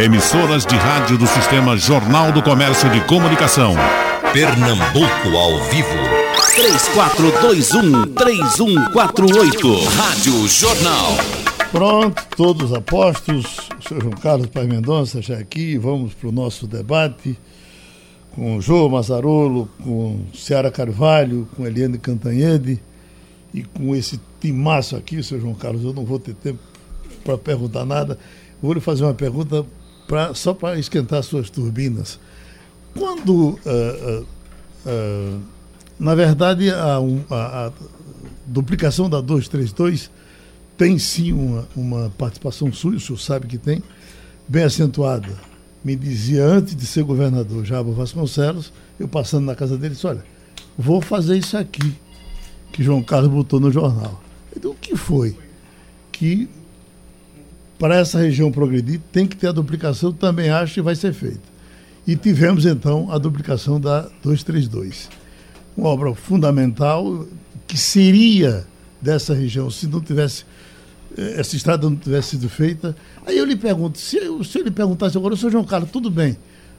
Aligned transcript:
Emissoras 0.00 0.64
de 0.64 0.74
rádio 0.76 1.18
do 1.18 1.26
Sistema 1.26 1.76
Jornal 1.76 2.32
do 2.32 2.42
Comércio 2.42 2.88
de 2.88 3.02
Comunicação. 3.02 3.74
Pernambuco 4.32 5.36
ao 5.36 5.62
vivo. 5.64 5.90
3421-3148. 8.16 9.84
Rádio 9.94 10.48
Jornal. 10.48 11.18
Pronto, 11.70 12.26
todos 12.34 12.72
apostos. 12.72 13.44
O 13.78 13.82
senhor 13.86 14.02
João 14.02 14.14
Carlos 14.16 14.46
Pai 14.46 14.64
Mendonça 14.64 15.20
já 15.20 15.36
aqui. 15.36 15.76
Vamos 15.76 16.14
para 16.14 16.30
o 16.30 16.32
nosso 16.32 16.66
debate 16.66 17.38
com 18.34 18.56
o 18.56 18.62
João 18.62 18.88
Mazarolo, 18.88 19.68
com 19.84 20.20
Ciara 20.32 20.70
Carvalho, 20.70 21.46
com 21.54 21.66
Eliane 21.66 21.98
Cantanhede 21.98 22.80
e 23.52 23.62
com 23.64 23.94
esse 23.94 24.18
timaço 24.40 24.96
aqui, 24.96 25.18
o 25.18 25.24
senhor 25.24 25.42
João 25.42 25.52
Carlos. 25.52 25.84
Eu 25.84 25.92
não 25.92 26.06
vou 26.06 26.18
ter 26.18 26.32
tempo 26.32 26.60
para 27.22 27.36
perguntar 27.36 27.84
nada. 27.84 28.18
Vou 28.62 28.72
lhe 28.72 28.80
fazer 28.80 29.04
uma 29.04 29.12
pergunta 29.12 29.66
pra, 30.10 30.34
só 30.34 30.52
para 30.52 30.76
esquentar 30.76 31.22
suas 31.22 31.48
turbinas. 31.48 32.18
Quando, 32.98 33.30
uh, 33.30 33.58
uh, 33.64 34.26
uh, 34.84 35.40
na 36.00 36.16
verdade, 36.16 36.68
a, 36.68 36.96
a, 37.30 37.66
a, 37.66 37.72
duplicação 38.44 39.08
da 39.08 39.20
232 39.20 40.10
tem 40.76 40.98
sim 40.98 41.32
uma, 41.32 41.68
uma 41.76 42.12
participação 42.18 42.72
sua, 42.72 42.96
o 42.96 42.98
senhor 42.98 43.18
sabe 43.18 43.46
que 43.46 43.56
tem, 43.56 43.80
bem 44.48 44.64
acentuada. 44.64 45.28
Me 45.84 45.94
dizia 45.94 46.44
antes 46.44 46.74
de 46.74 46.86
ser 46.86 47.04
governador, 47.04 47.64
Jabo 47.64 47.92
Vasconcelos, 47.92 48.72
eu 48.98 49.06
passando 49.06 49.44
na 49.46 49.54
casa 49.54 49.78
dele, 49.78 49.94
disse, 49.94 50.08
olha, 50.08 50.24
vou 50.76 51.00
fazer 51.00 51.38
isso 51.38 51.56
aqui, 51.56 51.94
que 52.72 52.82
João 52.82 53.00
Carlos 53.00 53.30
botou 53.30 53.60
no 53.60 53.70
jornal. 53.70 54.20
Então, 54.56 54.72
o 54.72 54.74
que 54.74 54.96
foi? 54.96 55.36
Que 56.10 56.48
para 57.80 57.96
essa 57.96 58.18
região 58.18 58.52
progredir, 58.52 59.00
tem 59.10 59.26
que 59.26 59.34
ter 59.34 59.46
a 59.46 59.52
duplicação, 59.52 60.12
também 60.12 60.50
acho 60.50 60.74
que 60.74 60.82
vai 60.82 60.94
ser 60.94 61.14
feita. 61.14 61.40
E 62.06 62.14
tivemos 62.14 62.66
então 62.66 63.10
a 63.10 63.16
duplicação 63.16 63.80
da 63.80 64.02
232. 64.22 65.08
Uma 65.74 65.88
obra 65.88 66.14
fundamental 66.14 67.26
que 67.66 67.78
seria 67.78 68.66
dessa 69.00 69.32
região, 69.32 69.70
se 69.70 69.86
não 69.86 69.98
tivesse, 69.98 70.44
eh, 71.16 71.40
essa 71.40 71.56
estrada 71.56 71.88
não 71.88 71.96
tivesse 71.96 72.30
sido 72.30 72.50
feita. 72.50 72.94
Aí 73.24 73.38
eu 73.38 73.46
lhe 73.46 73.56
pergunto, 73.56 73.96
se 73.96 74.18
o 74.28 74.44
senhor 74.44 74.64
lhe 74.64 74.70
perguntasse 74.70 75.16
agora, 75.16 75.34
senhor 75.34 75.52
João 75.52 75.64
Carlos, 75.64 75.90
tudo 75.90 76.10
bem, 76.10 76.36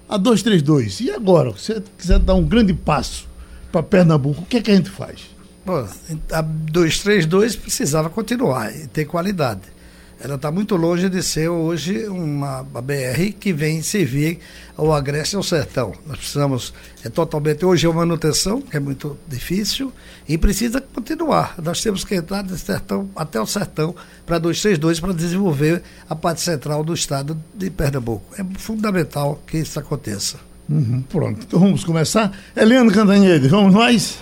a 0.07 0.17
232, 0.17 0.99
e 0.99 1.09
agora? 1.09 1.51
Se 1.57 1.73
você 1.73 1.83
quiser 1.97 2.19
dar 2.19 2.35
um 2.35 2.43
grande 2.43 2.75
passo 2.75 3.27
para 3.71 3.81
Pernambuco, 3.81 4.43
o 4.43 4.45
que 4.45 4.57
é 4.57 4.61
que 4.61 4.69
a 4.69 4.75
gente 4.75 4.91
faz? 4.91 5.21
Bom, 5.65 5.87
a 6.31 6.41
232 6.41 7.55
precisava 7.55 8.07
continuar 8.07 8.75
e 8.75 8.85
ter 8.85 9.05
qualidade 9.05 9.80
ela 10.23 10.35
está 10.35 10.51
muito 10.51 10.75
longe 10.75 11.09
de 11.09 11.23
ser 11.23 11.49
hoje 11.49 12.07
uma 12.07 12.63
BR 12.63 13.33
que 13.39 13.51
vem 13.51 13.81
servir 13.81 14.39
ao 14.77 14.93
Agreste 14.93 15.35
e 15.35 15.37
ao 15.37 15.43
Sertão. 15.43 15.93
Nós 16.05 16.17
precisamos, 16.17 16.73
é 17.03 17.09
totalmente, 17.09 17.65
hoje 17.65 17.87
é 17.87 17.89
uma 17.89 18.01
manutenção, 18.05 18.61
que 18.61 18.77
é 18.77 18.79
muito 18.79 19.17
difícil, 19.27 19.91
e 20.27 20.37
precisa 20.37 20.79
continuar. 20.79 21.55
Nós 21.61 21.81
temos 21.81 22.03
que 22.03 22.13
entrar 22.13 22.43
do 22.43 22.55
Sertão 22.55 23.09
até 23.15 23.41
o 23.41 23.47
Sertão 23.47 23.95
para 24.25 24.37
232 24.37 24.99
para 24.99 25.13
desenvolver 25.13 25.81
a 26.07 26.15
parte 26.15 26.41
central 26.41 26.83
do 26.83 26.93
estado 26.93 27.35
de 27.55 27.71
Pernambuco. 27.71 28.23
É 28.37 28.59
fundamental 28.59 29.41
que 29.47 29.57
isso 29.57 29.79
aconteça. 29.79 30.37
Uhum, 30.69 31.03
pronto, 31.09 31.41
então 31.47 31.59
vamos 31.59 31.83
começar. 31.83 32.31
Helena 32.55 32.91
Cantanhede, 32.91 33.47
vamos 33.47 33.73
nós? 33.73 34.19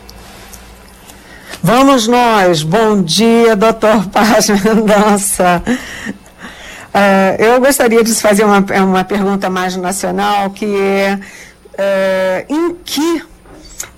Vamos 1.62 2.08
nós. 2.08 2.64
Bom 2.64 3.02
dia, 3.02 3.56
doutor 3.56 4.08
Paz 4.10 4.50
Mendonça. 4.50 5.62
Uh, 5.68 7.42
eu 7.44 7.60
gostaria 7.60 8.04
de 8.04 8.14
fazer 8.16 8.44
uma, 8.44 8.64
uma 8.84 9.04
pergunta 9.04 9.50
mais 9.50 9.76
nacional, 9.76 10.50
que 10.52 10.66
é 10.66 11.20
uh, 11.20 12.54
em 12.54 12.76
que 12.84 13.22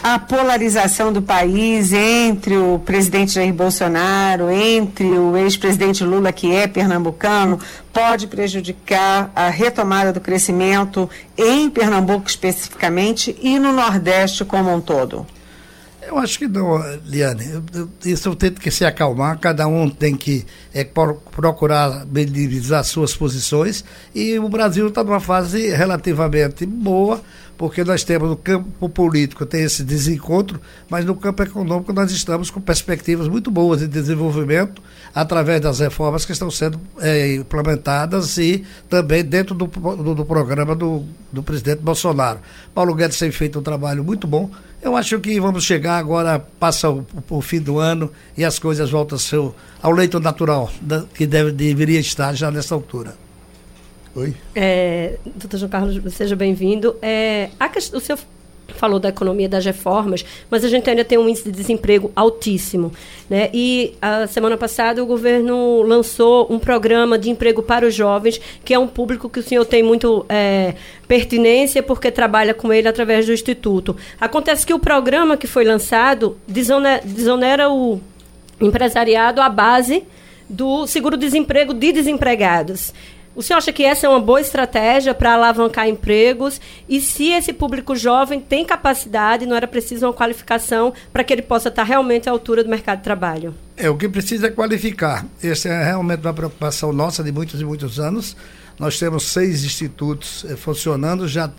a 0.04 0.18
polarização 0.18 1.14
do 1.14 1.22
país 1.22 1.94
entre 1.94 2.58
o 2.58 2.80
presidente 2.80 3.34
Jair 3.34 3.54
Bolsonaro, 3.54 4.50
entre 4.50 5.06
o 5.06 5.38
ex-presidente 5.38 6.04
Lula, 6.04 6.32
que 6.32 6.52
é 6.52 6.68
pernambucano, 6.68 7.60
pode 7.94 8.26
prejudicar 8.26 9.32
a 9.36 9.50
retomada 9.50 10.12
do 10.12 10.20
crescimento 10.20 11.08
em 11.38 11.70
Pernambuco 11.70 12.28
especificamente 12.28 13.38
e 13.42 13.60
no 13.60 13.72
Nordeste 13.72 14.44
como 14.44 14.74
um 14.74 14.82
todo? 14.82 15.26
Eu 16.12 16.18
acho 16.18 16.38
que 16.38 16.46
não, 16.46 16.78
Liane. 17.06 17.46
Eu, 17.50 17.64
eu, 17.74 17.90
isso 18.04 18.28
eu 18.28 18.36
tento 18.36 18.60
que 18.60 18.70
se 18.70 18.84
acalmar, 18.84 19.40
cada 19.40 19.66
um 19.66 19.90
tem 19.90 20.14
que 20.14 20.46
é, 20.74 20.84
procurar 20.84 22.06
minimizar 22.06 22.84
suas 22.84 23.16
posições 23.16 23.86
e 24.14 24.38
o 24.38 24.50
Brasil 24.50 24.90
está 24.90 25.06
numa 25.06 25.22
fase 25.22 25.70
relativamente 25.70 26.66
boa, 26.66 27.22
porque 27.58 27.82
nós 27.86 28.04
temos 28.04 28.30
no 28.30 28.36
campo 28.36 28.90
político 28.90 29.46
tem 29.46 29.64
esse 29.64 29.86
desencontro, 29.86 30.60
mas 30.90 31.06
no 31.06 31.16
campo 31.16 31.44
econômico 31.44 31.94
nós 31.94 32.12
estamos 32.12 32.52
com 32.52 32.60
perspectivas 32.60 33.30
muito 33.30 33.50
boas 33.50 33.80
de 33.80 33.88
desenvolvimento 33.88 34.82
através 35.16 35.62
das 35.62 35.80
reformas 35.80 36.26
que 36.26 36.34
estão 36.34 36.52
sendo 36.52 36.78
é, 37.00 37.36
implementadas 37.36 38.38
e 38.38 38.66
também 38.90 39.24
dentro 39.24 39.56
do, 39.56 39.66
do, 39.66 40.14
do 40.14 40.26
programa 40.26 40.76
do, 40.76 41.06
do 41.32 41.42
presidente 41.42 41.80
Bolsonaro. 41.82 42.40
Paulo 42.76 42.94
Guedes 42.96 43.18
tem 43.18 43.32
feito 43.32 43.60
um 43.60 43.64
trabalho 43.64 44.04
muito 44.04 44.28
bom 44.28 44.50
eu 44.82 44.96
acho 44.96 45.20
que 45.20 45.40
vamos 45.40 45.64
chegar 45.64 45.98
agora, 45.98 46.40
passa 46.60 46.90
o, 46.90 47.06
o 47.30 47.42
fim 47.42 47.60
do 47.60 47.78
ano 47.80 48.12
e 48.38 48.44
as 48.44 48.58
coisas 48.58 48.90
voltam 48.90 49.16
ao, 49.16 49.20
seu, 49.20 49.56
ao 49.82 49.92
leito 49.92 50.20
natural, 50.20 50.72
da, 50.82 51.04
que 51.14 51.26
deve, 51.26 51.52
deveria 51.52 52.00
estar 52.00 52.34
já 52.34 52.50
nessa 52.50 52.74
altura. 52.74 53.16
Oi? 54.16 54.36
É, 54.56 55.18
doutor 55.26 55.58
João 55.58 55.70
Carlos, 55.70 56.14
seja 56.14 56.36
bem-vindo. 56.36 56.96
É, 57.02 57.50
o 57.94 58.00
senhor 58.00 58.20
falou 58.76 59.00
da 59.00 59.10
economia 59.10 59.48
das 59.48 59.66
reformas, 59.66 60.26
mas 60.50 60.64
a 60.64 60.70
gente 60.70 60.90
ainda 60.90 61.04
tem 61.04 61.18
um 61.18 61.28
índice 61.28 61.46
de 61.46 61.52
desemprego 61.52 62.12
altíssimo. 62.16 62.92
Né? 63.30 63.50
E 63.54 63.94
a 64.02 64.28
semana 64.28 64.58
passada 64.58 65.04
o 65.04 65.06
governo 65.06 65.82
lançou 65.84 66.48
um 66.50 66.60
programa 66.60 67.18
de 67.18 67.30
emprego 67.30 67.64
para 67.64 67.86
os 67.86 67.94
jovens, 67.94 68.40
que 68.64 68.74
é 68.74 68.80
um 68.80 68.88
público 68.88 69.30
que 69.30 69.40
o 69.40 69.44
senhor 69.44 69.66
tem 69.66 69.82
muito 69.82 70.26
é, 70.28 70.76
pertinência, 71.08 71.82
porque 71.82 72.12
trabalha 72.12 72.54
com 72.54 72.72
ele 72.72 72.88
através 72.88 73.26
do 73.26 73.34
Instituto. 73.34 73.96
Acontece 74.20 74.66
que 74.66 74.74
o 74.74 74.80
programa 74.80 75.38
que 75.38 75.48
foi 75.48 75.64
lançado 75.64 76.38
desonera, 76.48 77.02
desonera 77.04 77.70
o 77.70 78.00
empresariado 78.60 79.42
à 79.42 79.50
base 79.50 80.04
do 80.50 80.86
seguro-desemprego 80.86 81.74
de 81.74 81.92
desempregados. 81.92 82.94
O 83.34 83.42
senhor 83.42 83.58
acha 83.58 83.72
que 83.72 83.84
essa 83.84 84.06
é 84.06 84.10
uma 84.10 84.20
boa 84.20 84.42
estratégia 84.42 85.14
para 85.14 85.34
alavancar 85.34 85.88
empregos? 85.88 86.60
E 86.88 87.00
se 87.00 87.30
esse 87.30 87.54
público 87.54 87.96
jovem 87.96 88.42
tem 88.42 88.66
capacidade, 88.66 89.46
não 89.46 89.56
era 89.56 89.68
preciso 89.68 90.06
uma 90.06 90.14
qualificação 90.14 90.94
para 91.14 91.24
que 91.24 91.32
ele 91.32 91.42
possa 91.42 91.70
estar 91.70 91.84
realmente 91.84 92.28
à 92.28 92.32
altura 92.32 92.64
do 92.64 92.70
mercado 92.70 92.98
de 92.98 93.04
trabalho? 93.04 93.56
É, 93.78 93.90
o 93.90 93.98
que 93.98 94.10
precisa 94.10 94.48
é 94.48 94.52
qualificar. 94.52 95.26
Essa 95.42 95.70
é 95.70 95.84
realmente 95.86 96.22
uma 96.22 96.34
preocupação 96.34 96.92
nossa 96.92 97.24
de 97.24 97.32
muitos 97.32 97.62
e 97.62 97.64
muitos 97.64 98.00
anos. 98.00 98.36
Nós 98.78 99.00
temos 99.00 99.28
seis 99.28 99.64
institutos 99.64 100.46
eh, 100.50 100.56
funcionando, 100.56 101.28
já 101.28 101.52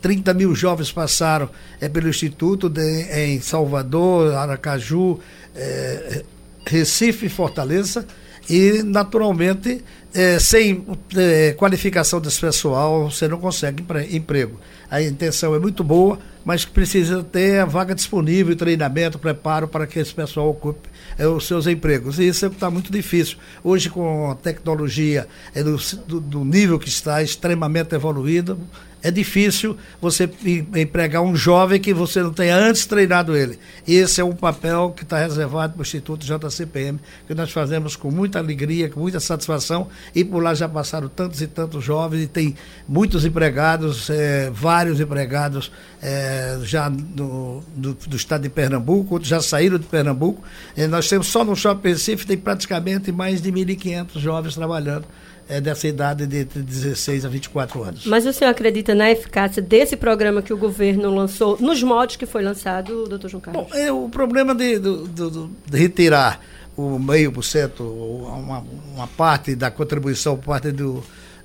30 0.00 0.34
mil 0.34 0.54
jovens 0.54 0.92
passaram 0.92 1.48
é, 1.80 1.88
pelo 1.88 2.08
Instituto 2.08 2.68
de, 2.68 3.02
em 3.12 3.40
Salvador, 3.40 4.34
Aracaju, 4.34 5.18
é, 5.54 6.22
Recife 6.66 7.26
e 7.26 7.28
Fortaleza. 7.28 8.06
E, 8.48 8.82
naturalmente, 8.84 9.82
é, 10.16 10.38
sem 10.38 10.82
é, 11.14 11.52
qualificação 11.52 12.18
desse 12.18 12.40
pessoal, 12.40 13.10
você 13.10 13.28
não 13.28 13.38
consegue 13.38 13.84
emprego. 14.10 14.58
A 14.90 15.02
intenção 15.02 15.54
é 15.54 15.58
muito 15.58 15.84
boa, 15.84 16.18
mas 16.42 16.64
precisa 16.64 17.22
ter 17.22 17.60
a 17.60 17.66
vaga 17.66 17.94
disponível, 17.94 18.56
treinamento, 18.56 19.18
preparo 19.18 19.68
para 19.68 19.86
que 19.86 19.98
esse 19.98 20.14
pessoal 20.14 20.48
ocupe 20.48 20.88
é, 21.18 21.26
os 21.26 21.46
seus 21.46 21.66
empregos. 21.66 22.18
E 22.18 22.28
isso 22.28 22.46
está 22.46 22.70
muito 22.70 22.90
difícil. 22.90 23.36
Hoje, 23.62 23.90
com 23.90 24.30
a 24.30 24.34
tecnologia 24.34 25.28
é, 25.54 25.62
do, 25.62 25.76
do, 26.20 26.44
nível 26.46 26.78
que 26.78 26.88
está 26.88 27.22
extremamente 27.22 27.94
evoluído, 27.94 28.58
é 29.02 29.10
difícil 29.10 29.76
você 30.00 30.28
empregar 30.74 31.22
um 31.22 31.36
jovem 31.36 31.80
que 31.80 31.94
você 31.94 32.22
não 32.22 32.32
tenha 32.32 32.56
antes 32.56 32.86
treinado 32.86 33.36
ele. 33.36 33.58
Esse 33.86 34.20
é 34.20 34.24
um 34.24 34.34
papel 34.34 34.92
que 34.96 35.04
está 35.04 35.18
reservado 35.18 35.74
para 35.74 35.80
o 35.80 35.82
Instituto 35.82 36.26
JCPM, 36.26 36.98
que 37.26 37.34
nós 37.34 37.52
fazemos 37.52 37.94
com 37.94 38.10
muita 38.10 38.38
alegria, 38.38 38.88
com 38.88 38.98
muita 39.00 39.20
satisfação, 39.20 39.88
e 40.14 40.24
por 40.24 40.42
lá 40.42 40.54
já 40.54 40.68
passaram 40.68 41.08
tantos 41.08 41.40
e 41.40 41.46
tantos 41.46 41.84
jovens, 41.84 42.24
e 42.24 42.26
tem 42.26 42.56
muitos 42.88 43.24
empregados, 43.24 44.10
é, 44.10 44.50
vários 44.50 44.98
empregados 44.98 45.70
é, 46.02 46.58
já 46.62 46.90
no, 46.90 47.62
do, 47.76 47.94
do, 47.94 48.16
estado 48.16 48.42
de 48.42 48.48
Pernambuco, 48.48 49.14
outros 49.14 49.28
já 49.28 49.40
saíram 49.40 49.78
de 49.78 49.86
Pernambuco. 49.86 50.42
E 50.76 50.86
nós 50.86 51.08
temos 51.08 51.28
só 51.28 51.44
no 51.44 51.54
Shopping 51.54 51.90
Recife, 51.90 52.26
tem 52.26 52.36
praticamente 52.36 53.12
mais 53.12 53.40
de 53.40 53.52
1.500 53.52 54.18
jovens 54.18 54.54
trabalhando 54.54 55.04
é, 55.48 55.60
dessa 55.60 55.86
idade 55.86 56.26
de 56.26 56.44
16 56.44 57.24
a 57.24 57.28
24 57.28 57.82
anos. 57.82 58.06
Mas 58.06 58.26
o 58.26 58.32
senhor 58.32 58.50
acredita 58.50 58.94
na 58.94 59.10
eficácia 59.10 59.62
desse 59.62 59.96
programa 59.96 60.42
que 60.42 60.52
o 60.52 60.56
governo 60.56 61.14
lançou, 61.14 61.56
nos 61.60 61.82
modos 61.82 62.16
que 62.16 62.26
foi 62.26 62.42
lançado, 62.42 63.06
doutor 63.06 63.30
João 63.30 63.40
Carlos? 63.40 63.66
Bom, 63.68 63.74
é, 63.74 63.90
o 63.92 64.08
problema 64.08 64.54
de, 64.54 64.78
de, 64.78 65.48
retirar 65.72 66.40
o 66.76 66.98
meio 66.98 67.32
por 67.32 67.42
cento, 67.42 67.82
uma, 67.82 68.64
uma 68.94 69.06
parte 69.06 69.54
da 69.54 69.70
contribuição 69.70 70.36
por 70.36 70.46
parte 70.46 70.72
do, 70.72 71.02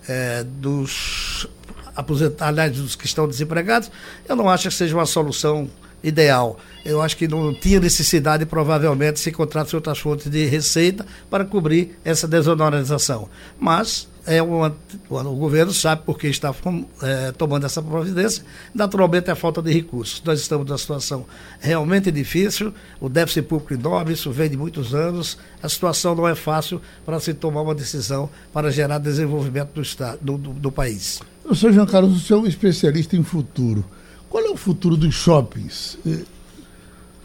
é, 0.07 0.43
dos 0.43 1.47
aposentar, 1.95 2.47
aliás, 2.47 2.75
dos 2.75 2.95
que 2.95 3.05
estão 3.05 3.27
desempregados, 3.27 3.91
eu 4.27 4.35
não 4.35 4.49
acho 4.49 4.69
que 4.69 4.73
seja 4.73 4.95
uma 4.95 5.05
solução 5.05 5.69
ideal. 6.03 6.57
Eu 6.83 7.01
acho 7.01 7.15
que 7.15 7.27
não 7.27 7.53
tinha 7.53 7.79
necessidade, 7.79 8.45
provavelmente, 8.45 9.19
se 9.19 9.29
encontrasse 9.29 9.75
outras 9.75 9.99
fontes 9.99 10.29
de 10.29 10.45
receita 10.45 11.05
para 11.29 11.45
cobrir 11.45 11.97
essa 12.03 12.27
desonorização. 12.27 13.29
Mas 13.59 14.07
é 14.25 14.41
uma, 14.41 14.75
o 15.09 15.35
governo 15.35 15.73
sabe 15.73 16.03
por 16.03 16.17
que 16.17 16.27
está 16.27 16.53
é, 17.01 17.31
tomando 17.31 17.65
essa 17.65 17.81
providência. 17.81 18.43
Naturalmente, 18.73 19.29
é 19.29 19.33
a 19.33 19.35
falta 19.35 19.61
de 19.61 19.71
recursos. 19.71 20.21
Nós 20.23 20.39
estamos 20.39 20.65
numa 20.67 20.77
situação 20.77 21.25
realmente 21.59 22.11
difícil, 22.11 22.73
o 22.99 23.09
déficit 23.09 23.43
público 23.43 23.73
enorme, 23.73 24.13
isso 24.13 24.31
vem 24.31 24.49
de 24.49 24.57
muitos 24.57 24.93
anos. 24.93 25.37
A 25.61 25.69
situação 25.69 26.15
não 26.15 26.27
é 26.27 26.35
fácil 26.35 26.81
para 27.05 27.19
se 27.19 27.33
tomar 27.33 27.61
uma 27.61 27.75
decisão 27.75 28.29
para 28.53 28.71
gerar 28.71 28.99
desenvolvimento 28.99 29.73
do, 29.73 29.81
estado, 29.81 30.19
do, 30.21 30.37
do, 30.37 30.53
do 30.53 30.71
país. 30.71 31.19
Senhor 31.55 31.73
João 31.73 31.87
Carlos, 31.87 32.15
o 32.15 32.19
senhor 32.19 32.39
é 32.39 32.43
um 32.43 32.47
especialista 32.47 33.15
em 33.15 33.23
futuro. 33.23 33.83
Qual 34.31 34.41
é 34.41 34.49
o 34.49 34.55
futuro 34.55 34.95
dos 34.95 35.13
shoppings? 35.13 35.97
Eh, 36.07 36.23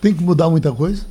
tem 0.01 0.13
que 0.13 0.25
mudar 0.25 0.51
muita 0.51 0.73
coisa? 0.73 1.07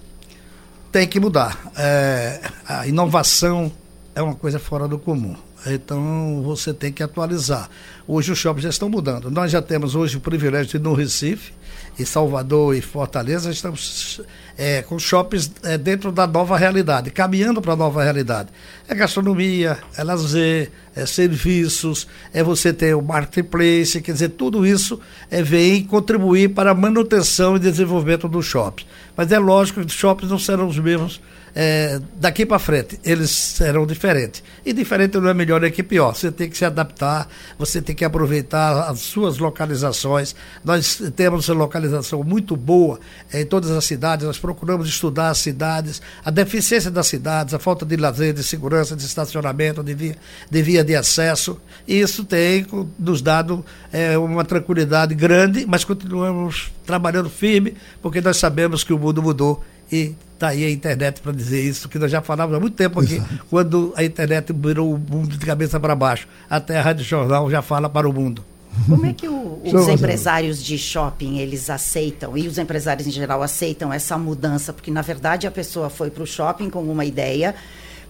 Tem 0.92 1.07
que 1.07 1.21
mudar. 1.21 1.71
É, 1.77 2.42
a 2.68 2.86
inovação 2.86 3.71
é 4.13 4.21
uma 4.21 4.36
coisa 4.36 4.59
fora 4.59 4.89
do 4.89 5.00
comum. 5.00 5.38
Então 5.65 6.44
você 6.44 6.74
tem 6.74 6.92
que 6.92 7.01
atualizar. 7.01 7.69
Hoje 8.06 8.33
os 8.33 8.38
shoppings 8.38 8.63
já 8.63 8.69
estão 8.69 8.89
mudando. 8.89 9.31
Nós 9.31 9.50
já 9.50 9.62
temos 9.62 9.95
hoje 9.95 10.18
o 10.18 10.19
privilégio 10.19 10.68
de 10.71 10.75
ir 10.75 10.80
no 10.81 10.94
Recife, 10.94 11.53
em 11.97 12.06
Salvador 12.06 12.75
e 12.75 12.81
Fortaleza, 12.81 13.50
estamos 13.50 14.21
é, 14.57 14.81
com 14.81 15.00
shoppings 15.00 15.51
é, 15.63 15.77
dentro 15.77 16.12
da 16.12 16.27
nova 16.27 16.57
realidade, 16.57 17.09
caminhando 17.09 17.62
para 17.62 17.74
a 17.74 17.75
nova 17.75 18.03
realidade. 18.03 18.50
É 18.88 18.94
gastronomia, 18.94 19.77
é 19.97 20.03
lazer, 20.03 20.71
é 20.95 21.06
serviços, 21.06 22.07
é 22.33 22.44
você 22.44 22.74
ter 22.74 22.95
o 22.95 23.01
marketplace, 23.01 24.01
quer 24.01 24.12
dizer, 24.12 24.30
tudo 24.30 24.65
isso 24.65 25.00
é, 25.31 25.42
vem 25.42 25.83
contribuir 25.83 26.50
para 26.50 26.71
a 26.71 26.75
manutenção 26.75 27.56
e 27.56 27.59
desenvolvimento 27.59 28.27
do 28.27 28.41
shopping. 28.41 28.86
Mas 29.15 29.31
é 29.31 29.39
lógico 29.39 29.80
que 29.80 29.88
os 29.88 29.94
shoppings 29.94 30.31
não 30.31 30.39
serão 30.39 30.68
os 30.68 30.77
mesmos 30.77 31.21
é, 31.55 32.01
daqui 32.15 32.45
para 32.45 32.59
frente 32.59 32.99
eles 33.03 33.31
serão 33.31 33.85
diferentes. 33.85 34.43
E 34.65 34.73
diferente 34.73 35.17
não 35.17 35.29
é 35.29 35.33
melhor 35.33 35.63
é 35.63 35.71
que 35.71 35.81
pior. 35.81 36.13
Você 36.13 36.29
tem 36.29 36.49
que 36.49 36.57
se 36.57 36.65
adaptar, 36.65 37.29
você 37.57 37.81
tem 37.81 37.95
que 37.95 38.03
aproveitar 38.03 38.89
as 38.89 38.99
suas 38.99 39.37
localizações. 39.37 40.35
Nós 40.63 41.01
temos 41.15 41.47
uma 41.47 41.59
localização 41.59 42.23
muito 42.23 42.57
boa 42.57 42.99
em 43.33 43.45
todas 43.45 43.71
as 43.71 43.85
cidades, 43.85 44.25
nós 44.25 44.37
procuramos 44.37 44.87
estudar 44.87 45.29
as 45.29 45.37
cidades, 45.37 46.01
a 46.25 46.29
deficiência 46.29 46.91
das 46.91 47.07
cidades, 47.07 47.53
a 47.53 47.59
falta 47.59 47.85
de 47.85 47.95
lazer, 47.95 48.33
de 48.33 48.43
segurança, 48.43 48.95
de 48.95 49.05
estacionamento, 49.05 49.81
de 49.81 49.93
via 49.93 50.17
de, 50.49 50.61
via 50.61 50.83
de 50.83 50.95
acesso. 50.95 51.57
E 51.87 51.99
isso 51.99 52.25
tem 52.25 52.65
nos 52.99 53.21
dado 53.21 53.63
é, 53.93 54.17
uma 54.17 54.43
tranquilidade 54.43 55.15
grande, 55.15 55.65
mas 55.65 55.83
continuamos 55.83 56.71
trabalhando 56.85 57.29
firme, 57.29 57.75
porque 58.01 58.19
nós 58.19 58.37
sabemos 58.37 58.83
que 58.83 58.93
o 58.93 58.99
mundo 58.99 59.21
mudou 59.21 59.63
e 59.91 60.15
está 60.33 60.49
aí 60.49 60.65
a 60.65 60.69
internet 60.69 61.21
para 61.21 61.31
dizer 61.31 61.61
isso, 61.61 61.87
que 61.87 61.97
nós 61.97 62.11
já 62.11 62.21
falávamos 62.21 62.57
há 62.57 62.59
muito 62.59 62.75
tempo 62.75 62.99
aqui, 62.99 63.15
Exato. 63.15 63.45
quando 63.49 63.93
a 63.95 64.03
internet 64.03 64.53
virou 64.53 64.93
o 64.93 64.97
mundo 64.97 65.37
de 65.37 65.45
cabeça 65.45 65.79
para 65.79 65.95
baixo. 65.95 66.27
Até 66.49 66.77
a 66.77 66.81
Rádio 66.81 67.03
Jornal 67.03 67.49
já 67.49 67.61
fala 67.61 67.89
para 67.89 68.07
o 68.07 68.13
mundo. 68.13 68.43
Como 68.87 69.05
é 69.05 69.13
que 69.13 69.27
o, 69.27 69.61
os 69.63 69.87
empresários 69.87 70.61
de 70.61 70.77
shopping 70.77 71.37
eles 71.37 71.69
aceitam 71.69 72.37
e 72.37 72.47
os 72.47 72.57
empresários 72.57 73.07
em 73.07 73.11
geral 73.11 73.41
aceitam 73.41 73.91
essa 73.91 74.17
mudança? 74.17 74.73
Porque 74.73 74.91
na 74.91 75.01
verdade 75.01 75.47
a 75.47 75.51
pessoa 75.51 75.89
foi 75.89 76.09
para 76.09 76.23
o 76.23 76.27
shopping 76.27 76.69
com 76.69 76.83
uma 76.83 77.05
ideia, 77.05 77.55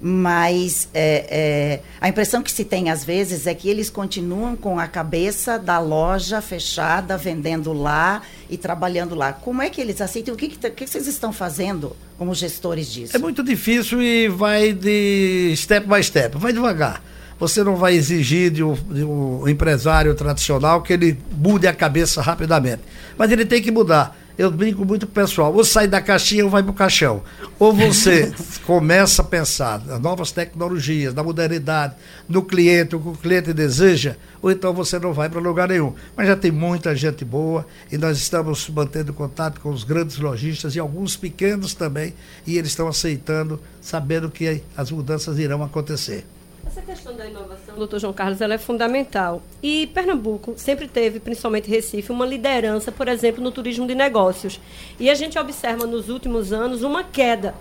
mas 0.07 0.87
é, 0.93 1.25
é, 1.31 1.81
a 1.99 2.07
impressão 2.07 2.43
que 2.43 2.51
se 2.51 2.63
tem 2.63 2.91
às 2.91 3.03
vezes 3.03 3.47
é 3.47 3.55
que 3.55 3.67
eles 3.67 3.89
continuam 3.89 4.55
com 4.55 4.79
a 4.79 4.85
cabeça 4.85 5.57
da 5.57 5.79
loja 5.79 6.39
fechada, 6.41 7.17
vendendo 7.17 7.73
lá 7.73 8.21
e 8.47 8.55
trabalhando 8.55 9.15
lá. 9.15 9.33
Como 9.33 9.63
é 9.63 9.69
que 9.71 9.81
eles 9.81 9.99
aceitam? 9.99 10.35
O 10.35 10.37
que, 10.37 10.49
que, 10.49 10.69
que 10.69 10.85
vocês 10.85 11.07
estão 11.07 11.33
fazendo 11.33 11.95
como 12.19 12.35
gestores 12.35 12.93
disso? 12.93 13.15
É 13.15 13.19
muito 13.19 13.41
difícil 13.41 13.99
e 13.99 14.27
vai 14.27 14.73
de 14.73 15.51
step 15.57 15.87
by 15.87 16.03
step, 16.03 16.37
vai 16.37 16.53
devagar. 16.53 17.03
Você 17.39 17.63
não 17.63 17.75
vai 17.75 17.95
exigir 17.95 18.51
de 18.51 18.63
um, 18.63 18.75
de 18.75 19.03
um 19.03 19.47
empresário 19.47 20.13
tradicional 20.13 20.83
que 20.83 20.93
ele 20.93 21.17
mude 21.31 21.65
a 21.65 21.73
cabeça 21.73 22.21
rapidamente. 22.21 22.83
Mas 23.17 23.31
ele 23.31 23.43
tem 23.43 23.59
que 23.59 23.71
mudar 23.71 24.15
eu 24.37 24.51
brinco 24.51 24.83
muito 24.83 25.05
com 25.05 25.11
o 25.11 25.15
pessoal, 25.15 25.53
ou 25.53 25.63
sai 25.63 25.87
da 25.87 26.01
caixinha 26.01 26.43
ou 26.43 26.49
vai 26.49 26.61
para 26.61 26.71
o 26.71 26.73
caixão. 26.73 27.23
Ou 27.57 27.73
você 27.73 28.33
começa 28.65 29.21
a 29.21 29.25
pensar 29.25 29.83
nas 29.85 29.99
novas 29.99 30.31
tecnologias, 30.31 31.13
na 31.13 31.23
modernidade, 31.23 31.95
no 32.27 32.43
cliente, 32.43 32.95
o 32.95 32.99
que 32.99 33.07
o 33.09 33.13
cliente 33.13 33.53
deseja, 33.53 34.15
ou 34.41 34.51
então 34.51 34.73
você 34.73 34.99
não 34.99 35.13
vai 35.13 35.29
para 35.29 35.39
lugar 35.39 35.69
nenhum. 35.69 35.93
Mas 36.15 36.27
já 36.27 36.35
tem 36.35 36.51
muita 36.51 36.95
gente 36.95 37.23
boa 37.23 37.65
e 37.91 37.97
nós 37.97 38.17
estamos 38.17 38.69
mantendo 38.69 39.13
contato 39.13 39.61
com 39.61 39.69
os 39.69 39.83
grandes 39.83 40.17
lojistas 40.17 40.75
e 40.75 40.79
alguns 40.79 41.15
pequenos 41.15 41.73
também, 41.73 42.13
e 42.45 42.57
eles 42.57 42.71
estão 42.71 42.87
aceitando, 42.87 43.59
sabendo 43.81 44.29
que 44.29 44.61
as 44.75 44.91
mudanças 44.91 45.39
irão 45.39 45.63
acontecer. 45.63 46.25
Essa 46.75 46.85
questão 46.85 47.15
da 47.15 47.25
inovação, 47.25 47.73
doutor 47.77 47.99
João 47.99 48.11
Carlos, 48.11 48.41
ela 48.41 48.55
é 48.55 48.57
fundamental. 48.57 49.41
E 49.63 49.87
Pernambuco 49.93 50.55
sempre 50.57 50.89
teve, 50.89 51.21
principalmente 51.21 51.69
Recife, 51.69 52.11
uma 52.11 52.25
liderança, 52.25 52.91
por 52.91 53.07
exemplo, 53.07 53.41
no 53.41 53.49
turismo 53.49 53.87
de 53.87 53.95
negócios. 53.95 54.59
E 54.99 55.09
a 55.09 55.15
gente 55.15 55.39
observa 55.39 55.87
nos 55.87 56.09
últimos 56.09 56.51
anos 56.51 56.83
uma 56.83 57.01
queda 57.01 57.55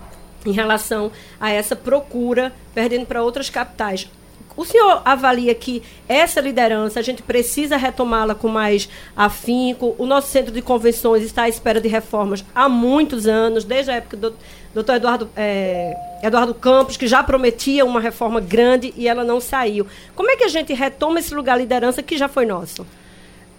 em 0.45 0.51
relação 0.51 1.13
a 1.39 1.49
essa 1.49 1.77
procura, 1.77 2.51
perdendo 2.73 3.05
para 3.05 3.23
outras 3.23 3.49
capitais. 3.49 4.11
O 4.57 4.63
senhor 4.63 5.01
avalia 5.03 5.53
que 5.53 5.83
essa 6.07 6.39
liderança, 6.39 6.99
a 6.99 7.03
gente 7.03 7.21
precisa 7.21 7.75
retomá-la 7.75 8.33
com 8.33 8.47
mais 8.47 8.87
afinco? 9.15 9.95
O 9.97 10.05
nosso 10.05 10.29
centro 10.29 10.51
de 10.51 10.61
convenções 10.61 11.23
está 11.23 11.43
à 11.43 11.49
espera 11.49 11.81
de 11.81 11.87
reformas 11.87 12.43
há 12.55 12.69
muitos 12.69 13.27
anos, 13.27 13.65
desde 13.65 13.91
a 13.91 13.95
época 13.95 14.15
do 14.15 14.33
doutor 14.73 14.95
Eduardo, 14.95 15.29
é, 15.35 15.95
Eduardo 16.23 16.53
Campos, 16.53 16.97
que 16.97 17.07
já 17.07 17.23
prometia 17.23 17.85
uma 17.85 17.99
reforma 17.99 18.39
grande 18.39 18.93
e 18.95 19.07
ela 19.07 19.23
não 19.23 19.41
saiu. 19.41 19.85
Como 20.15 20.29
é 20.29 20.35
que 20.35 20.43
a 20.43 20.49
gente 20.49 20.73
retoma 20.73 21.19
esse 21.19 21.33
lugar 21.33 21.57
liderança 21.57 22.01
que 22.01 22.17
já 22.17 22.27
foi 22.27 22.45
nosso? 22.45 22.85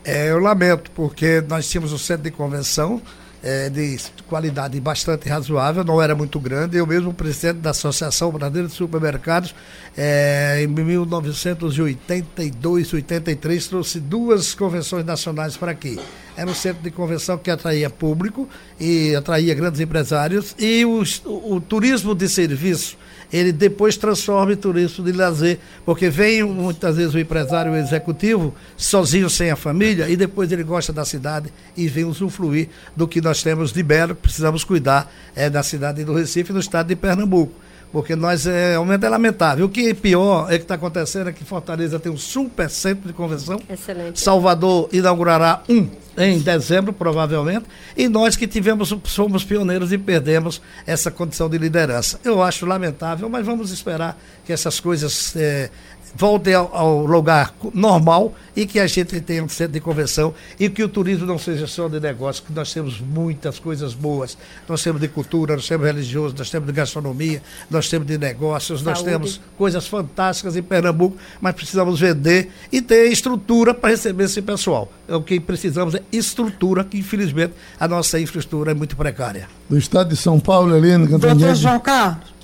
É, 0.05 0.31
eu 0.31 0.39
lamento, 0.39 0.91
porque 0.93 1.43
nós 1.49 1.69
tínhamos 1.69 1.93
o 1.93 1.99
centro 1.99 2.23
de 2.23 2.31
convenção, 2.31 3.03
é, 3.47 3.71
de 3.71 3.97
qualidade 4.27 4.79
bastante 4.81 5.29
razoável, 5.29 5.85
não 5.85 6.03
era 6.03 6.17
muito 6.17 6.41
grande. 6.41 6.77
Eu 6.77 6.85
mesmo, 6.85 7.15
presidente 7.15 7.59
da 7.59 7.71
Associação 7.71 8.33
Brasileira 8.33 8.67
de 8.67 8.75
Supermercados, 8.75 9.55
é, 9.97 10.65
em 10.65 10.67
1982, 10.67 12.93
83, 12.93 13.69
trouxe 13.69 14.01
duas 14.01 14.53
convenções 14.53 15.05
nacionais 15.05 15.57
para 15.57 15.71
aqui. 15.71 15.97
Era 16.37 16.51
um 16.51 16.55
centro 16.55 16.83
de 16.83 16.91
convenção 16.91 17.39
que 17.39 17.51
atraía 17.51 17.89
público 17.89 18.49
e 18.79 19.15
atraía 19.15 19.55
grandes 19.55 19.81
empresários. 19.81 20.55
E 20.59 20.85
o, 20.85 21.03
o, 21.25 21.61
turismo 21.61 22.15
de 22.15 22.29
serviço 22.29 22.99
ele 23.33 23.53
depois 23.53 23.97
transforma 23.97 24.53
em 24.53 24.57
turismo 24.57 25.05
de 25.05 25.13
lazer, 25.13 25.59
porque 25.85 26.09
vem 26.09 26.45
muitas 26.45 26.97
vezes 26.97 27.15
o 27.15 27.19
empresário 27.19 27.73
o 27.73 27.77
executivo 27.77 28.55
sozinho, 28.77 29.29
sem 29.29 29.51
a 29.51 29.57
família, 29.57 30.09
e 30.09 30.17
depois 30.17 30.53
ele 30.53 30.63
gosta 30.63 30.93
da 30.93 31.05
cidade 31.05 31.53
e 31.77 31.89
vem 31.89 32.05
usufruir 32.05 32.69
do 32.95 33.09
que 33.09 33.21
nós 33.21 33.43
temos 33.43 33.73
de 33.73 33.83
belo, 33.83 34.15
precisamos 34.15 34.63
cuidar 34.63 35.13
é, 35.35 35.51
da 35.51 35.63
cidade 35.63 36.05
do 36.05 36.15
Recife 36.15 36.51
e 36.51 36.55
do 36.55 36.61
estado 36.61 36.87
de 36.89 36.95
Pernambuco 36.97 37.66
porque 37.93 38.15
nós 38.17 38.47
é, 38.47 38.75
é 38.75 39.09
lamentável. 39.09 39.67
O 39.67 39.69
que 39.69 39.91
é 39.91 39.95
pior 39.95 40.51
é 40.53 40.59
que 40.59 40.65
está 40.65 40.75
acontecendo 40.75 41.29
é 41.29 41.33
que 41.33 41.45
Fortaleza 41.45 41.99
tem 41.99 42.11
um 42.11 42.17
super 42.17 42.69
centro 42.69 43.07
de 43.07 43.13
convenção. 43.13 43.61
Excelente. 43.69 44.21
Salvador 44.21 44.89
inaugurará 44.93 45.63
um 45.69 45.89
em 46.19 46.39
dezembro, 46.39 46.93
provavelmente, 46.93 47.67
e 47.97 48.09
nós 48.09 48.37
que 48.37 48.47
tivemos, 48.47 48.95
somos 49.05 49.45
pioneiros 49.45 49.93
e 49.93 49.99
perdemos 49.99 50.63
essa 50.87 51.11
condição 51.11 51.49
de 51.49 51.59
liderança. 51.59 52.19
Eu 52.25 52.43
acho 52.43 52.65
lamentável, 52.65 53.29
mas 53.29 53.45
vamos 53.45 53.71
esperar 53.71 54.19
que 54.45 54.53
essas 54.53 54.81
coisas 54.81 55.37
é, 55.37 55.71
voltem 56.17 56.55
ao, 56.55 56.75
ao, 56.75 57.07
lugar 57.07 57.55
normal 57.75 58.35
e 58.55 58.67
que 58.67 58.81
a 58.81 58.87
gente 58.87 59.21
tenha 59.21 59.45
um 59.45 59.49
centro 59.49 59.75
de 59.75 59.81
convenção 59.81 60.33
e 60.59 60.69
que 60.69 60.83
o 60.83 60.89
turismo 60.89 61.27
não 61.27 61.39
seja 61.39 61.67
só 61.67 61.89
de 61.89 62.01
negócio, 62.01 62.43
que 62.43 62.53
nós 62.53 62.73
temos 62.73 63.01
muitas 63.01 63.59
coisas 63.59 63.93
boas. 63.93 64.37
Nós 64.67 64.83
temos 64.83 65.01
de 65.01 65.09
cultura, 65.09 65.55
nós 65.55 65.69
temos 65.69 65.87
religioso, 65.87 66.35
nós 66.39 66.49
temos 66.49 66.67
de 66.67 66.73
gastronomia, 66.73 67.43
nós 67.71 67.89
temos 67.89 68.07
de 68.07 68.17
negócios, 68.17 68.81
Saúde. 68.81 68.99
nós 68.99 69.03
temos 69.03 69.41
coisas 69.59 69.87
fantásticas 69.87 70.57
em 70.57 70.63
Pernambuco, 70.63 71.17
mas 71.41 71.55
precisamos 71.55 72.01
vender 72.01 72.51
e 72.73 72.81
ter 72.81 73.11
estrutura 73.13 73.75
para 73.75 73.91
receber 73.91 74.25
esse 74.25 74.41
pessoal. 74.41 74.91
É 75.07 75.15
o 75.15 75.23
que 75.23 75.39
precisamos 75.39 75.95
é 75.95 76.03
estrutura, 76.11 76.83
que 76.83 76.99
infelizmente 76.99 77.53
a 77.79 77.87
nossa 77.87 78.19
infraestrutura 78.19 78.71
é 78.71 78.75
muito 78.75 78.97
precária. 78.97 79.49
Do 79.69 79.77
estado 79.77 80.09
de 80.09 80.17
São 80.17 80.41
Paulo, 80.41 80.75
Helena 80.75 81.07
Cantanhede. 81.07 81.41
Doutor 81.41 81.55
João 81.57 81.81
Carlos. 81.81 82.35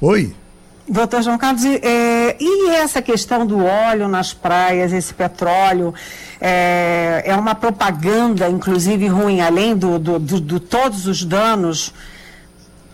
Oi. 0.00 0.34
Doutor 0.88 1.22
João 1.22 1.36
Carlos, 1.36 1.64
é, 1.64 2.36
e 2.40 2.70
essa 2.70 3.02
questão 3.02 3.46
do 3.46 3.62
óleo 3.62 4.08
nas 4.08 4.32
praias, 4.32 4.92
esse 4.92 5.12
petróleo, 5.12 5.92
é, 6.40 7.22
é 7.26 7.36
uma 7.36 7.54
propaganda, 7.54 8.48
inclusive, 8.48 9.06
ruim, 9.06 9.40
além 9.40 9.76
do, 9.76 9.98
do, 9.98 10.18
do, 10.18 10.40
do 10.40 10.58
todos 10.58 11.06
os 11.06 11.24
danos 11.24 11.92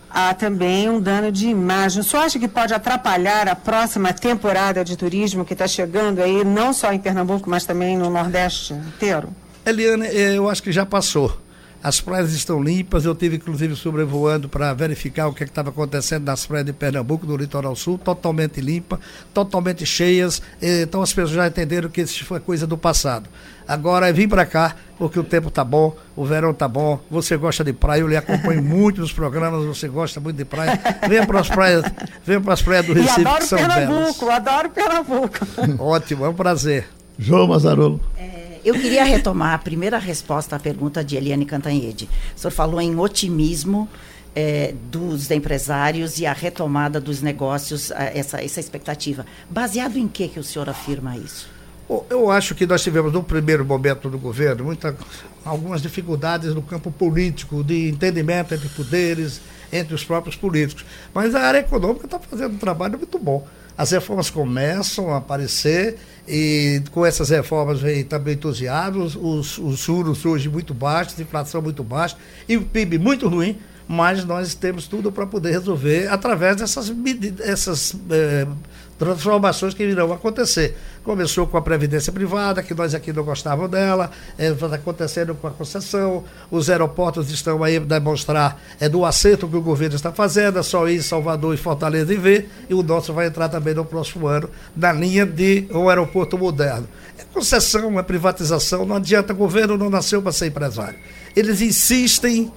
há 0.09 0.33
também 0.33 0.89
um 0.89 0.99
dano 0.99 1.29
de 1.29 1.47
imagem. 1.47 1.99
O 2.01 2.03
senhor 2.03 2.23
acha 2.23 2.39
que 2.39 2.47
pode 2.47 2.73
atrapalhar 2.73 3.49
a 3.49 3.55
próxima 3.55 4.13
temporada 4.13 4.83
de 4.83 4.95
turismo 4.95 5.43
que 5.43 5.53
está 5.53 5.67
chegando 5.67 6.21
aí, 6.21 6.43
não 6.45 6.71
só 6.71 6.93
em 6.93 6.99
Pernambuco, 6.99 7.49
mas 7.49 7.65
também 7.65 7.97
no 7.97 8.09
Nordeste 8.09 8.73
inteiro? 8.73 9.29
Eliane, 9.65 10.07
eu 10.07 10.49
acho 10.49 10.63
que 10.63 10.71
já 10.71 10.85
passou. 10.85 11.44
As 11.85 12.01
praias 12.01 12.33
estão 12.33 12.63
limpas, 12.63 13.05
eu 13.05 13.13
tive 13.13 13.35
inclusive 13.35 13.75
sobrevoando 13.75 14.49
para 14.49 14.73
verificar 14.73 15.27
o 15.27 15.33
que 15.35 15.43
é 15.43 15.45
estava 15.45 15.69
acontecendo 15.69 16.25
nas 16.25 16.43
praias 16.43 16.65
de 16.65 16.73
Pernambuco, 16.73 17.27
no 17.27 17.37
litoral 17.37 17.75
sul, 17.75 17.99
totalmente 17.99 18.59
limpa, 18.59 18.99
totalmente 19.31 19.85
cheias. 19.85 20.41
Então 20.59 21.03
as 21.03 21.13
pessoas 21.13 21.35
já 21.35 21.47
entenderam 21.47 21.87
que 21.87 22.01
isso 22.01 22.25
foi 22.25 22.39
coisa 22.39 22.65
do 22.65 22.75
passado. 22.75 23.29
Agora 23.67 24.09
é 24.09 24.11
vir 24.11 24.27
para 24.27 24.47
cá, 24.47 24.75
porque 24.97 25.19
o 25.19 25.23
tempo 25.23 25.51
tá 25.51 25.63
bom, 25.63 25.95
o 26.15 26.25
verão 26.25 26.55
tá 26.55 26.67
bom, 26.67 26.99
você 27.07 27.37
gosta 27.37 27.63
de 27.63 27.71
praia, 27.71 28.01
eu 28.01 28.07
lhe 28.07 28.17
acompanho 28.17 28.63
muito 28.65 28.99
nos 28.99 29.13
programas, 29.13 29.63
você 29.63 29.87
gosta 29.87 30.19
muito 30.19 30.37
de 30.37 30.45
praia. 30.45 30.81
Venha 31.07 31.27
para 31.27 31.39
as 31.39 31.49
praias, 31.49 31.85
venha 32.25 32.41
para 32.41 32.53
as 32.53 32.63
praias 32.63 32.87
do 32.87 32.93
Recife, 32.93 33.21
e 33.21 33.27
adoro 33.27 33.37
que 33.41 33.45
são 33.45 33.59
Pernambuco, 33.59 34.25
belas. 34.25 34.47
adoro 34.47 34.69
Pernambuco. 34.71 35.37
Ótimo, 35.77 36.25
é 36.25 36.29
um 36.29 36.33
prazer. 36.33 36.87
João 37.19 37.47
Mazarolo. 37.47 38.01
É... 38.17 38.44
Eu 38.65 38.73
queria 38.73 39.03
retomar 39.03 39.53
a 39.53 39.59
primeira 39.59 39.99
resposta 39.99 40.55
à 40.55 40.59
pergunta 40.59 41.03
de 41.03 41.15
Eliane 41.15 41.45
Cantanhede. 41.45 42.09
O 42.35 42.39
senhor 42.39 42.49
falou 42.49 42.81
em 42.81 42.97
otimismo 42.97 43.87
é, 44.35 44.73
dos 44.89 45.29
empresários 45.29 46.17
e 46.17 46.25
a 46.25 46.33
retomada 46.33 46.99
dos 46.99 47.21
negócios, 47.21 47.91
essa, 47.91 48.43
essa 48.43 48.59
expectativa. 48.59 49.23
Baseado 49.47 49.97
em 49.97 50.07
que, 50.07 50.27
que 50.27 50.39
o 50.39 50.43
senhor 50.43 50.67
afirma 50.67 51.15
isso? 51.15 51.47
Eu 52.09 52.31
acho 52.31 52.55
que 52.55 52.65
nós 52.65 52.81
tivemos, 52.81 53.13
no 53.13 53.21
primeiro 53.21 53.63
momento 53.63 54.09
do 54.09 54.17
governo, 54.17 54.65
muita, 54.65 54.97
algumas 55.45 55.79
dificuldades 55.79 56.55
no 56.55 56.63
campo 56.63 56.91
político, 56.91 57.63
de 57.63 57.89
entendimento 57.89 58.55
entre 58.55 58.67
poderes, 58.69 59.41
entre 59.71 59.93
os 59.93 60.03
próprios 60.03 60.35
políticos. 60.35 60.83
Mas 61.13 61.35
a 61.35 61.41
área 61.41 61.59
econômica 61.59 62.05
está 62.05 62.17
fazendo 62.17 62.55
um 62.55 62.57
trabalho 62.57 62.97
muito 62.97 63.19
bom. 63.19 63.47
As 63.77 63.91
reformas 63.91 64.29
começam 64.29 65.13
a 65.13 65.17
aparecer 65.17 65.97
e 66.27 66.81
com 66.91 67.05
essas 67.05 67.29
reformas 67.29 67.79
vem 67.79 68.03
também 68.03 68.33
entusiasmo, 68.33 69.03
os, 69.03 69.57
os 69.57 69.79
juros 69.79 70.25
hoje 70.25 70.47
muito 70.49 70.73
baixos, 70.73 71.19
inflação 71.19 71.61
muito 71.61 71.83
baixa 71.83 72.15
e 72.47 72.55
o 72.55 72.61
PIB 72.63 72.97
muito 72.97 73.27
ruim, 73.27 73.57
mas 73.87 74.23
nós 74.23 74.55
temos 74.55 74.87
tudo 74.87 75.11
para 75.11 75.27
poder 75.27 75.51
resolver 75.51 76.07
através 76.07 76.55
dessas 76.55 76.91
essas, 77.39 77.95
eh, 78.09 78.47
transformações 78.97 79.73
que 79.73 79.83
irão 79.83 80.11
acontecer. 80.13 80.77
Começou 81.03 81.45
com 81.45 81.57
a 81.57 81.61
Previdência 81.61 82.11
Privada, 82.11 82.63
que 82.63 82.73
nós 82.73 82.95
aqui 82.95 83.11
não 83.13 83.23
gostávamos 83.23 83.69
dela, 83.69 84.09
está 84.37 84.67
é, 84.67 84.75
acontecendo 84.75 85.35
com 85.35 85.47
a 85.47 85.51
concessão, 85.51 86.23
os 86.49 86.69
aeroportos 86.69 87.29
estão 87.29 87.63
aí 87.63 87.79
demonstrar 87.79 88.59
é, 88.79 88.89
do 88.89 89.05
acerto 89.05 89.47
que 89.47 89.55
o 89.55 89.61
governo 89.61 89.95
está 89.95 90.11
fazendo, 90.11 90.59
é 90.59 90.63
só 90.63 90.87
ir 90.87 90.97
em 90.97 91.01
Salvador 91.01 91.53
e 91.53 91.57
Fortaleza 91.57 92.13
e 92.13 92.17
ver, 92.17 92.49
e 92.69 92.73
o 92.73 92.81
nosso 92.81 93.13
vai 93.13 93.27
entrar 93.27 93.49
também 93.49 93.73
no 93.73 93.85
próximo 93.85 94.27
ano 94.27 94.49
na 94.75 94.91
linha 94.91 95.25
de 95.25 95.67
um 95.71 95.89
aeroporto 95.89 96.37
moderno. 96.37 96.87
É 97.17 97.23
concessão, 97.33 97.99
é 97.99 98.03
privatização, 98.03 98.85
não 98.85 98.95
adianta, 98.95 99.33
o 99.33 99.35
governo 99.35 99.77
não 99.77 99.89
nasceu 99.89 100.21
para 100.21 100.31
ser 100.31 100.47
empresário. 100.47 100.97
Eles 101.35 101.61
insistem 101.61 102.51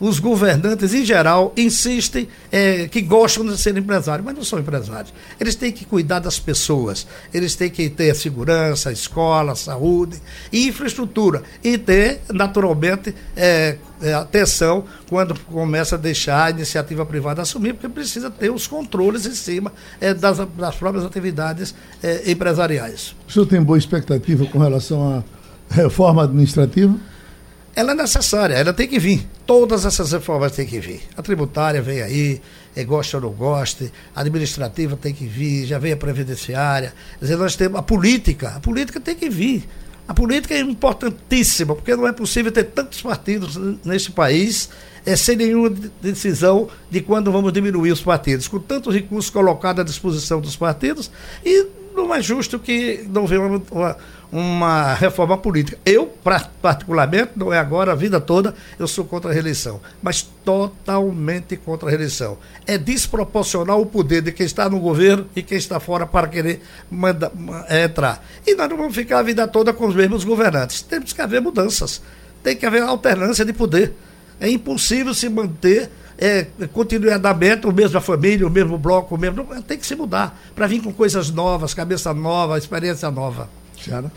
os 0.00 0.18
governantes, 0.18 0.94
em 0.94 1.04
geral, 1.04 1.52
insistem 1.56 2.26
é, 2.50 2.88
que 2.88 3.02
gostam 3.02 3.44
de 3.44 3.58
ser 3.58 3.76
empresários, 3.76 4.24
mas 4.24 4.34
não 4.34 4.42
são 4.42 4.58
empresários. 4.58 5.12
Eles 5.38 5.54
têm 5.54 5.70
que 5.70 5.84
cuidar 5.84 6.20
das 6.20 6.40
pessoas, 6.40 7.06
eles 7.34 7.54
têm 7.54 7.68
que 7.68 7.90
ter 7.90 8.10
a 8.10 8.14
segurança, 8.14 8.88
a 8.88 8.92
escola, 8.92 9.52
a 9.52 9.56
saúde 9.56 10.16
e 10.50 10.68
infraestrutura. 10.68 11.42
E 11.62 11.76
ter, 11.76 12.22
naturalmente, 12.32 13.14
é, 13.36 13.76
atenção 14.18 14.84
quando 15.08 15.38
começa 15.40 15.96
a 15.96 15.98
deixar 15.98 16.46
a 16.46 16.50
iniciativa 16.50 17.04
privada 17.04 17.42
assumir, 17.42 17.74
porque 17.74 17.88
precisa 17.88 18.30
ter 18.30 18.50
os 18.50 18.66
controles 18.66 19.26
em 19.26 19.34
cima 19.34 19.70
é, 20.00 20.14
das, 20.14 20.38
das 20.38 20.76
próprias 20.76 21.04
atividades 21.04 21.74
empresariais. 22.26 23.14
O 23.28 23.32
senhor 23.32 23.44
tem 23.44 23.62
boa 23.62 23.76
expectativa 23.76 24.46
com 24.46 24.58
relação 24.58 25.18
à 25.18 25.74
reforma 25.74 26.24
administrativa? 26.24 26.98
Ela 27.74 27.92
é 27.92 27.94
necessária, 27.94 28.54
ela 28.54 28.72
tem 28.72 28.88
que 28.88 28.98
vir. 28.98 29.26
Todas 29.46 29.84
essas 29.84 30.12
reformas 30.12 30.52
têm 30.52 30.66
que 30.66 30.80
vir. 30.80 31.02
A 31.16 31.22
tributária 31.22 31.80
vem 31.80 32.02
aí, 32.02 32.40
é, 32.74 32.84
gosta 32.84 33.16
ou 33.16 33.22
não 33.22 33.30
goste, 33.30 33.92
a 34.14 34.20
administrativa 34.20 34.96
tem 34.96 35.14
que 35.14 35.26
vir, 35.26 35.66
já 35.66 35.78
vem 35.78 35.92
a 35.92 35.96
previdenciária. 35.96 36.92
Quer 37.18 37.24
dizer, 37.24 37.36
nós 37.36 37.56
temos 37.56 37.78
a 37.78 37.82
política, 37.82 38.50
a 38.56 38.60
política 38.60 39.00
tem 39.00 39.14
que 39.14 39.28
vir. 39.28 39.68
A 40.08 40.14
política 40.14 40.54
é 40.54 40.60
importantíssima, 40.60 41.76
porque 41.76 41.94
não 41.94 42.06
é 42.06 42.12
possível 42.12 42.50
ter 42.50 42.64
tantos 42.64 43.00
partidos 43.00 43.56
neste 43.84 44.10
país 44.10 44.68
é, 45.06 45.14
sem 45.14 45.36
nenhuma 45.36 45.70
decisão 46.02 46.68
de 46.90 47.00
quando 47.00 47.30
vamos 47.30 47.52
diminuir 47.52 47.92
os 47.92 48.02
partidos, 48.02 48.48
com 48.48 48.58
tantos 48.58 48.92
recursos 48.92 49.30
colocados 49.30 49.80
à 49.80 49.84
disposição 49.84 50.40
dos 50.40 50.56
partidos, 50.56 51.10
e 51.44 51.66
não 51.94 52.12
é 52.12 52.20
justo 52.20 52.58
que 52.58 53.06
não 53.08 53.26
venha 53.26 53.40
uma, 53.40 53.62
uma 53.70 53.96
uma 54.32 54.94
reforma 54.94 55.36
política. 55.36 55.78
Eu, 55.84 56.12
particularmente, 56.62 57.32
não 57.34 57.52
é 57.52 57.58
agora, 57.58 57.92
a 57.92 57.94
vida 57.94 58.20
toda, 58.20 58.54
eu 58.78 58.86
sou 58.86 59.04
contra 59.04 59.30
a 59.30 59.34
reeleição, 59.34 59.80
mas 60.02 60.22
totalmente 60.44 61.56
contra 61.56 61.88
a 61.88 61.90
reeleição. 61.90 62.38
É 62.66 62.78
desproporcional 62.78 63.80
o 63.80 63.86
poder 63.86 64.22
de 64.22 64.32
quem 64.32 64.46
está 64.46 64.68
no 64.68 64.78
governo 64.78 65.26
e 65.34 65.42
quem 65.42 65.58
está 65.58 65.80
fora 65.80 66.06
para 66.06 66.28
querer 66.28 66.62
manda, 66.90 67.32
é, 67.68 67.84
entrar. 67.84 68.24
E 68.46 68.54
nós 68.54 68.68
não 68.68 68.76
vamos 68.76 68.94
ficar 68.94 69.18
a 69.18 69.22
vida 69.22 69.46
toda 69.48 69.72
com 69.72 69.86
os 69.86 69.94
mesmos 69.94 70.24
governantes. 70.24 70.82
Temos 70.82 71.12
que 71.12 71.20
haver 71.20 71.40
mudanças. 71.40 72.00
Tem 72.42 72.56
que 72.56 72.64
haver 72.64 72.82
alternância 72.82 73.44
de 73.44 73.52
poder. 73.52 73.94
É 74.38 74.48
impossível 74.48 75.12
se 75.12 75.28
manter 75.28 75.90
é, 76.16 76.46
continuidamente 76.72 77.66
o 77.66 77.72
mesmo 77.72 77.98
a 77.98 78.00
família, 78.00 78.46
o 78.46 78.50
mesmo 78.50 78.78
bloco, 78.78 79.14
o 79.14 79.18
mesmo. 79.18 79.44
Tem 79.62 79.76
que 79.76 79.86
se 79.86 79.96
mudar 79.96 80.38
para 80.54 80.66
vir 80.66 80.82
com 80.82 80.92
coisas 80.92 81.30
novas, 81.30 81.74
cabeça 81.74 82.14
nova, 82.14 82.56
experiência 82.56 83.10
nova. 83.10 83.59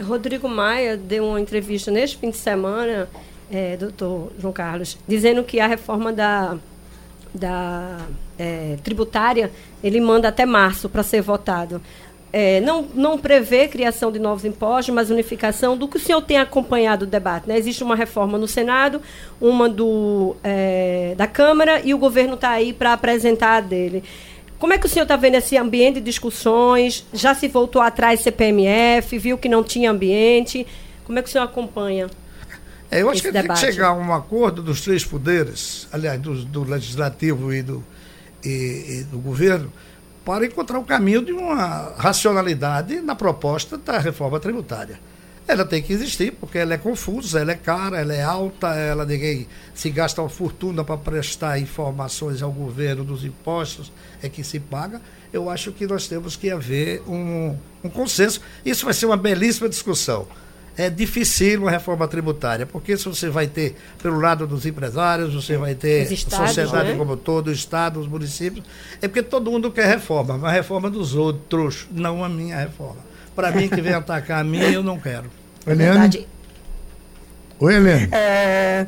Rodrigo 0.01 0.47
Maia 0.47 0.97
deu 0.97 1.25
uma 1.25 1.39
entrevista 1.39 1.89
neste 1.91 2.17
fim 2.17 2.29
de 2.29 2.37
semana, 2.37 3.09
é, 3.51 3.77
doutor 3.77 4.31
João 4.39 4.53
Carlos, 4.53 4.97
dizendo 5.07 5.43
que 5.43 5.59
a 5.59 5.67
reforma 5.67 6.11
da, 6.11 6.57
da 7.33 7.99
é, 8.37 8.77
tributária 8.83 9.51
ele 9.83 9.99
manda 10.01 10.27
até 10.27 10.45
março 10.45 10.89
para 10.89 11.03
ser 11.03 11.21
votado. 11.21 11.81
É, 12.35 12.59
não, 12.61 12.87
não 12.95 13.15
prevê 13.15 13.67
criação 13.67 14.11
de 14.11 14.17
novos 14.17 14.43
impostos, 14.43 14.93
mas 14.93 15.11
unificação 15.11 15.77
do 15.77 15.87
que 15.87 15.97
o 15.97 15.99
senhor 15.99 16.19
tem 16.19 16.39
acompanhado 16.39 17.05
o 17.05 17.07
debate. 17.07 17.47
Né? 17.47 17.55
Existe 17.59 17.83
uma 17.83 17.95
reforma 17.95 18.39
no 18.39 18.47
Senado, 18.47 18.99
uma 19.39 19.69
do, 19.69 20.35
é, 20.43 21.13
da 21.15 21.27
Câmara, 21.27 21.79
e 21.83 21.93
o 21.93 21.97
governo 21.99 22.33
está 22.33 22.49
aí 22.49 22.73
para 22.73 22.91
apresentar 22.91 23.57
a 23.57 23.61
dele. 23.61 24.03
Como 24.63 24.71
é 24.71 24.77
que 24.77 24.85
o 24.85 24.89
senhor 24.89 25.03
está 25.03 25.17
vendo 25.17 25.35
esse 25.35 25.57
ambiente 25.57 25.95
de 25.95 26.05
discussões? 26.05 27.05
Já 27.11 27.35
se 27.35 27.49
voltou 27.49 27.81
atrás 27.81 28.21
CPMF, 28.21 29.19
viu 29.19 29.37
que 29.37 29.49
não 29.49 29.61
tinha 29.61 29.91
ambiente? 29.91 30.65
Como 31.03 31.19
é 31.19 31.21
que 31.21 31.27
o 31.27 31.31
senhor 31.33 31.43
acompanha? 31.43 32.09
É, 32.89 33.01
eu 33.01 33.09
acho 33.09 33.21
que 33.21 33.29
debate? 33.29 33.59
tem 33.59 33.67
que 33.67 33.73
chegar 33.73 33.89
a 33.89 33.93
um 33.93 34.13
acordo 34.13 34.63
dos 34.63 34.79
três 34.79 35.03
poderes, 35.03 35.85
aliás, 35.91 36.17
do, 36.17 36.45
do 36.45 36.63
legislativo 36.63 37.53
e 37.53 37.61
do, 37.61 37.83
e, 38.41 38.99
e 38.99 39.03
do 39.11 39.19
governo, 39.19 39.69
para 40.23 40.45
encontrar 40.45 40.79
o 40.79 40.85
caminho 40.85 41.25
de 41.25 41.33
uma 41.33 41.93
racionalidade 41.97 43.01
na 43.01 43.15
proposta 43.15 43.77
da 43.77 43.99
reforma 43.99 44.39
tributária 44.39 44.97
ela 45.47 45.65
tem 45.65 45.81
que 45.81 45.91
existir, 45.91 46.31
porque 46.31 46.57
ela 46.57 46.73
é 46.73 46.77
confusa, 46.77 47.39
ela 47.39 47.51
é 47.51 47.55
cara, 47.55 47.99
ela 47.99 48.13
é 48.13 48.23
alta, 48.23 48.69
ela 48.75 49.05
ninguém 49.05 49.47
se 49.73 49.89
gasta 49.89 50.21
uma 50.21 50.29
fortuna 50.29 50.83
para 50.83 50.97
prestar 50.97 51.59
informações 51.59 52.41
ao 52.41 52.51
governo 52.51 53.03
dos 53.03 53.25
impostos, 53.25 53.91
é 54.21 54.29
que 54.29 54.43
se 54.43 54.59
paga. 54.59 55.01
Eu 55.31 55.49
acho 55.49 55.71
que 55.71 55.85
nós 55.85 56.07
temos 56.07 56.35
que 56.35 56.49
haver 56.49 57.01
um, 57.07 57.57
um 57.83 57.89
consenso. 57.89 58.39
Isso 58.65 58.85
vai 58.85 58.93
ser 58.93 59.05
uma 59.05 59.17
belíssima 59.17 59.67
discussão. 59.67 60.27
É 60.75 60.89
difícil 60.89 61.61
uma 61.61 61.69
reforma 61.69 62.07
tributária, 62.07 62.65
porque 62.65 62.97
se 62.97 63.05
você 63.05 63.29
vai 63.29 63.45
ter, 63.45 63.75
pelo 64.01 64.19
lado 64.19 64.47
dos 64.47 64.65
empresários, 64.65 65.33
você 65.33 65.55
vai 65.55 65.75
ter 65.75 66.11
a 66.11 66.47
sociedade 66.47 66.89
né? 66.89 66.97
como 66.97 67.15
todo, 67.15 67.49
o 67.49 67.51
Estado, 67.51 67.99
os 67.99 68.07
municípios, 68.07 68.65
é 68.99 69.07
porque 69.07 69.21
todo 69.21 69.51
mundo 69.51 69.69
quer 69.71 69.87
reforma, 69.87 70.35
mas 70.35 70.49
a 70.49 70.51
reforma 70.51 70.89
dos 70.89 71.13
outros, 71.13 71.87
não 71.91 72.23
a 72.23 72.29
minha 72.29 72.57
reforma. 72.57 73.12
Para 73.35 73.51
mim, 73.51 73.67
que 73.67 73.81
vem 73.81 73.93
atacar 73.93 74.41
a 74.41 74.43
mim, 74.43 74.59
eu 74.59 74.83
não 74.83 74.99
quero. 74.99 75.29
Eliane? 75.65 76.27
Oi, 77.59 77.75
Helene. 77.75 78.09
É, 78.11 78.85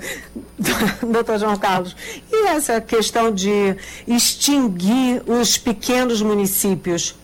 doutor 1.01 1.39
João 1.39 1.55
Carlos, 1.55 1.95
e 2.29 2.47
essa 2.47 2.81
questão 2.81 3.31
de 3.31 3.75
extinguir 4.05 5.23
os 5.25 5.57
pequenos 5.57 6.21
municípios? 6.21 7.15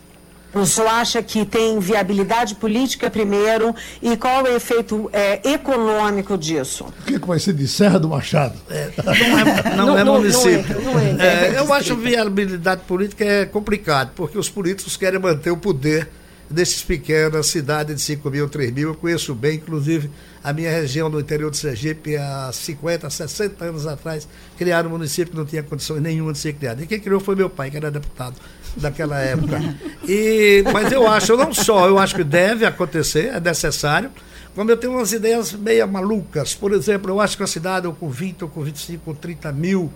O 0.54 0.66
senhor 0.66 0.88
acha 0.90 1.24
que 1.24 1.46
tem 1.46 1.80
viabilidade 1.80 2.56
política 2.56 3.10
primeiro 3.10 3.74
e 4.02 4.18
qual 4.18 4.46
é 4.46 4.52
o 4.52 4.56
efeito 4.56 5.10
é, 5.14 5.40
econômico 5.50 6.38
disso? 6.38 6.86
O 7.02 7.04
que, 7.04 7.20
que 7.20 7.28
vai 7.28 7.40
ser 7.40 7.54
de 7.54 7.68
Serra 7.68 7.98
do 7.98 8.10
Machado? 8.10 8.58
É, 8.70 8.90
não 9.06 9.40
é, 9.40 9.76
não, 9.76 9.86
não 9.88 9.98
é 9.98 10.04
município. 10.04 10.76
É, 11.20 11.26
é, 11.26 11.56
é 11.56 11.60
eu 11.60 11.74
acho 11.74 11.96
viabilidade 11.96 12.82
política 12.86 13.24
é 13.24 13.46
complicado, 13.46 14.12
porque 14.14 14.38
os 14.38 14.50
políticos 14.50 14.98
querem 14.98 15.20
manter 15.20 15.52
o 15.52 15.58
poder 15.58 16.10
desses 16.52 16.84
pequenas 16.84 17.48
cidades 17.48 17.96
de 17.96 18.02
5 18.02 18.30
mil, 18.30 18.50
3 18.50 18.72
mil. 18.72 18.90
Eu 18.90 18.96
conheço 18.96 19.34
bem, 19.34 19.56
inclusive, 19.56 20.10
a 20.44 20.52
minha 20.52 20.72
região 20.72 21.10
do 21.10 21.20
interior 21.20 21.52
de 21.52 21.58
Sergipe, 21.58 22.18
há 22.18 22.52
50, 22.52 23.10
60 23.10 23.64
anos 23.64 23.88
atrás, 23.88 24.28
criaram 24.58 24.90
um 24.90 24.94
município 24.94 25.32
que 25.32 25.38
não 25.38 25.46
tinha 25.46 25.64
condições 25.64 26.02
nenhuma 26.02 26.34
de 26.34 26.40
ser 26.40 26.54
criado. 26.54 26.84
E 26.84 26.88
quem 26.88 27.00
criou 27.00 27.20
foi 27.20 27.36
meu 27.36 27.50
pai, 27.50 27.72
que 27.72 27.78
era 27.78 27.92
deputado 27.92 28.36
daquela 28.76 29.18
época. 29.22 29.60
E, 30.08 30.64
mas 30.72 30.92
eu 30.92 31.08
acho, 31.08 31.36
não 31.38 31.54
só, 31.54 31.88
eu 31.88 31.98
acho 31.98 32.16
que 32.16 32.24
deve 32.24 32.66
acontecer, 32.66 33.34
é 33.34 33.40
necessário, 33.40 34.12
como 34.56 34.70
eu 34.70 34.78
tenho 34.78 34.94
umas 34.94 35.14
ideias 35.14 35.54
meio 35.54 35.88
malucas. 35.88 36.54
Por 36.54 36.74
exemplo, 36.74 37.12
eu 37.12 37.22
acho 37.22 37.38
que 37.38 37.44
a 37.44 37.48
cidade 37.48 37.88
ou 37.88 37.94
com 37.94 38.10
20, 38.10 38.44
ou 38.44 38.50
com 38.50 38.62
25, 38.62 39.10
ou 39.10 39.16
30 39.16 39.52
mil 39.52 39.92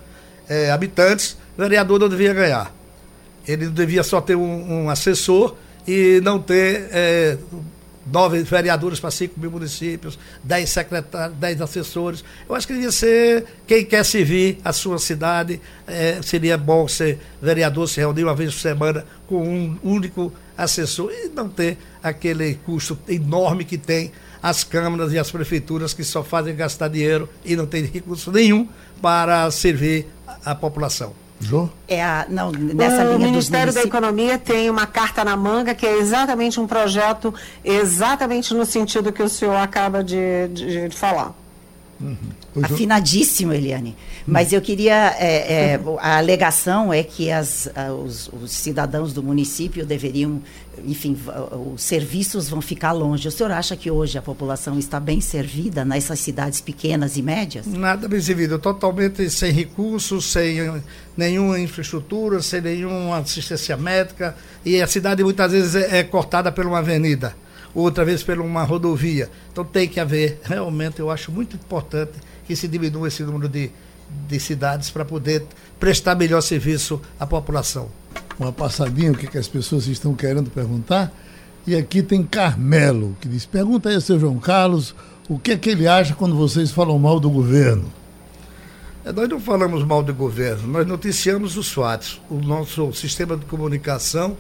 é, 0.47 0.71
habitantes, 0.71 1.38
o 1.57 1.62
vereador 1.62 2.00
não 2.00 2.07
devia 2.07 2.33
ganhar. 2.33 2.74
Ele 3.47 3.67
devia 3.67 4.03
só 4.03 4.21
ter 4.21 4.35
um, 4.35 4.83
um 4.83 4.89
assessor 4.89 5.55
e 5.88 6.20
não 6.24 6.39
ter 6.39 6.88
é, 6.92 7.38
nove 8.06 8.44
vereadores 8.44 9.00
para 9.00 9.12
cinco 9.12 9.39
mil 9.39 9.51
municípios, 9.51 10.18
dez 10.44 10.70
secretários, 10.70 11.38
dez 11.38 11.62
assessores. 11.62 12.24
Eu 12.48 12.56
acho 12.56 12.68
que 12.68 12.74
devia 12.74 12.92
ser 12.92 13.46
quem 13.65 13.84
quer 13.86 14.04
servir 14.04 14.60
a 14.63 14.72
sua 14.72 15.00
cidade. 15.00 15.60
É, 15.88 16.20
seria 16.22 16.58
bom 16.58 16.88
ser 16.88 17.20
vereador, 17.42 17.88
se 17.89 18.00
reunir 18.00 18.24
uma 18.24 18.36
vez 18.36 18.54
por 18.54 18.60
semana 18.62 19.06
com 19.27 19.44
um 19.44 19.77
único 19.84 20.32
assessor 20.58 21.12
e 21.12 21.30
não 21.30 21.50
ter 21.50 21.77
aquele 22.01 22.56
custo 22.65 22.98
enorme 23.08 23.65
que 23.65 23.77
tem 23.77 24.12
as 24.42 24.63
câmaras 24.63 25.12
e 25.12 25.18
as 25.18 25.32
prefeituras 25.32 25.94
que 25.94 26.04
só 26.04 26.24
fazem 26.24 26.56
gastar 26.56 26.88
dinheiro 26.88 27.27
e 27.44 27.56
não 27.56 27.65
tem 27.65 27.84
recurso 27.84 28.32
nenhum 28.32 28.68
para 29.01 29.50
servir 29.50 30.08
a 30.46 30.54
população. 30.54 31.25
Jô? 31.46 31.70
É 31.88 32.04
a, 32.04 32.25
não, 32.28 32.52
nessa 32.52 33.04
o 33.04 33.18
linha 33.18 33.28
Ministério 33.28 33.72
da 33.72 33.84
Economia 33.84 34.38
tem 34.38 34.68
uma 34.70 34.88
carta 34.88 35.24
na 35.24 35.38
manga 35.38 35.75
que 35.75 35.86
é 35.86 35.98
exatamente 35.98 36.60
um 36.60 36.66
projeto, 36.66 37.34
exatamente 37.64 38.54
no 38.54 38.66
sentido 38.66 39.14
que 39.14 39.22
o 39.22 39.30
senhor 39.30 39.56
acaba 39.56 40.04
de, 40.04 40.48
de, 40.50 40.90
de 40.90 40.96
falar. 40.96 41.34
Uhum. 42.00 42.18
Afinadíssimo, 42.62 43.54
Eliane. 43.54 43.96
Mas 44.28 44.52
eu 44.52 44.62
queria. 44.62 45.16
É, 45.18 45.74
é, 45.74 45.80
a 46.00 46.18
alegação 46.18 46.92
é 46.92 47.02
que 47.04 47.32
as, 47.32 47.70
os, 48.04 48.30
os, 48.34 48.52
cidadãos 48.52 49.14
do 49.14 49.24
município 49.24 49.86
deveriam. 49.86 50.42
Enfim, 50.86 51.18
os 51.74 51.82
serviços 51.82 52.50
vão 52.50 52.62
ficar 52.62 52.92
longe. 52.92 53.30
O 53.30 53.32
senhor 53.32 53.52
acha 53.52 53.78
que 53.78 53.90
hoje 53.90 54.18
a 54.18 54.22
população 54.22 54.78
está 54.78 55.00
bem 55.00 55.22
servida 55.22 55.86
nessas 55.86 56.20
cidades 56.20 56.60
pequenas 56.60 57.16
e 57.16 57.22
médias? 57.22 57.66
Nada 57.66 58.10
bem 58.10 58.20
servida. 58.20 58.60
Totalmente 58.60 59.30
sem 59.30 59.54
recursos, 59.54 60.25
sem 60.25 60.58
nenhuma 61.16 61.58
infraestrutura, 61.60 62.42
sem 62.42 62.60
nenhuma 62.60 63.20
assistência 63.20 63.78
médica. 63.78 64.36
E 64.66 64.82
a 64.82 64.88
cidade 64.88 65.24
muitas 65.24 65.54
vezes 65.54 65.75
é, 65.75 66.00
é 66.00 66.04
cortada 66.04 66.52
por 66.52 66.66
uma 66.66 66.80
avenida 66.80 67.45
outra 67.75 68.05
vez 68.05 68.24
por 68.24 68.39
uma 68.39 68.63
rodovia. 68.63 69.29
Então 69.51 69.63
tem 69.63 69.88
que 69.88 70.00
haver, 70.00 70.39
realmente, 70.44 71.00
eu 71.00 71.12
acho 71.12 71.32
muito 71.32 71.55
importante 71.55 72.13
que 72.48 72.55
se 72.55 72.67
diminua 72.67 73.10
esse 73.10 73.22
número 73.24 73.50
de, 73.50 73.70
de 74.27 74.39
cidades 74.39 74.89
para 74.89 75.03
poder 75.03 75.46
prestar 75.79 76.15
melhor 76.15 76.41
serviço 76.41 77.01
à 77.20 77.27
população. 77.27 77.89
Uma 78.39 78.51
passadinha, 78.51 79.12
o 79.12 79.17
que, 79.17 79.27
que 79.27 79.38
as 79.38 79.48
pessoas 79.48 79.88
estão 79.88 80.15
querendo 80.15 80.50
perguntar. 80.50 81.12
E 81.67 81.75
aqui 81.75 82.01
tem 82.01 82.24
Carmelo, 82.24 83.15
que 83.20 83.27
diz: 83.27 83.46
pergunta 83.46 83.89
aí 83.89 83.96
ao 83.96 84.01
seu 84.01 84.20
João 84.20 84.38
Carlos 84.38 84.96
o 85.27 85.39
que 85.39 85.51
é 85.51 85.58
que 85.58 85.70
ele 85.70 85.88
acha 85.88 86.13
quando 86.13 86.36
vocês 86.36 86.72
falam 86.72 86.98
mal 87.00 87.20
do 87.20 87.29
governo. 87.29 87.91
É, 89.03 89.12
nós 89.12 89.27
não 89.27 89.39
falamos 89.39 89.84
mal 89.84 90.03
do 90.03 90.13
governo, 90.13 90.67
nós 90.67 90.86
noticiamos 90.86 91.58
os 91.58 91.72
fatos. 91.72 92.22
O 92.29 92.36
nosso 92.36 92.94
sistema 92.94 93.36
de 93.36 93.46
comunicação 93.46 94.38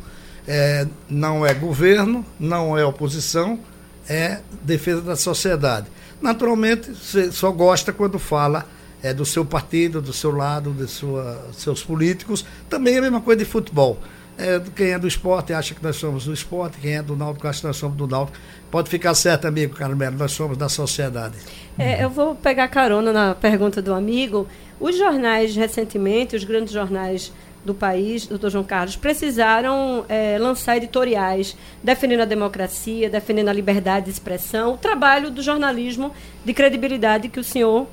é, 0.47 0.87
não 1.09 1.45
é 1.45 1.53
governo, 1.53 2.25
não 2.39 2.77
é 2.77 2.85
oposição, 2.85 3.59
é 4.07 4.39
defesa 4.61 5.01
da 5.01 5.15
sociedade. 5.15 5.87
Naturalmente, 6.21 6.91
você 6.91 7.31
só 7.31 7.51
gosta 7.51 7.91
quando 7.91 8.17
fala 8.19 8.65
é, 9.03 9.13
do 9.13 9.25
seu 9.25 9.45
partido, 9.45 10.01
do 10.01 10.13
seu 10.13 10.31
lado, 10.31 10.71
de 10.71 10.87
sua, 10.87 11.47
seus 11.53 11.83
políticos. 11.83 12.45
Também 12.69 12.95
é 12.95 12.97
a 12.99 13.01
mesma 13.01 13.21
coisa 13.21 13.39
de 13.39 13.45
futebol. 13.45 13.99
É, 14.37 14.61
quem 14.75 14.91
é 14.91 14.99
do 14.99 15.07
esporte 15.07 15.53
acha 15.53 15.73
que 15.73 15.81
nós 15.81 15.95
somos 15.95 16.25
do 16.25 16.33
esporte, 16.33 16.77
quem 16.81 16.95
é 16.95 17.01
do 17.01 17.15
Náutico 17.15 17.47
acha 17.47 17.61
que 17.61 17.67
nós 17.67 17.77
somos 17.77 17.95
do 17.95 18.05
Náutico. 18.05 18.37
Pode 18.69 18.89
ficar 18.89 19.13
certo, 19.13 19.47
amigo 19.47 19.75
Carmelo, 19.75 20.17
nós 20.17 20.31
somos 20.31 20.57
da 20.57 20.67
sociedade. 20.67 21.35
É, 21.77 22.03
eu 22.03 22.09
vou 22.09 22.35
pegar 22.35 22.67
carona 22.67 23.13
na 23.13 23.33
pergunta 23.33 23.81
do 23.81 23.93
amigo. 23.93 24.47
Os 24.79 24.97
jornais, 24.97 25.55
recentemente, 25.55 26.35
os 26.35 26.43
grandes 26.43 26.73
jornais 26.73 27.31
do 27.65 27.73
país, 27.73 28.27
doutor 28.27 28.51
João 28.51 28.63
Carlos, 28.63 28.95
precisaram 28.95 30.05
é, 30.07 30.37
lançar 30.39 30.77
editoriais 30.77 31.57
defendendo 31.83 32.21
a 32.21 32.25
democracia, 32.25 33.09
defendendo 33.09 33.49
a 33.49 33.53
liberdade 33.53 34.05
de 34.05 34.11
expressão, 34.11 34.75
o 34.75 34.77
trabalho 34.77 35.31
do 35.31 35.41
jornalismo 35.41 36.13
de 36.45 36.53
credibilidade 36.53 37.27
que 37.27 37.39
o 37.39 37.43
senhor 37.43 37.87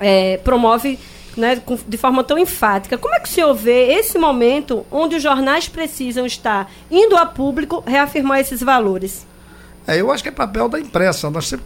é, 0.00 0.38
promove 0.38 0.98
né, 1.36 1.60
de 1.86 1.96
forma 1.96 2.24
tão 2.24 2.38
enfática. 2.38 2.98
Como 2.98 3.14
é 3.14 3.20
que 3.20 3.28
o 3.28 3.32
senhor 3.32 3.54
vê 3.54 3.92
esse 3.92 4.18
momento 4.18 4.84
onde 4.90 5.16
os 5.16 5.22
jornais 5.22 5.68
precisam 5.68 6.26
estar 6.26 6.70
indo 6.90 7.16
a 7.16 7.24
público 7.24 7.82
reafirmar 7.86 8.40
esses 8.40 8.60
valores? 8.60 9.26
É, 9.86 10.00
eu 10.00 10.10
acho 10.10 10.22
que 10.22 10.30
é 10.30 10.32
papel 10.32 10.66
da 10.66 10.80
imprensa, 10.80 11.28
nós 11.28 11.50
que 11.50 11.58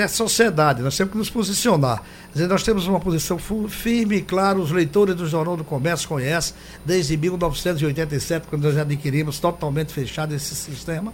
é 0.00 0.08
sociedade, 0.08 0.82
nós 0.82 0.96
temos 0.96 1.12
que 1.12 1.18
nos 1.18 1.30
posicionar. 1.30 2.02
Dizer, 2.32 2.48
nós 2.48 2.64
temos 2.64 2.88
uma 2.88 2.98
posição 2.98 3.38
firme 3.38 4.16
e 4.16 4.22
clara, 4.22 4.58
os 4.58 4.72
leitores 4.72 5.14
do 5.14 5.26
Jornal 5.26 5.56
do 5.56 5.62
Comércio 5.62 6.08
conhecem, 6.08 6.54
desde 6.84 7.16
1987, 7.16 8.48
quando 8.48 8.64
nós 8.64 8.76
adquirimos 8.76 9.38
totalmente 9.38 9.92
fechado 9.92 10.34
esse 10.34 10.54
sistema, 10.54 11.12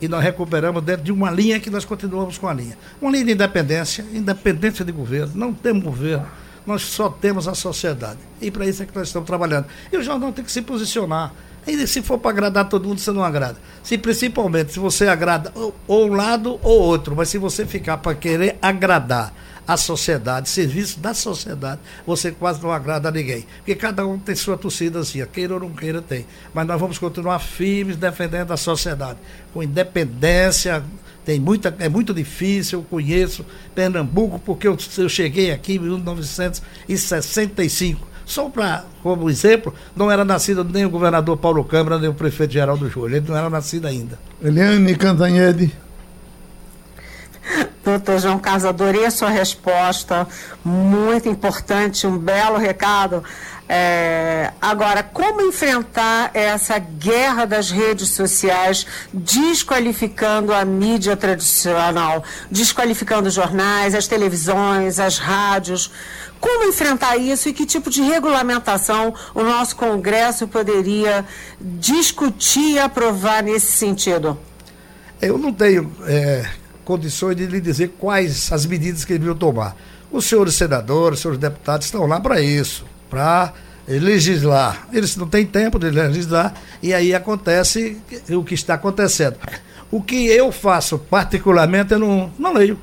e 0.00 0.08
nós 0.08 0.24
recuperamos 0.24 0.82
dentro 0.82 1.04
de 1.04 1.12
uma 1.12 1.30
linha 1.30 1.60
que 1.60 1.68
nós 1.68 1.84
continuamos 1.84 2.38
com 2.38 2.48
a 2.48 2.54
linha. 2.54 2.78
Uma 2.98 3.10
linha 3.10 3.26
de 3.26 3.32
independência, 3.32 4.02
independência 4.14 4.82
de 4.82 4.92
governo, 4.92 5.32
não 5.34 5.52
temos 5.52 5.84
governo, 5.84 6.26
nós 6.66 6.80
só 6.80 7.10
temos 7.10 7.46
a 7.46 7.54
sociedade. 7.54 8.18
E 8.40 8.50
para 8.50 8.66
isso 8.66 8.82
é 8.82 8.86
que 8.86 8.96
nós 8.96 9.08
estamos 9.08 9.26
trabalhando. 9.26 9.66
E 9.92 9.96
o 9.98 10.02
jornal 10.02 10.32
tem 10.32 10.42
que 10.42 10.50
se 10.50 10.62
posicionar. 10.62 11.34
E 11.66 11.86
se 11.86 12.02
for 12.02 12.18
para 12.18 12.30
agradar 12.30 12.68
todo 12.68 12.88
mundo, 12.88 13.00
você 13.00 13.12
não 13.12 13.22
agrada. 13.22 13.58
Se 13.82 13.98
principalmente 13.98 14.72
se 14.72 14.78
você 14.78 15.08
agrada 15.08 15.52
ou, 15.54 15.74
um 16.06 16.14
lado 16.14 16.58
ou 16.62 16.80
outro, 16.80 17.14
mas 17.14 17.28
se 17.28 17.36
você 17.38 17.66
ficar 17.66 17.98
para 17.98 18.14
querer 18.14 18.56
agradar 18.60 19.32
a 19.66 19.76
sociedade, 19.76 20.48
serviço 20.48 20.98
da 20.98 21.12
sociedade, 21.14 21.80
você 22.04 22.32
quase 22.32 22.60
não 22.62 22.72
agrada 22.72 23.08
a 23.08 23.12
ninguém. 23.12 23.46
Porque 23.58 23.74
cada 23.74 24.06
um 24.06 24.18
tem 24.18 24.34
sua 24.34 24.58
torcidazinha, 24.58 25.26
queira 25.26 25.54
ou 25.54 25.60
não 25.60 25.70
queira, 25.70 26.02
tem. 26.02 26.26
Mas 26.52 26.66
nós 26.66 26.80
vamos 26.80 26.98
continuar 26.98 27.38
firmes 27.38 27.96
defendendo 27.96 28.52
a 28.52 28.56
sociedade, 28.56 29.20
com 29.52 29.62
independência. 29.62 30.82
Tem 31.24 31.38
muita, 31.38 31.72
é 31.78 31.88
muito 31.88 32.12
difícil, 32.12 32.80
eu 32.80 32.82
conheço 32.82 33.46
Pernambuco, 33.74 34.40
porque 34.40 34.66
eu, 34.66 34.76
eu 34.98 35.08
cheguei 35.08 35.52
aqui 35.52 35.74
em 35.74 35.78
1965 35.78 38.09
só 38.30 38.48
para, 38.48 38.84
como 39.02 39.28
exemplo, 39.28 39.74
não 39.94 40.10
era 40.10 40.24
nascido 40.24 40.62
nem 40.64 40.84
o 40.84 40.90
governador 40.90 41.36
Paulo 41.36 41.64
Câmara, 41.64 41.98
nem 41.98 42.08
o 42.08 42.14
prefeito 42.14 42.52
Geraldo 42.52 42.88
Júlio. 42.88 43.16
Ele 43.16 43.26
não 43.28 43.36
era 43.36 43.50
nascido 43.50 43.86
ainda. 43.86 44.18
Eliane 44.42 44.94
Cantanhede. 44.94 45.72
Doutor 47.84 48.18
João 48.18 48.38
Carlos, 48.38 48.64
adorei 48.64 49.06
a 49.06 49.10
sua 49.10 49.30
resposta, 49.30 50.28
muito 50.64 51.28
importante, 51.28 52.06
um 52.06 52.18
belo 52.18 52.58
recado. 52.58 53.24
É, 53.72 54.52
agora, 54.60 55.00
como 55.00 55.40
enfrentar 55.42 56.32
essa 56.34 56.76
guerra 56.78 57.44
das 57.44 57.70
redes 57.70 58.08
sociais, 58.08 58.84
desqualificando 59.12 60.52
a 60.52 60.64
mídia 60.64 61.16
tradicional, 61.16 62.24
desqualificando 62.50 63.28
os 63.28 63.34
jornais, 63.34 63.94
as 63.94 64.08
televisões, 64.08 64.98
as 64.98 65.18
rádios? 65.18 65.90
Como 66.40 66.68
enfrentar 66.68 67.16
isso 67.16 67.48
e 67.48 67.52
que 67.52 67.64
tipo 67.64 67.90
de 67.90 68.02
regulamentação 68.02 69.14
o 69.34 69.42
nosso 69.44 69.76
Congresso 69.76 70.48
poderia 70.48 71.24
discutir 71.60 72.72
e 72.72 72.78
aprovar 72.78 73.42
nesse 73.42 73.70
sentido? 73.70 74.36
Eu 75.22 75.38
não 75.38 75.52
tenho 75.52 75.92
é, 76.06 76.44
condições 76.90 77.36
de 77.36 77.46
lhe 77.46 77.60
dizer 77.60 77.94
quais 77.98 78.50
as 78.52 78.66
medidas 78.66 79.04
que 79.04 79.12
deviam 79.12 79.36
tomar. 79.36 79.76
Os 80.10 80.24
senhores 80.24 80.54
senadores, 80.54 81.18
os 81.18 81.22
senhores 81.22 81.40
deputados 81.40 81.86
estão 81.86 82.06
lá 82.06 82.18
para 82.20 82.40
isso, 82.40 82.84
para 83.08 83.52
legislar. 83.86 84.88
Eles 84.92 85.14
não 85.16 85.28
têm 85.28 85.46
tempo 85.46 85.78
de 85.78 85.90
legislar 85.90 86.54
e 86.82 86.92
aí 86.92 87.14
acontece 87.14 87.96
o 88.30 88.42
que 88.42 88.54
está 88.54 88.74
acontecendo. 88.74 89.36
O 89.90 90.02
que 90.02 90.26
eu 90.26 90.50
faço 90.50 90.98
particularmente, 90.98 91.92
eu 91.92 91.98
não, 91.98 92.32
não 92.38 92.52
leio. 92.52 92.78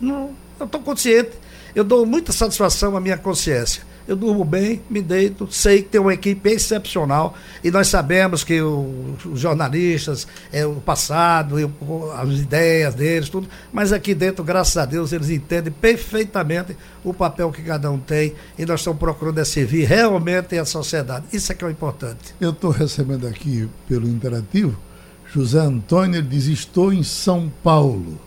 Não, 0.00 0.30
eu 0.60 0.66
estou 0.66 0.80
consciente 0.80 1.30
eu 1.78 1.84
dou 1.84 2.04
muita 2.04 2.32
satisfação 2.32 2.96
à 2.96 3.00
minha 3.00 3.16
consciência. 3.16 3.82
Eu 4.08 4.16
durmo 4.16 4.44
bem, 4.44 4.80
me 4.88 5.02
deito, 5.02 5.46
sei 5.52 5.82
que 5.82 5.90
tem 5.90 6.00
uma 6.00 6.14
equipe 6.14 6.48
excepcional 6.50 7.36
e 7.62 7.70
nós 7.70 7.88
sabemos 7.88 8.42
que 8.42 8.60
o, 8.60 9.14
os 9.30 9.38
jornalistas, 9.38 10.26
é, 10.50 10.64
o 10.64 10.76
passado, 10.76 11.58
eu, 11.58 11.70
as 12.16 12.30
ideias 12.30 12.94
deles, 12.94 13.28
tudo, 13.28 13.46
mas 13.70 13.92
aqui 13.92 14.14
dentro, 14.14 14.42
graças 14.42 14.78
a 14.78 14.86
Deus, 14.86 15.12
eles 15.12 15.28
entendem 15.28 15.70
perfeitamente 15.70 16.74
o 17.04 17.12
papel 17.12 17.52
que 17.52 17.62
cada 17.62 17.90
um 17.90 17.98
tem 17.98 18.32
e 18.58 18.64
nós 18.64 18.80
estamos 18.80 18.98
procurando 18.98 19.38
é 19.38 19.44
servir 19.44 19.84
realmente 19.84 20.58
a 20.58 20.64
sociedade. 20.64 21.26
Isso 21.32 21.52
é 21.52 21.54
que 21.54 21.62
é 21.62 21.66
o 21.66 21.70
importante. 21.70 22.34
Eu 22.40 22.50
estou 22.50 22.70
recebendo 22.70 23.26
aqui 23.26 23.68
pelo 23.86 24.08
Interativo 24.08 24.88
José 25.32 25.60
Antônio 25.60 26.18
ele 26.18 26.28
diz: 26.28 26.46
Estou 26.46 26.92
em 26.92 27.02
São 27.02 27.52
Paulo. 27.62 28.18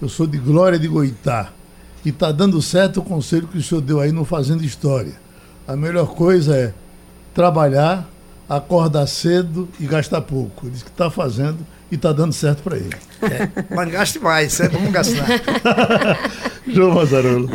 Eu 0.00 0.08
sou 0.08 0.26
de 0.26 0.38
Glória 0.38 0.78
de 0.78 0.88
Goitá. 0.88 1.52
E 2.04 2.08
está 2.10 2.32
dando 2.32 2.60
certo 2.62 3.00
o 3.00 3.02
conselho 3.02 3.46
que 3.46 3.58
o 3.58 3.62
senhor 3.62 3.80
deu 3.80 4.00
aí 4.00 4.12
no 4.12 4.24
Fazendo 4.24 4.64
História. 4.64 5.12
A 5.66 5.76
melhor 5.76 6.08
coisa 6.14 6.56
é 6.56 6.74
trabalhar, 7.34 8.08
acordar 8.48 9.06
cedo 9.06 9.68
e 9.78 9.86
gastar 9.86 10.20
pouco. 10.22 10.66
Ele 10.66 10.72
diz 10.72 10.82
que 10.82 10.88
está 10.88 11.10
fazendo 11.10 11.58
e 11.90 11.94
está 11.96 12.12
dando 12.12 12.32
certo 12.32 12.62
para 12.62 12.76
ele. 12.76 12.94
É, 13.22 13.74
mas 13.74 13.90
gaste 13.90 14.18
mais, 14.18 14.58
é 14.60 14.68
bom 14.68 14.90
gastar. 14.90 15.26
João 16.66 16.94
Mazarolo. 16.94 17.50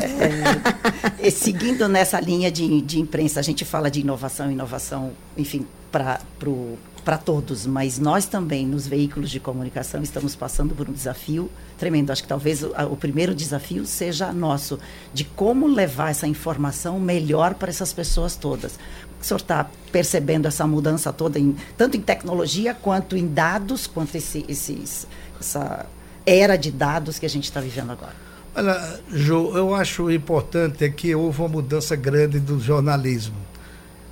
É, 1.19 1.29
seguindo 1.29 1.87
nessa 1.87 2.19
linha 2.19 2.51
de, 2.51 2.81
de 2.81 2.99
imprensa, 2.99 3.39
a 3.39 3.43
gente 3.43 3.63
fala 3.65 3.89
de 3.89 4.01
inovação, 4.01 4.51
inovação, 4.51 5.11
enfim, 5.37 5.65
para 5.91 6.19
para 7.05 7.19
todos, 7.19 7.67
mas 7.67 7.99
nós 7.99 8.25
também, 8.25 8.65
nos 8.65 8.87
veículos 8.87 9.29
de 9.29 9.39
comunicação, 9.39 10.01
estamos 10.01 10.35
passando 10.35 10.73
por 10.73 10.89
um 10.89 10.91
desafio 10.91 11.51
tremendo. 11.77 12.09
Acho 12.09 12.23
que 12.23 12.27
talvez 12.27 12.63
o, 12.63 12.73
o 12.91 12.97
primeiro 12.97 13.35
desafio 13.35 13.85
seja 13.85 14.33
nosso, 14.33 14.79
de 15.13 15.23
como 15.23 15.67
levar 15.67 16.09
essa 16.09 16.25
informação 16.25 16.99
melhor 16.99 17.53
para 17.53 17.69
essas 17.69 17.93
pessoas 17.93 18.35
todas. 18.35 18.79
O 19.21 19.23
senhor 19.23 19.37
está 19.37 19.69
percebendo 19.91 20.47
essa 20.47 20.65
mudança 20.65 21.13
toda, 21.13 21.37
em, 21.37 21.55
tanto 21.77 21.95
em 21.95 22.01
tecnologia, 22.01 22.73
quanto 22.73 23.15
em 23.15 23.27
dados, 23.27 23.85
quanto 23.85 24.15
esse, 24.15 24.43
essa 25.39 25.85
era 26.25 26.55
de 26.57 26.71
dados 26.71 27.19
que 27.19 27.25
a 27.27 27.29
gente 27.29 27.43
está 27.43 27.61
vivendo 27.61 27.91
agora? 27.91 28.15
Olha, 28.55 28.99
Ju, 29.11 29.55
eu 29.55 29.75
acho 29.75 30.09
importante 30.09 30.83
é 30.83 30.89
que 30.89 31.13
houve 31.13 31.39
uma 31.39 31.49
mudança 31.49 31.95
grande 31.95 32.39
do 32.39 32.59
jornalismo 32.59 33.35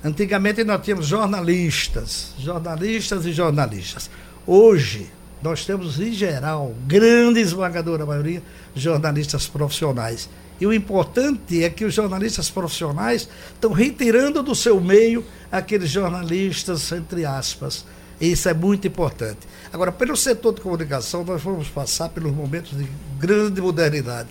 Antigamente 0.04 0.62
nós 0.64 0.82
tínhamos 0.82 1.06
jornalistas, 1.06 2.34
jornalistas 2.38 3.24
e 3.24 3.32
jornalistas. 3.32 4.10
Hoje 4.46 5.10
nós 5.42 5.64
temos, 5.64 5.98
em 5.98 6.12
geral, 6.12 6.74
grande 6.86 7.40
esmagadora 7.40 8.04
maioria, 8.04 8.42
jornalistas 8.74 9.46
profissionais. 9.46 10.28
E 10.60 10.66
o 10.66 10.74
importante 10.74 11.64
é 11.64 11.70
que 11.70 11.86
os 11.86 11.94
jornalistas 11.94 12.50
profissionais 12.50 13.26
estão 13.54 13.72
retirando 13.72 14.42
do 14.42 14.54
seu 14.54 14.78
meio 14.78 15.24
aqueles 15.50 15.88
jornalistas, 15.88 16.92
entre 16.92 17.24
aspas. 17.24 17.86
Isso 18.20 18.46
é 18.46 18.54
muito 18.54 18.86
importante. 18.86 19.40
Agora, 19.72 19.90
pelo 19.90 20.16
setor 20.18 20.54
de 20.54 20.60
comunicação, 20.60 21.24
nós 21.24 21.42
vamos 21.42 21.68
passar 21.68 22.10
pelos 22.10 22.32
momentos 22.32 22.76
de 22.76 22.86
grande 23.18 23.58
modernidade. 23.58 24.28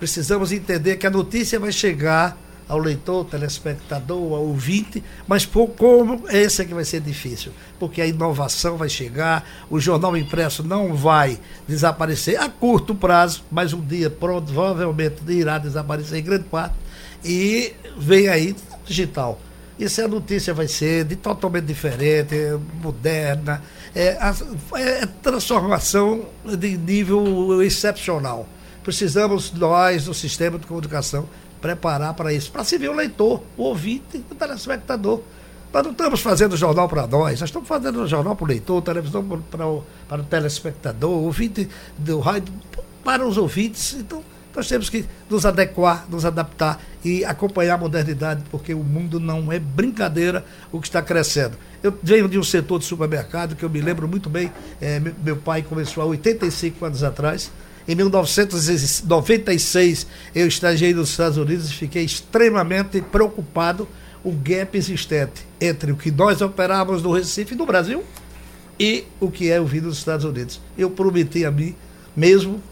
Precisamos 0.00 0.50
entender 0.50 0.96
que 0.96 1.06
a 1.06 1.10
notícia 1.10 1.60
vai 1.60 1.70
chegar 1.70 2.36
ao 2.72 2.78
leitor, 2.78 3.26
telespectador, 3.26 4.32
ao 4.32 4.46
ouvinte, 4.46 5.04
mas 5.28 5.44
por 5.44 5.68
como 5.68 6.24
esse 6.30 6.62
é 6.62 6.64
que 6.64 6.72
vai 6.72 6.86
ser 6.86 7.02
difícil, 7.02 7.52
porque 7.78 8.00
a 8.00 8.06
inovação 8.06 8.78
vai 8.78 8.88
chegar, 8.88 9.46
o 9.68 9.78
jornal 9.78 10.16
impresso 10.16 10.62
não 10.62 10.94
vai 10.94 11.38
desaparecer 11.68 12.40
a 12.40 12.48
curto 12.48 12.94
prazo, 12.94 13.44
mas 13.50 13.74
um 13.74 13.80
dia 13.82 14.08
provavelmente 14.08 15.20
irá 15.28 15.58
desaparecer 15.58 16.20
em 16.20 16.22
grande 16.22 16.44
parte, 16.44 16.74
e 17.22 17.74
vem 17.98 18.28
aí 18.28 18.56
digital. 18.86 19.38
Isso 19.78 20.02
a 20.02 20.08
notícia 20.08 20.54
vai 20.54 20.66
ser 20.66 21.04
de 21.04 21.16
totalmente 21.16 21.66
diferente, 21.66 22.34
moderna, 22.82 23.62
é, 23.94 24.16
é 24.76 25.06
transformação 25.22 26.24
de 26.42 26.78
nível 26.78 27.62
excepcional. 27.62 28.48
Precisamos, 28.82 29.52
nós, 29.52 30.06
do 30.06 30.14
sistema 30.14 30.58
de 30.58 30.66
comunicação, 30.66 31.28
preparar 31.62 32.12
para 32.12 32.32
isso, 32.32 32.50
para 32.50 32.64
se 32.64 32.76
ver 32.76 32.90
o 32.90 32.92
leitor, 32.92 33.40
o 33.56 33.62
ouvinte, 33.62 34.22
o 34.28 34.34
telespectador. 34.34 35.22
Nós 35.72 35.84
não 35.84 35.92
estamos 35.92 36.20
fazendo 36.20 36.54
jornal 36.56 36.86
para 36.88 37.06
nós, 37.06 37.40
nós 37.40 37.48
estamos 37.48 37.66
fazendo 37.66 38.06
jornal 38.06 38.36
para 38.36 38.44
o 38.44 38.48
leitor, 38.48 38.82
televisão 38.82 39.24
para 39.50 39.66
o, 39.66 39.84
para 40.06 40.20
o 40.20 40.24
telespectador, 40.24 41.10
ouvinte 41.10 41.66
do 41.96 42.18
rádio, 42.18 42.52
para 43.02 43.26
os 43.26 43.38
ouvintes. 43.38 43.94
Então, 43.94 44.22
nós 44.54 44.68
temos 44.68 44.90
que 44.90 45.06
nos 45.30 45.46
adequar, 45.46 46.04
nos 46.10 46.26
adaptar 46.26 46.78
e 47.02 47.24
acompanhar 47.24 47.74
a 47.76 47.78
modernidade, 47.78 48.42
porque 48.50 48.74
o 48.74 48.84
mundo 48.84 49.18
não 49.18 49.50
é 49.50 49.58
brincadeira 49.58 50.44
o 50.70 50.78
que 50.78 50.88
está 50.88 51.00
crescendo. 51.00 51.56
Eu 51.82 51.96
venho 52.02 52.28
de 52.28 52.38
um 52.38 52.42
setor 52.42 52.78
de 52.78 52.84
supermercado 52.84 53.56
que 53.56 53.64
eu 53.64 53.70
me 53.70 53.80
lembro 53.80 54.06
muito 54.06 54.28
bem, 54.28 54.52
é, 54.80 55.00
meu 55.00 55.36
pai 55.36 55.62
começou 55.62 56.02
há 56.02 56.06
85 56.06 56.84
anos 56.84 57.02
atrás, 57.02 57.50
em 57.86 57.94
1996, 57.94 60.06
eu 60.34 60.46
estagiei 60.46 60.94
nos 60.94 61.10
Estados 61.10 61.36
Unidos 61.36 61.70
e 61.70 61.74
fiquei 61.74 62.04
extremamente 62.04 63.00
preocupado 63.00 63.88
o 64.24 64.30
gap 64.30 64.78
existente 64.78 65.46
entre 65.60 65.90
o 65.90 65.96
que 65.96 66.10
nós 66.10 66.40
operávamos 66.40 67.02
no 67.02 67.12
Recife, 67.12 67.54
no 67.54 67.66
Brasil, 67.66 68.04
e 68.78 69.04
o 69.20 69.30
que 69.30 69.50
é 69.50 69.60
o 69.60 69.66
vindo 69.66 69.88
dos 69.88 69.98
Estados 69.98 70.24
Unidos. 70.24 70.60
Eu 70.78 70.90
prometi 70.90 71.44
a 71.44 71.50
mim 71.50 71.74
mesmo 72.16 72.62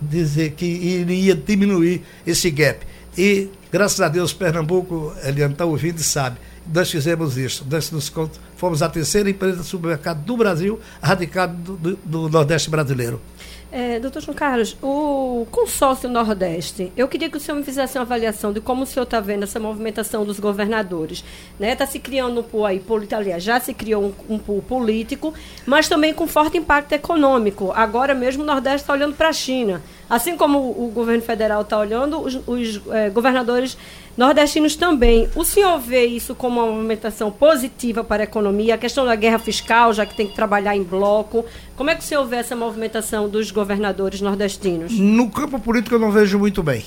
dizer 0.00 0.52
que 0.52 0.64
iria 0.64 1.34
diminuir 1.34 2.02
esse 2.26 2.50
gap. 2.50 2.86
E, 3.16 3.48
graças 3.70 4.00
a 4.00 4.08
Deus, 4.08 4.32
Pernambuco, 4.32 5.12
Eliane 5.24 5.52
está 5.52 5.64
ouvindo 5.64 5.98
e 5.98 6.02
sabe, 6.02 6.38
nós 6.72 6.90
fizemos 6.90 7.36
isso. 7.36 7.66
Nós 7.68 7.90
nos, 7.90 8.12
fomos 8.56 8.82
a 8.82 8.88
terceira 8.88 9.28
empresa 9.28 9.62
de 9.62 9.66
supermercado 9.66 10.24
do 10.24 10.36
Brasil, 10.36 10.78
radicado 11.02 11.56
do, 11.56 11.76
do, 11.76 11.96
do 11.96 12.28
Nordeste 12.28 12.70
brasileiro. 12.70 13.20
É, 13.70 14.00
doutor 14.00 14.22
João 14.22 14.34
Carlos, 14.34 14.74
o 14.82 15.46
consórcio 15.50 16.08
Nordeste, 16.08 16.90
eu 16.96 17.06
queria 17.06 17.28
que 17.28 17.36
o 17.36 17.40
senhor 17.40 17.58
me 17.58 17.62
fizesse 17.62 17.98
uma 17.98 18.02
avaliação 18.02 18.50
de 18.50 18.62
como 18.62 18.84
o 18.84 18.86
senhor 18.86 19.04
está 19.04 19.20
vendo 19.20 19.42
essa 19.42 19.60
movimentação 19.60 20.24
dos 20.24 20.40
governadores. 20.40 21.18
Está 21.18 21.54
né? 21.58 21.76
Tá 21.76 21.86
se 21.86 21.98
criando 21.98 22.40
um 22.40 22.42
pool 22.42 22.64
aí, 22.64 22.82
aliás, 23.14 23.42
já 23.42 23.60
se 23.60 23.74
criou 23.74 24.04
um, 24.04 24.34
um 24.34 24.38
pool 24.38 24.62
político, 24.62 25.34
mas 25.66 25.86
também 25.86 26.14
com 26.14 26.26
forte 26.26 26.56
impacto 26.56 26.92
econômico. 26.92 27.70
Agora 27.74 28.14
mesmo 28.14 28.42
o 28.42 28.46
Nordeste 28.46 28.84
está 28.84 28.94
olhando 28.94 29.14
para 29.14 29.28
a 29.28 29.34
China. 29.34 29.82
Assim 30.08 30.36
como 30.36 30.58
o 30.58 30.90
governo 30.94 31.22
federal 31.22 31.62
está 31.62 31.78
olhando, 31.78 32.18
os, 32.20 32.38
os 32.46 32.80
é, 32.90 33.10
governadores 33.10 33.76
nordestinos 34.16 34.74
também. 34.74 35.28
O 35.36 35.44
senhor 35.44 35.78
vê 35.78 36.06
isso 36.06 36.34
como 36.34 36.60
uma 36.60 36.72
movimentação 36.72 37.30
positiva 37.30 38.02
para 38.02 38.22
a 38.22 38.24
economia? 38.24 38.74
A 38.74 38.78
questão 38.78 39.04
da 39.04 39.14
guerra 39.14 39.38
fiscal, 39.38 39.92
já 39.92 40.06
que 40.06 40.16
tem 40.16 40.26
que 40.26 40.34
trabalhar 40.34 40.74
em 40.74 40.82
bloco. 40.82 41.44
Como 41.76 41.90
é 41.90 41.94
que 41.94 42.00
o 42.00 42.04
senhor 42.04 42.24
vê 42.26 42.36
essa 42.36 42.56
movimentação 42.56 43.28
dos 43.28 43.50
governadores 43.50 44.20
nordestinos? 44.20 44.92
No 44.98 45.30
campo 45.30 45.60
político 45.60 45.94
eu 45.94 45.98
não 45.98 46.10
vejo 46.10 46.38
muito 46.38 46.62
bem. 46.62 46.84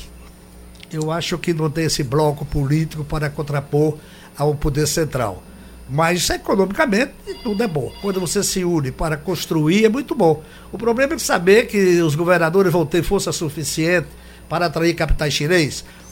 Eu 0.91 1.11
acho 1.11 1.37
que 1.37 1.53
não 1.53 1.69
tem 1.69 1.85
esse 1.85 2.03
bloco 2.03 2.43
político 2.43 3.03
para 3.03 3.29
contrapor 3.29 3.97
ao 4.37 4.55
poder 4.55 4.87
central. 4.87 5.41
Mas 5.91 6.29
economicamente 6.29 7.11
tudo 7.43 7.61
é 7.61 7.67
bom. 7.67 7.91
Quando 8.01 8.21
você 8.21 8.41
se 8.41 8.63
une 8.63 8.93
para 8.93 9.17
construir, 9.17 9.83
é 9.83 9.89
muito 9.89 10.15
bom. 10.15 10.41
O 10.71 10.77
problema 10.77 11.15
é 11.15 11.17
saber 11.17 11.67
que 11.67 12.01
os 12.01 12.15
governadores 12.15 12.71
vão 12.71 12.85
ter 12.85 13.03
força 13.03 13.33
suficiente 13.33 14.07
para 14.47 14.67
atrair 14.67 14.93
capitais 14.93 15.33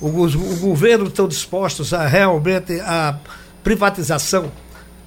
o, 0.01 0.07
o 0.07 0.55
governo 0.57 1.07
estão 1.07 1.29
dispostos 1.29 1.93
a 1.93 2.05
realmente 2.05 2.77
a 2.81 3.17
privatização, 3.63 4.51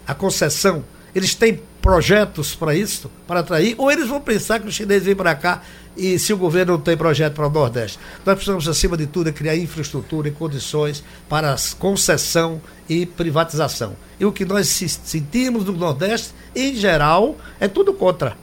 a 0.06 0.14
concessão. 0.14 0.82
Eles 1.14 1.34
têm 1.34 1.60
projetos 1.80 2.54
para 2.54 2.74
isso, 2.74 3.10
para 3.26 3.40
atrair, 3.40 3.74
ou 3.76 3.90
eles 3.90 4.08
vão 4.08 4.20
pensar 4.20 4.60
que 4.60 4.68
os 4.68 4.74
chineses 4.74 5.04
vêm 5.04 5.16
para 5.16 5.34
cá 5.34 5.62
e 5.96 6.18
se 6.18 6.32
o 6.32 6.36
governo 6.36 6.74
não 6.74 6.80
tem 6.80 6.96
projeto 6.96 7.34
para 7.34 7.46
o 7.46 7.50
Nordeste. 7.50 7.98
Nós 8.24 8.34
precisamos, 8.36 8.68
acima 8.68 8.96
de 8.96 9.06
tudo, 9.06 9.28
é 9.28 9.32
criar 9.32 9.56
infraestrutura 9.56 10.28
e 10.28 10.30
condições 10.30 11.02
para 11.28 11.54
concessão 11.78 12.60
e 12.88 13.04
privatização. 13.04 13.94
E 14.18 14.24
o 14.24 14.32
que 14.32 14.44
nós 14.44 14.68
sentimos 14.68 15.64
no 15.64 15.72
Nordeste, 15.72 16.32
em 16.54 16.74
geral, 16.74 17.36
é 17.60 17.68
tudo 17.68 17.92
contra. 17.92 18.36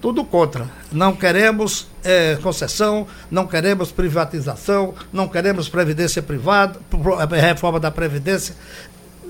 Tudo 0.00 0.24
contra. 0.24 0.68
Não 0.90 1.14
queremos 1.14 1.86
é, 2.02 2.36
concessão, 2.42 3.06
não 3.30 3.46
queremos 3.46 3.92
privatização, 3.92 4.94
não 5.12 5.28
queremos 5.28 5.68
previdência 5.68 6.20
privada, 6.20 6.80
reforma 7.30 7.78
da 7.78 7.90
Previdência. 7.90 8.54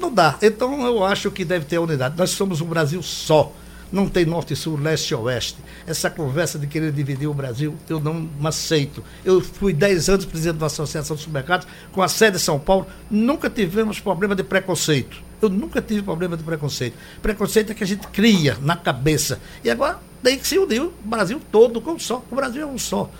Não 0.02 0.12
dá. 0.12 0.36
Então 0.42 0.84
eu 0.84 1.04
acho 1.04 1.30
que 1.30 1.44
deve 1.44 1.64
ter 1.64 1.78
unidade. 1.78 2.16
Nós 2.18 2.30
somos 2.30 2.60
um 2.60 2.66
Brasil 2.66 3.02
só 3.02 3.52
não 3.92 4.08
tem 4.08 4.24
norte, 4.24 4.56
sul, 4.56 4.78
leste 4.80 5.10
e 5.10 5.14
oeste. 5.14 5.58
Essa 5.86 6.08
conversa 6.08 6.58
de 6.58 6.66
querer 6.66 6.90
dividir 6.90 7.28
o 7.28 7.34
Brasil, 7.34 7.76
eu 7.88 8.00
não 8.00 8.26
aceito. 8.42 9.04
Eu 9.22 9.40
fui 9.40 9.72
10 9.72 10.08
anos 10.08 10.24
presidente 10.24 10.56
da 10.56 10.66
Associação 10.66 11.14
de 11.14 11.22
Supermercados, 11.22 11.66
com 11.92 12.00
a 12.00 12.08
sede 12.08 12.36
em 12.36 12.40
São 12.40 12.58
Paulo, 12.58 12.86
nunca 13.10 13.50
tivemos 13.50 14.00
problema 14.00 14.34
de 14.34 14.42
preconceito. 14.42 15.18
Eu 15.42 15.50
nunca 15.50 15.82
tive 15.82 16.02
problema 16.02 16.36
de 16.36 16.42
preconceito. 16.42 16.96
Preconceito 17.20 17.72
é 17.72 17.74
que 17.74 17.84
a 17.84 17.86
gente 17.86 18.06
cria 18.08 18.56
na 18.62 18.76
cabeça. 18.76 19.38
E 19.62 19.70
agora 19.70 19.98
tem 20.22 20.38
que 20.38 20.46
se 20.46 20.58
unir 20.58 20.80
o 20.80 20.92
Brasil 21.04 21.40
todo 21.50 21.80
com 21.80 21.98
só. 21.98 22.24
O 22.30 22.34
Brasil 22.34 22.62
é 22.62 22.66
um 22.66 22.78
só 22.78 23.10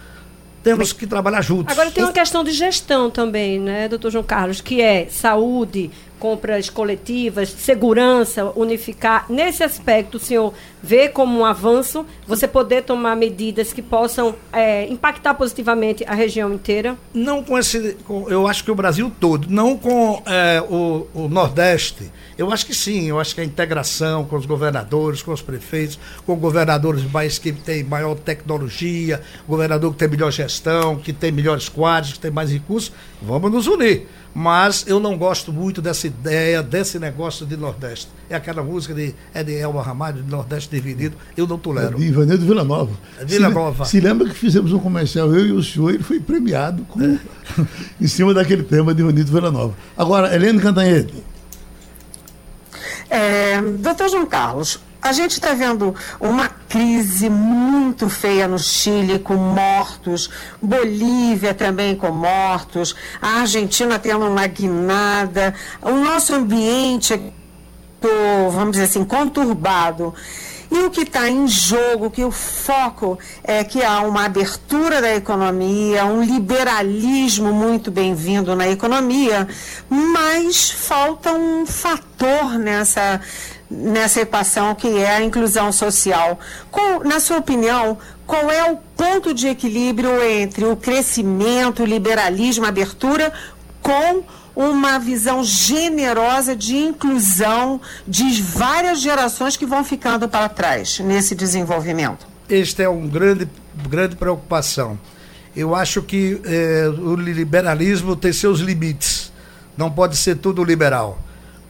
temos 0.62 0.92
que 0.92 1.06
trabalhar 1.06 1.42
juntos. 1.42 1.72
Agora 1.72 1.90
tem 1.90 2.04
uma 2.04 2.12
questão 2.12 2.44
de 2.44 2.52
gestão 2.52 3.10
também, 3.10 3.58
né, 3.58 3.88
doutor 3.88 4.12
João 4.12 4.22
Carlos, 4.24 4.60
que 4.60 4.80
é 4.80 5.08
saúde, 5.10 5.90
compras 6.22 6.70
coletivas, 6.70 7.48
segurança, 7.48 8.52
unificar. 8.54 9.26
Nesse 9.28 9.64
aspecto, 9.64 10.18
o 10.18 10.20
senhor 10.20 10.54
vê 10.80 11.08
como 11.08 11.40
um 11.40 11.44
avanço 11.44 12.06
você 12.28 12.46
poder 12.46 12.84
tomar 12.84 13.16
medidas 13.16 13.72
que 13.72 13.82
possam 13.82 14.32
é, 14.52 14.86
impactar 14.86 15.34
positivamente 15.34 16.04
a 16.06 16.14
região 16.14 16.54
inteira? 16.54 16.96
Não 17.12 17.42
com 17.42 17.58
esse. 17.58 17.96
Com, 18.06 18.30
eu 18.30 18.46
acho 18.46 18.62
que 18.62 18.70
o 18.70 18.74
Brasil 18.76 19.10
todo, 19.18 19.48
não 19.50 19.76
com 19.76 20.22
é, 20.24 20.62
o, 20.62 21.08
o 21.12 21.28
Nordeste. 21.28 22.12
Eu 22.38 22.52
acho 22.52 22.66
que 22.66 22.74
sim, 22.74 23.08
eu 23.08 23.18
acho 23.18 23.34
que 23.34 23.40
a 23.40 23.44
integração 23.44 24.24
com 24.24 24.36
os 24.36 24.46
governadores, 24.46 25.22
com 25.22 25.32
os 25.32 25.42
prefeitos, 25.42 25.98
com 26.24 26.36
governadores 26.36 27.02
mais 27.10 27.36
que 27.36 27.50
têm 27.50 27.82
maior 27.82 28.14
tecnologia, 28.14 29.20
governador 29.48 29.92
que 29.92 29.98
tem 29.98 30.08
melhor 30.08 30.30
gestão, 30.30 30.96
que 30.96 31.12
tem 31.12 31.32
melhores 31.32 31.68
quadros, 31.68 32.12
que 32.12 32.20
tem 32.20 32.30
mais 32.30 32.52
recursos, 32.52 32.92
vamos 33.20 33.50
nos 33.50 33.66
unir. 33.66 34.06
Mas 34.34 34.86
eu 34.86 34.98
não 34.98 35.16
gosto 35.16 35.52
muito 35.52 35.82
dessa 35.82 36.06
ideia, 36.20 36.62
desse 36.62 36.98
negócio 36.98 37.44
de 37.44 37.56
Nordeste. 37.56 38.08
É 38.28 38.36
aquela 38.36 38.62
música 38.62 38.94
de, 38.94 39.14
Elba 39.34 39.82
Ramalho, 39.82 40.22
de 40.22 40.30
Nordeste 40.30 40.70
dividido, 40.70 41.16
eu 41.36 41.46
não 41.46 41.58
tolero. 41.58 41.96
É 41.96 42.00
de 42.00 42.06
Ivanildo 42.06 42.46
Vila 42.46 42.64
Nova. 42.64 42.92
É 43.18 43.24
Vila 43.24 43.48
se, 43.48 43.54
Nova. 43.54 43.84
Se 43.84 44.00
lembra 44.00 44.28
que 44.28 44.34
fizemos 44.34 44.72
um 44.72 44.78
comercial, 44.78 45.34
eu 45.34 45.46
e 45.46 45.52
o 45.52 45.62
senhor, 45.62 45.90
ele 45.94 46.02
foi 46.02 46.20
premiado 46.20 46.84
com, 46.84 47.02
é. 47.02 47.18
em 48.00 48.06
cima 48.06 48.32
daquele 48.32 48.62
tema 48.62 48.94
de 48.94 49.02
Ivanildo 49.02 49.32
Vila 49.32 49.50
Nova. 49.50 49.74
Agora, 49.96 50.34
Helene 50.34 50.60
Cantanhete. 50.60 51.14
É, 53.10 53.60
doutor 53.60 54.08
João 54.08 54.26
Carlos, 54.26 54.80
a 55.02 55.10
gente 55.12 55.32
está 55.32 55.52
vendo 55.52 55.94
uma 56.20 56.48
crise 56.48 57.28
muito 57.28 58.08
feia 58.08 58.46
no 58.46 58.58
Chile, 58.58 59.18
com 59.18 59.34
mortos, 59.34 60.30
Bolívia 60.62 61.52
também 61.52 61.96
com 61.96 62.12
mortos, 62.12 62.94
a 63.20 63.40
Argentina 63.40 63.98
tendo 63.98 64.24
uma 64.24 64.46
guinada, 64.46 65.54
o 65.82 65.90
nosso 65.90 66.34
ambiente, 66.34 67.20
vamos 68.52 68.72
dizer 68.72 68.84
assim, 68.84 69.04
conturbado. 69.04 70.14
E 70.70 70.78
o 70.78 70.90
que 70.90 71.02
está 71.02 71.28
em 71.28 71.46
jogo, 71.46 72.10
que 72.10 72.24
o 72.24 72.30
foco 72.30 73.18
é 73.44 73.62
que 73.62 73.84
há 73.84 74.00
uma 74.00 74.24
abertura 74.24 75.02
da 75.02 75.14
economia, 75.14 76.06
um 76.06 76.22
liberalismo 76.22 77.52
muito 77.52 77.90
bem-vindo 77.90 78.56
na 78.56 78.66
economia, 78.66 79.46
mas 79.90 80.70
falta 80.70 81.30
um 81.34 81.66
fator 81.66 82.58
nessa 82.58 83.20
nessa 83.72 84.20
equação 84.20 84.74
que 84.74 84.98
é 84.98 85.16
a 85.16 85.22
inclusão 85.22 85.72
social. 85.72 86.38
Na 87.04 87.18
sua 87.18 87.38
opinião, 87.38 87.98
qual 88.26 88.50
é 88.50 88.70
o 88.70 88.76
ponto 88.76 89.32
de 89.32 89.48
equilíbrio 89.48 90.22
entre 90.22 90.64
o 90.64 90.76
crescimento, 90.76 91.82
o 91.82 91.86
liberalismo, 91.86 92.64
a 92.64 92.68
abertura 92.68 93.32
com 93.80 94.22
uma 94.54 94.98
visão 94.98 95.42
generosa 95.42 96.54
de 96.54 96.76
inclusão 96.76 97.80
de 98.06 98.42
várias 98.42 99.00
gerações 99.00 99.56
que 99.56 99.64
vão 99.64 99.82
ficando 99.82 100.28
para 100.28 100.48
trás 100.48 100.98
nesse 101.00 101.34
desenvolvimento? 101.34 102.26
Este 102.48 102.82
é 102.82 102.88
um 102.88 103.08
grande, 103.08 103.48
grande 103.88 104.14
preocupação. 104.14 104.98
Eu 105.56 105.74
acho 105.74 106.02
que 106.02 106.40
eh, 106.44 106.88
o 106.98 107.14
liberalismo 107.14 108.14
tem 108.14 108.32
seus 108.32 108.60
limites. 108.60 109.32
Não 109.76 109.90
pode 109.90 110.16
ser 110.16 110.36
tudo 110.36 110.62
liberal. 110.62 111.18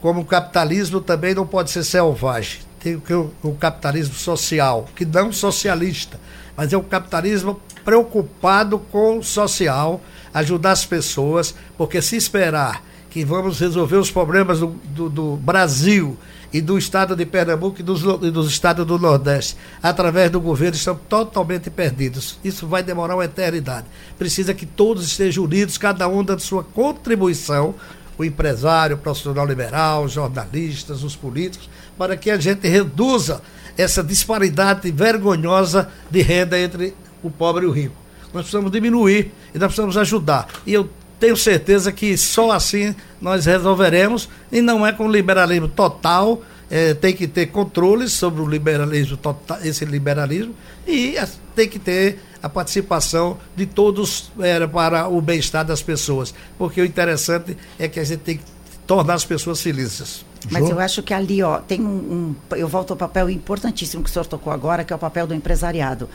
Como 0.03 0.21
o 0.21 0.25
capitalismo 0.25 1.01
também 1.01 1.33
não 1.35 1.47
pode 1.47 1.71
ser 1.71 1.85
selvagem. 1.85 2.61
Tem 2.81 2.97
o, 2.97 3.33
o 3.43 3.55
capitalismo 3.55 4.15
social, 4.15 4.89
que 4.97 5.07
não 5.07 5.33
socialista, 5.33 6.19
mas 6.57 6.73
é 6.73 6.77
o 6.77 6.83
capitalismo 6.83 7.61
preocupado 7.85 8.79
com 8.79 9.19
o 9.19 9.23
social, 9.23 10.01
ajudar 10.35 10.73
as 10.73 10.85
pessoas, 10.85 11.55
porque 11.79 12.03
se 12.03 12.17
esperar 12.17 12.83
que 13.09 13.25
vamos 13.25 13.61
resolver 13.61 13.97
os 13.97 14.11
problemas 14.11 14.59
do, 14.61 14.69
do, 14.87 15.09
do 15.09 15.37
Brasil 15.37 16.17
e 16.53 16.61
do 16.61 16.79
estado 16.79 17.15
de 17.15 17.25
Pernambuco 17.27 17.79
e 17.79 17.83
dos, 17.83 18.03
e 18.03 18.31
dos 18.31 18.49
estados 18.49 18.87
do 18.87 18.99
Nordeste, 18.99 19.57
através 19.83 20.31
do 20.31 20.41
governo, 20.41 20.75
estão 20.75 20.95
totalmente 20.95 21.71
perdidos. 21.71 22.39
Isso 22.43 22.67
vai 22.67 22.83
demorar 22.83 23.15
uma 23.15 23.25
eternidade. 23.25 23.87
Precisa 24.19 24.53
que 24.55 24.67
todos 24.67 25.05
estejam 25.05 25.45
unidos, 25.45 25.79
cada 25.79 26.09
um 26.09 26.25
dando 26.25 26.41
sua 26.41 26.65
contribuição, 26.65 27.75
o 28.23 28.25
empresário, 28.25 28.97
o 28.97 28.99
profissional 28.99 29.47
liberal, 29.47 30.05
os 30.05 30.13
jornalistas, 30.13 31.03
os 31.03 31.15
políticos, 31.15 31.69
para 31.99 32.17
que 32.17 32.31
a 32.31 32.39
gente 32.39 32.67
reduza 32.69 33.43
essa 33.77 34.03
disparidade 34.03 34.91
vergonhosa 34.91 35.89
de 36.11 36.23
renda 36.23 36.59
entre 36.59 36.95
o 37.23 37.31
pobre 37.31 37.65
e 37.65 37.69
o 37.69 37.71
rico. 37.71 37.95
Nós 38.33 38.43
precisamos 38.43 38.71
diminuir 38.71 39.33
e 39.55 39.59
nós 39.59 39.67
precisamos 39.67 39.97
ajudar. 39.97 40.49
E 40.67 40.73
eu 40.73 40.89
tenho 41.21 41.37
certeza 41.37 41.93
que 41.93 42.17
só 42.17 42.53
assim 42.53 42.95
nós 43.21 43.45
resolveremos, 43.47 44.29
e 44.51 44.61
não 44.61 44.87
é 44.87 44.93
com 44.93 45.11
liberalismo 45.11 45.69
total, 45.69 46.43
é, 46.71 46.95
tem 46.95 47.15
que 47.15 47.29
ter 47.29 47.47
controles 47.47 48.13
sobre 48.13 48.41
o 48.41 48.49
liberalismo 48.49 49.17
total, 49.17 49.59
esse 49.63 49.85
liberalismo, 49.85 50.55
e 50.87 51.15
tem 51.55 51.69
que 51.69 51.79
ter 51.79 52.19
a 52.43 52.49
participação 52.49 53.39
de 53.55 53.67
todos 53.67 54.33
é, 54.41 54.67
para 54.67 55.09
o 55.09 55.21
bem-estar 55.21 55.65
das 55.65 55.81
pessoas. 55.81 56.35
Porque 56.59 56.81
o 56.81 56.85
interessante 56.85 57.57
é 57.79 57.87
que 57.87 58.01
a 58.01 58.05
gente 58.05 58.21
tem 58.21 58.37
que 58.39 58.45
tornar 58.87 59.15
as 59.15 59.25
pessoas 59.25 59.61
felizes. 59.63 60.25
Mas 60.51 60.69
eu 60.69 60.81
acho 60.81 61.03
que 61.05 61.15
ali, 61.15 61.41
ó, 61.43 61.59
tem 61.59 61.81
um, 61.81 62.35
um, 62.51 62.57
Eu 62.57 62.67
volto 62.67 62.91
ao 62.91 62.97
papel 62.97 63.31
importantíssimo 63.31 64.03
que 64.03 64.11
o 64.11 64.13
senhor 64.13 64.27
tocou 64.27 64.53
agora, 64.53 64.83
que 64.83 64.93
é 64.93 64.97
o 64.97 64.99
papel 64.99 65.27
do 65.27 65.35
empresariado. 65.35 66.09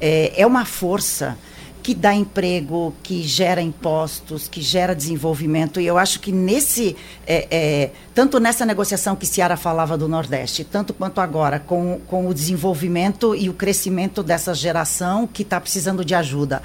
É, 0.00 0.32
é 0.40 0.46
uma 0.46 0.64
força 0.64 1.36
que 1.84 1.94
dá 1.94 2.14
emprego, 2.14 2.94
que 3.02 3.22
gera 3.22 3.60
impostos, 3.60 4.48
que 4.48 4.62
gera 4.62 4.94
desenvolvimento. 4.94 5.78
E 5.78 5.86
eu 5.86 5.98
acho 5.98 6.18
que 6.18 6.32
nesse, 6.32 6.96
é, 7.26 7.46
é, 7.50 7.90
tanto 8.14 8.40
nessa 8.40 8.64
negociação 8.64 9.14
que 9.14 9.26
Ciara 9.26 9.54
falava 9.54 9.98
do 9.98 10.08
Nordeste, 10.08 10.64
tanto 10.64 10.94
quanto 10.94 11.20
agora, 11.20 11.60
com, 11.60 12.00
com 12.06 12.26
o 12.26 12.32
desenvolvimento 12.32 13.34
e 13.34 13.50
o 13.50 13.52
crescimento 13.52 14.22
dessa 14.22 14.54
geração 14.54 15.26
que 15.26 15.42
está 15.42 15.60
precisando 15.60 16.02
de 16.02 16.14
ajuda, 16.14 16.62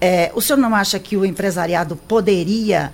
é, 0.00 0.30
o 0.36 0.40
senhor 0.40 0.56
não 0.56 0.72
acha 0.72 1.00
que 1.00 1.16
o 1.16 1.26
empresariado 1.26 1.96
poderia 1.96 2.92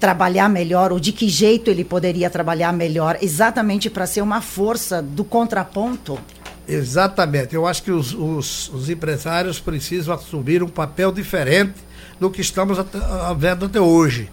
trabalhar 0.00 0.48
melhor, 0.48 0.92
ou 0.92 0.98
de 0.98 1.12
que 1.12 1.28
jeito 1.28 1.70
ele 1.70 1.84
poderia 1.84 2.30
trabalhar 2.30 2.72
melhor, 2.72 3.18
exatamente 3.20 3.90
para 3.90 4.06
ser 4.06 4.22
uma 4.22 4.40
força 4.40 5.02
do 5.02 5.24
contraponto? 5.24 6.18
Exatamente. 6.68 7.54
Eu 7.54 7.66
acho 7.66 7.82
que 7.82 7.90
os, 7.90 8.12
os, 8.12 8.68
os 8.68 8.90
empresários 8.90 9.58
precisam 9.58 10.14
assumir 10.14 10.62
um 10.62 10.68
papel 10.68 11.10
diferente 11.10 11.74
do 12.20 12.30
que 12.30 12.42
estamos 12.42 12.78
até, 12.78 12.98
vendo 13.36 13.64
até 13.64 13.80
hoje 13.80 14.28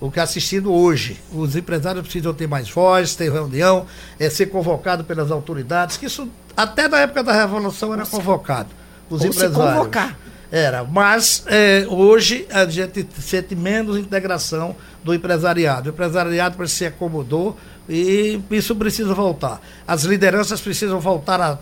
o 0.00 0.10
que 0.10 0.20
assistindo 0.20 0.72
hoje. 0.72 1.18
Os 1.32 1.56
empresários 1.56 2.02
precisam 2.02 2.32
ter 2.32 2.46
mais 2.46 2.70
voz, 2.70 3.14
ter 3.14 3.32
reunião, 3.32 3.86
é, 4.18 4.30
ser 4.30 4.46
convocado 4.46 5.04
pelas 5.04 5.30
autoridades, 5.30 5.96
que 5.96 6.06
isso 6.06 6.28
até 6.56 6.88
na 6.88 7.00
época 7.00 7.22
da 7.22 7.32
Revolução 7.32 7.92
era 7.92 8.06
convocado. 8.06 8.68
Os 9.10 9.22
Ou 9.22 9.28
empresários. 9.28 9.56
Se 9.56 9.76
convocar. 9.76 10.18
Era, 10.50 10.82
mas 10.82 11.44
é, 11.46 11.86
hoje 11.88 12.46
a 12.50 12.64
gente 12.64 13.06
sente 13.20 13.54
menos 13.54 13.98
integração 13.98 14.74
do 15.04 15.12
empresariado. 15.12 15.90
O 15.90 15.92
empresariado 15.92 16.66
se 16.66 16.86
acomodou 16.86 17.56
e 17.86 18.40
isso 18.50 18.74
precisa 18.74 19.12
voltar. 19.12 19.60
As 19.86 20.04
lideranças 20.04 20.60
precisam 20.60 21.00
voltar 21.00 21.38
a 21.40 21.58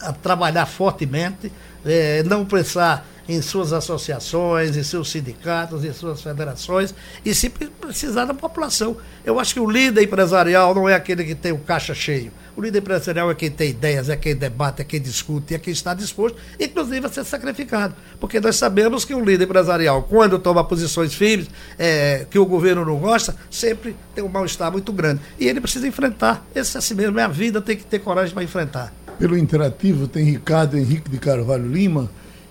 a 0.00 0.12
trabalhar 0.12 0.66
fortemente, 0.66 1.50
é, 1.84 2.22
não 2.22 2.44
pensar 2.44 3.06
em 3.28 3.40
suas 3.40 3.72
associações, 3.72 4.76
em 4.76 4.82
seus 4.82 5.10
sindicatos, 5.10 5.84
em 5.84 5.92
suas 5.92 6.20
federações, 6.20 6.94
e 7.24 7.34
se 7.34 7.48
precisar 7.48 8.26
da 8.26 8.34
população. 8.34 8.96
Eu 9.24 9.40
acho 9.40 9.54
que 9.54 9.60
o 9.60 9.70
líder 9.70 10.02
empresarial 10.02 10.74
não 10.74 10.88
é 10.88 10.94
aquele 10.94 11.24
que 11.24 11.34
tem 11.34 11.52
o 11.52 11.58
caixa 11.58 11.94
cheio. 11.94 12.30
O 12.56 12.60
líder 12.60 12.78
empresarial 12.78 13.30
é 13.30 13.34
quem 13.34 13.50
tem 13.50 13.70
ideias, 13.70 14.08
é 14.08 14.16
quem 14.16 14.36
debate, 14.36 14.82
é 14.82 14.84
quem 14.84 15.00
discute, 15.00 15.54
é 15.54 15.58
quem 15.58 15.72
está 15.72 15.92
disposto, 15.92 16.38
inclusive 16.60 17.04
a 17.06 17.08
ser 17.08 17.24
sacrificado. 17.24 17.94
Porque 18.20 18.38
nós 18.38 18.56
sabemos 18.56 19.04
que 19.04 19.14
o 19.14 19.24
líder 19.24 19.44
empresarial, 19.44 20.02
quando 20.02 20.38
toma 20.38 20.62
posições 20.62 21.14
firmes, 21.14 21.48
é, 21.78 22.26
que 22.30 22.38
o 22.38 22.46
governo 22.46 22.84
não 22.84 22.98
gosta, 22.98 23.34
sempre 23.50 23.96
tem 24.14 24.22
um 24.22 24.28
mal-estar 24.28 24.70
muito 24.70 24.92
grande. 24.92 25.20
E 25.38 25.48
ele 25.48 25.60
precisa 25.60 25.88
enfrentar. 25.88 26.46
Esse 26.54 26.76
é 26.76 26.78
assim 26.78 26.94
mesmo, 26.94 27.18
é 27.18 27.24
a 27.24 27.28
vida, 27.28 27.60
tem 27.60 27.76
que 27.76 27.84
ter 27.84 27.98
coragem 27.98 28.32
para 28.32 28.44
enfrentar 28.44 28.92
pelo 29.18 29.36
interativo 29.36 30.08
tem 30.08 30.24
Ricardo 30.24 30.76
Henrique 30.76 31.10
de 31.10 31.18
Carvalho 31.18 31.66
Lima, 31.66 32.10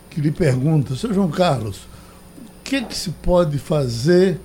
que 0.10 0.22
lhe 0.22 0.32
pergunta, 0.32 0.96
seu 0.96 1.14
João 1.14 1.30
Carlos, 1.30 1.88
o 2.38 2.64
que, 2.64 2.82
que 2.84 2.96
se 2.96 3.10
pode 3.10 3.58
fazer 3.58 4.40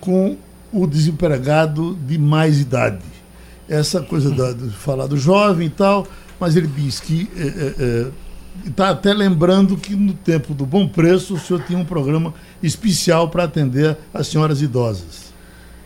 com 0.00 0.36
o 0.72 0.86
desempregado 0.86 1.94
de 2.06 2.18
mais 2.18 2.60
idade? 2.60 3.02
Essa 3.68 4.02
coisa 4.02 4.30
da, 4.30 4.52
de 4.52 4.70
falar 4.70 5.06
do 5.06 5.16
jovem 5.16 5.68
e 5.68 5.70
tal, 5.70 6.06
mas 6.38 6.56
ele 6.56 6.66
diz 6.66 7.00
que 7.00 7.28
está 7.34 8.84
é, 8.84 8.88
é, 8.88 8.90
é, 8.90 8.90
até 8.90 9.12
lembrando 9.14 9.76
que 9.76 9.96
no 9.96 10.12
tempo 10.12 10.52
do 10.52 10.66
bom 10.66 10.86
preço 10.86 11.34
o 11.34 11.40
senhor 11.40 11.62
tinha 11.62 11.78
um 11.78 11.84
programa 11.84 12.34
especial 12.62 13.30
para 13.30 13.44
atender 13.44 13.96
as 14.12 14.26
senhoras 14.28 14.60
idosas. 14.60 15.32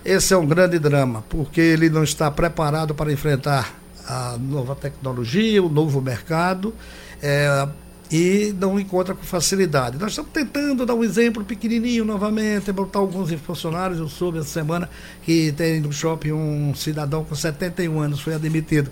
Esse 0.04 0.34
é 0.34 0.36
um 0.36 0.46
grande 0.46 0.78
drama, 0.78 1.24
porque 1.28 1.60
ele 1.60 1.88
não 1.88 2.02
está 2.02 2.30
preparado 2.30 2.94
para 2.94 3.12
enfrentar 3.12 3.78
a 4.08 4.38
nova 4.38 4.74
tecnologia, 4.74 5.62
o 5.62 5.68
novo 5.68 6.00
mercado. 6.00 6.74
É, 7.22 7.68
e 8.10 8.54
não 8.58 8.80
encontra 8.80 9.14
com 9.14 9.22
facilidade. 9.22 9.98
Nós 9.98 10.12
estamos 10.12 10.30
tentando 10.32 10.86
dar 10.86 10.94
um 10.94 11.04
exemplo 11.04 11.44
pequenininho 11.44 12.04
novamente, 12.04 12.72
botar 12.72 13.00
alguns 13.00 13.30
funcionários. 13.34 13.98
Eu 13.98 14.08
soube 14.08 14.38
essa 14.38 14.48
semana 14.48 14.88
que 15.22 15.52
tem 15.52 15.80
no 15.80 15.92
shopping 15.92 16.32
um 16.32 16.74
cidadão 16.74 17.22
com 17.22 17.34
71 17.34 18.00
anos 18.00 18.20
foi 18.20 18.34
admitido. 18.34 18.90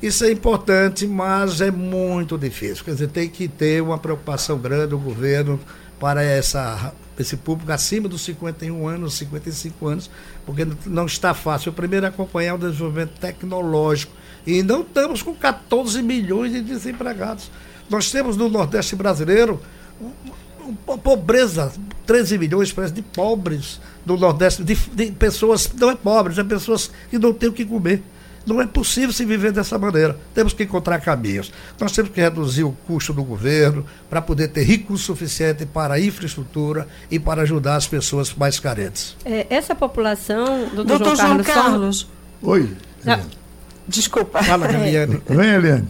Isso 0.00 0.24
é 0.24 0.30
importante, 0.30 1.06
mas 1.06 1.60
é 1.60 1.70
muito 1.70 2.38
difícil. 2.38 2.84
Quer 2.84 2.92
dizer, 2.92 3.08
tem 3.08 3.28
que 3.28 3.48
ter 3.48 3.82
uma 3.82 3.98
preocupação 3.98 4.58
grande 4.58 4.94
o 4.94 4.98
governo 4.98 5.58
para 5.98 6.22
essa, 6.22 6.92
esse 7.18 7.36
público 7.36 7.70
acima 7.70 8.08
dos 8.08 8.22
51 8.22 8.88
anos, 8.88 9.14
55 9.14 9.86
anos, 9.86 10.10
porque 10.44 10.66
não 10.86 11.06
está 11.06 11.32
fácil. 11.34 11.70
O 11.70 11.72
primeiro 11.72 12.06
é 12.06 12.08
acompanhar 12.08 12.56
o 12.56 12.58
desenvolvimento 12.58 13.18
tecnológico. 13.20 14.12
E 14.46 14.62
não 14.62 14.82
estamos 14.82 15.22
com 15.22 15.34
14 15.34 16.02
milhões 16.02 16.52
de 16.52 16.60
desempregados. 16.60 17.50
Nós 17.88 18.10
temos 18.10 18.36
no 18.36 18.48
Nordeste 18.48 18.96
brasileiro 18.96 19.60
uma 20.86 20.98
pobreza, 20.98 21.72
13 22.06 22.38
milhões 22.38 22.72
parece, 22.72 22.94
de 22.94 23.02
pobres 23.02 23.80
no 24.06 24.16
Nordeste, 24.16 24.64
de, 24.64 24.74
de, 24.74 25.12
pessoas, 25.12 25.70
não 25.78 25.90
é 25.90 25.94
pobres, 25.94 26.38
é 26.38 26.44
pessoas 26.44 26.90
que 27.10 27.18
não 27.18 27.32
têm 27.32 27.48
o 27.48 27.52
que 27.52 27.64
comer. 27.64 28.02
Não 28.44 28.60
é 28.60 28.66
possível 28.66 29.12
se 29.12 29.24
viver 29.24 29.52
dessa 29.52 29.78
maneira. 29.78 30.18
Temos 30.34 30.52
que 30.52 30.64
encontrar 30.64 31.00
caminhos. 31.00 31.52
Nós 31.78 31.92
temos 31.92 32.10
que 32.10 32.20
reduzir 32.20 32.64
o 32.64 32.72
custo 32.88 33.12
do 33.12 33.22
governo 33.22 33.86
para 34.10 34.20
poder 34.20 34.48
ter 34.48 34.64
recurso 34.64 35.04
suficiente 35.04 35.64
para 35.64 35.94
a 35.94 36.00
infraestrutura 36.00 36.88
e 37.08 37.20
para 37.20 37.42
ajudar 37.42 37.76
as 37.76 37.86
pessoas 37.86 38.34
mais 38.34 38.58
carentes. 38.58 39.16
É, 39.24 39.46
essa 39.48 39.76
população, 39.76 40.70
doutor, 40.74 40.98
doutor 40.98 41.16
João, 41.16 41.28
João 41.34 41.44
Carlos. 41.44 41.54
Carlos. 41.54 42.08
Oi. 42.42 42.76
Ah, 43.06 43.20
desculpa. 43.86 44.42
Fala, 44.42 44.70
Eliane. 44.72 45.22
Vem, 45.28 45.50
Eliane. 45.50 45.88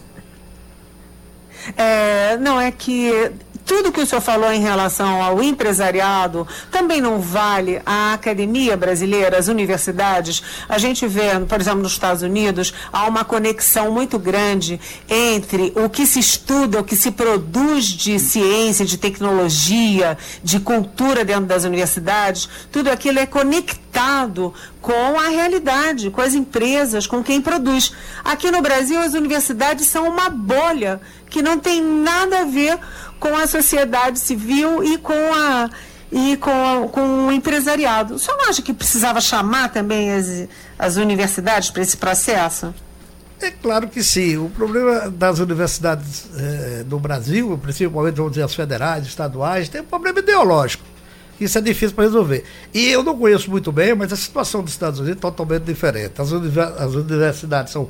É, 1.76 2.36
não, 2.38 2.60
é 2.60 2.70
que 2.72 3.30
tudo 3.72 3.90
que 3.90 4.02
o 4.02 4.06
senhor 4.06 4.20
falou 4.20 4.52
em 4.52 4.60
relação 4.60 5.22
ao 5.22 5.42
empresariado 5.42 6.46
também 6.70 7.00
não 7.00 7.18
vale 7.18 7.80
à 7.86 8.12
academia 8.12 8.76
brasileira, 8.76 9.38
às 9.38 9.48
universidades. 9.48 10.42
A 10.68 10.76
gente 10.76 11.06
vê, 11.06 11.40
por 11.48 11.58
exemplo, 11.58 11.80
nos 11.80 11.92
Estados 11.92 12.20
Unidos, 12.20 12.74
há 12.92 13.06
uma 13.06 13.24
conexão 13.24 13.90
muito 13.90 14.18
grande 14.18 14.78
entre 15.08 15.72
o 15.74 15.88
que 15.88 16.04
se 16.04 16.20
estuda, 16.20 16.80
o 16.80 16.84
que 16.84 16.94
se 16.94 17.12
produz 17.12 17.86
de 17.86 18.18
ciência, 18.18 18.84
de 18.84 18.98
tecnologia, 18.98 20.18
de 20.44 20.60
cultura 20.60 21.24
dentro 21.24 21.46
das 21.46 21.64
universidades. 21.64 22.46
Tudo 22.70 22.90
aquilo 22.90 23.20
é 23.20 23.26
conectado 23.26 24.52
com 24.82 25.18
a 25.18 25.28
realidade, 25.28 26.10
com 26.10 26.20
as 26.20 26.34
empresas, 26.34 27.06
com 27.06 27.22
quem 27.22 27.40
produz. 27.40 27.94
Aqui 28.22 28.50
no 28.50 28.60
Brasil, 28.60 29.00
as 29.00 29.14
universidades 29.14 29.86
são 29.86 30.06
uma 30.08 30.28
bolha 30.28 31.00
que 31.30 31.40
não 31.40 31.58
tem 31.58 31.80
nada 31.80 32.40
a 32.40 32.44
ver 32.44 32.78
com 33.22 33.36
a 33.36 33.46
sociedade 33.46 34.18
civil 34.18 34.82
e 34.82 34.98
com 34.98 35.32
a 35.32 35.70
e 36.10 36.36
com, 36.36 36.88
com 36.92 37.28
o 37.28 37.32
empresariado. 37.32 38.16
O 38.16 38.18
senhor 38.18 38.36
não 38.36 38.50
acha 38.50 38.60
que 38.60 38.74
precisava 38.74 39.18
chamar 39.20 39.72
também 39.72 40.12
as, 40.12 40.48
as 40.78 40.96
universidades 40.96 41.70
para 41.70 41.82
esse 41.82 41.96
processo? 41.96 42.74
É 43.40 43.50
claro 43.50 43.88
que 43.88 44.02
sim. 44.02 44.36
O 44.36 44.50
problema 44.50 45.08
das 45.08 45.38
universidades 45.38 46.26
eh, 46.36 46.84
no 46.86 46.98
Brasil, 46.98 47.58
principalmente 47.62 48.16
vamos 48.16 48.32
dizer 48.32 48.42
as 48.42 48.54
federais, 48.54 49.06
estaduais, 49.06 49.68
tem 49.70 49.80
um 49.80 49.84
problema 49.84 50.18
ideológico. 50.18 50.84
Isso 51.40 51.58
é 51.58 51.60
difícil 51.60 51.94
para 51.94 52.04
resolver. 52.04 52.44
E 52.74 52.88
eu 52.88 53.02
não 53.02 53.16
conheço 53.16 53.50
muito 53.50 53.72
bem, 53.72 53.94
mas 53.94 54.12
a 54.12 54.16
situação 54.16 54.62
dos 54.62 54.72
Estados 54.72 55.00
Unidos 55.00 55.18
é 55.18 55.20
totalmente 55.20 55.64
diferente. 55.64 56.20
As, 56.20 56.30
as 56.32 56.94
universidades 56.94 57.72
são 57.72 57.88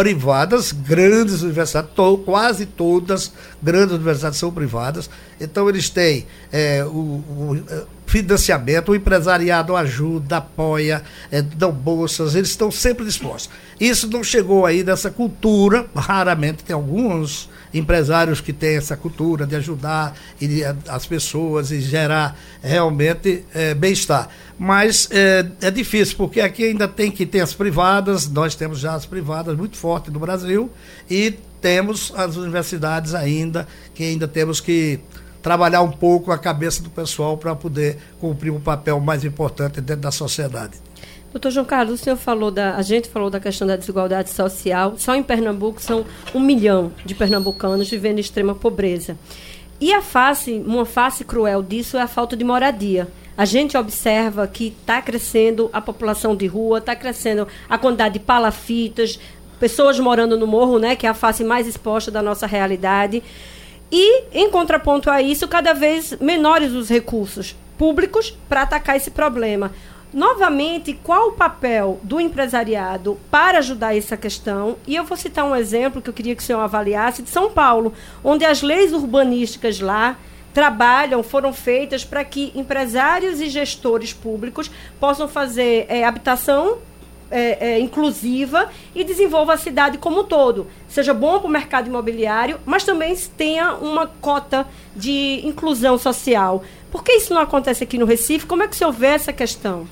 privadas, 0.00 0.72
grandes 0.72 1.42
universidades, 1.42 1.90
to, 1.94 2.16
quase 2.24 2.64
todas 2.64 3.30
grandes 3.62 3.94
universidades 3.94 4.38
são 4.38 4.50
privadas. 4.50 5.10
Então 5.38 5.68
eles 5.68 5.90
têm 5.90 6.26
é, 6.50 6.82
o, 6.86 6.88
o, 6.88 7.62
é, 7.68 7.82
financiamento, 8.06 8.92
o 8.92 8.94
empresariado 8.94 9.76
ajuda, 9.76 10.38
apoia, 10.38 11.02
é, 11.30 11.42
dão 11.42 11.70
bolsas, 11.70 12.34
eles 12.34 12.48
estão 12.48 12.70
sempre 12.70 13.04
dispostos. 13.04 13.50
Isso 13.78 14.08
não 14.08 14.24
chegou 14.24 14.64
aí 14.64 14.82
nessa 14.82 15.10
cultura, 15.10 15.84
raramente 15.94 16.64
tem 16.64 16.72
alguns 16.72 17.50
empresários 17.72 18.40
que 18.40 18.52
têm 18.52 18.76
essa 18.76 18.96
cultura 18.96 19.46
de 19.46 19.56
ajudar 19.56 20.16
e, 20.40 20.62
as 20.88 21.06
pessoas 21.06 21.70
e 21.70 21.80
gerar 21.80 22.36
realmente 22.62 23.44
é, 23.54 23.74
bem-estar. 23.74 24.28
Mas 24.58 25.08
é, 25.10 25.46
é, 25.62 25.70
difícil, 25.70 26.16
porque 26.16 26.40
aqui 26.40 26.64
ainda 26.64 26.86
tem 26.86 27.10
que 27.10 27.24
ter 27.24 27.40
as 27.40 27.54
privadas, 27.54 28.28
nós 28.28 28.54
temos 28.54 28.78
já 28.78 28.94
as 28.94 29.06
privadas 29.06 29.56
muito 29.56 29.76
fortes 29.76 30.12
no 30.12 30.18
Brasil, 30.18 30.70
e 31.08 31.34
temos 31.60 32.12
as 32.16 32.36
universidades 32.36 33.14
ainda, 33.14 33.66
que 33.94 34.02
ainda 34.02 34.28
temos 34.28 34.60
que 34.60 35.00
trabalhar 35.42 35.80
um 35.82 35.90
pouco 35.90 36.30
a 36.30 36.38
cabeça 36.38 36.82
do 36.82 36.90
pessoal 36.90 37.36
para 37.38 37.54
poder 37.54 37.96
cumprir 38.20 38.50
um 38.50 38.60
papel 38.60 39.00
mais 39.00 39.24
importante 39.24 39.80
dentro 39.80 40.02
da 40.02 40.10
sociedade. 40.10 40.89
Doutor 41.32 41.50
João 41.52 41.64
Carlos, 41.64 42.00
o 42.00 42.02
senhor 42.02 42.16
falou 42.16 42.50
da. 42.50 42.74
A 42.74 42.82
gente 42.82 43.08
falou 43.08 43.30
da 43.30 43.38
questão 43.38 43.66
da 43.66 43.76
desigualdade 43.76 44.30
social. 44.30 44.94
Só 44.96 45.14
em 45.14 45.22
Pernambuco 45.22 45.80
são 45.80 46.04
um 46.34 46.40
milhão 46.40 46.92
de 47.04 47.14
pernambucanos 47.14 47.88
vivendo 47.88 48.18
em 48.18 48.20
extrema 48.20 48.52
pobreza. 48.52 49.16
E 49.80 49.94
a 49.94 50.02
face, 50.02 50.62
uma 50.66 50.84
face 50.84 51.24
cruel 51.24 51.62
disso 51.62 51.96
é 51.96 52.02
a 52.02 52.08
falta 52.08 52.36
de 52.36 52.44
moradia. 52.44 53.06
A 53.36 53.44
gente 53.44 53.76
observa 53.76 54.46
que 54.46 54.74
está 54.78 55.00
crescendo 55.00 55.70
a 55.72 55.80
população 55.80 56.34
de 56.34 56.46
rua, 56.46 56.78
está 56.78 56.96
crescendo 56.96 57.46
a 57.68 57.78
quantidade 57.78 58.14
de 58.14 58.20
palafitas, 58.20 59.18
pessoas 59.58 59.98
morando 59.98 60.36
no 60.36 60.46
morro, 60.46 60.78
né, 60.78 60.96
que 60.96 61.06
é 61.06 61.10
a 61.10 61.14
face 61.14 61.44
mais 61.44 61.66
exposta 61.66 62.10
da 62.10 62.20
nossa 62.20 62.46
realidade. 62.46 63.22
E, 63.90 64.24
em 64.32 64.50
contraponto 64.50 65.08
a 65.08 65.22
isso, 65.22 65.48
cada 65.48 65.72
vez 65.72 66.14
menores 66.20 66.72
os 66.72 66.88
recursos 66.88 67.56
públicos 67.78 68.36
para 68.48 68.62
atacar 68.62 68.96
esse 68.96 69.10
problema. 69.10 69.72
Novamente, 70.12 70.92
qual 70.92 71.28
o 71.28 71.32
papel 71.32 72.00
do 72.02 72.20
empresariado 72.20 73.16
para 73.30 73.58
ajudar 73.58 73.96
essa 73.96 74.16
questão? 74.16 74.76
E 74.84 74.96
eu 74.96 75.04
vou 75.04 75.16
citar 75.16 75.44
um 75.44 75.54
exemplo 75.54 76.02
que 76.02 76.10
eu 76.10 76.14
queria 76.14 76.34
que 76.34 76.42
o 76.42 76.44
senhor 76.44 76.60
avaliasse 76.60 77.22
de 77.22 77.30
São 77.30 77.50
Paulo, 77.50 77.92
onde 78.24 78.44
as 78.44 78.60
leis 78.60 78.92
urbanísticas 78.92 79.78
lá 79.78 80.18
trabalham, 80.52 81.22
foram 81.22 81.52
feitas 81.52 82.04
para 82.04 82.24
que 82.24 82.50
empresários 82.56 83.40
e 83.40 83.48
gestores 83.48 84.12
públicos 84.12 84.68
possam 84.98 85.28
fazer 85.28 85.86
é, 85.88 86.04
habitação 86.04 86.78
é, 87.30 87.74
é, 87.74 87.78
inclusiva 87.78 88.68
e 88.92 89.04
desenvolva 89.04 89.52
a 89.52 89.56
cidade 89.56 89.96
como 89.96 90.22
um 90.22 90.24
todo. 90.24 90.66
Seja 90.88 91.14
bom 91.14 91.38
para 91.38 91.46
o 91.46 91.50
mercado 91.50 91.86
imobiliário, 91.86 92.58
mas 92.66 92.82
também 92.82 93.14
tenha 93.36 93.74
uma 93.74 94.08
cota 94.08 94.66
de 94.96 95.40
inclusão 95.44 95.96
social. 95.96 96.64
Por 96.90 97.04
que 97.04 97.12
isso 97.12 97.32
não 97.32 97.40
acontece 97.40 97.84
aqui 97.84 97.96
no 97.96 98.06
Recife? 98.06 98.46
Como 98.46 98.64
é 98.64 98.66
que 98.66 98.74
o 98.74 98.76
senhor 98.76 98.90
vê 98.90 99.06
essa 99.06 99.32
questão? 99.32 99.86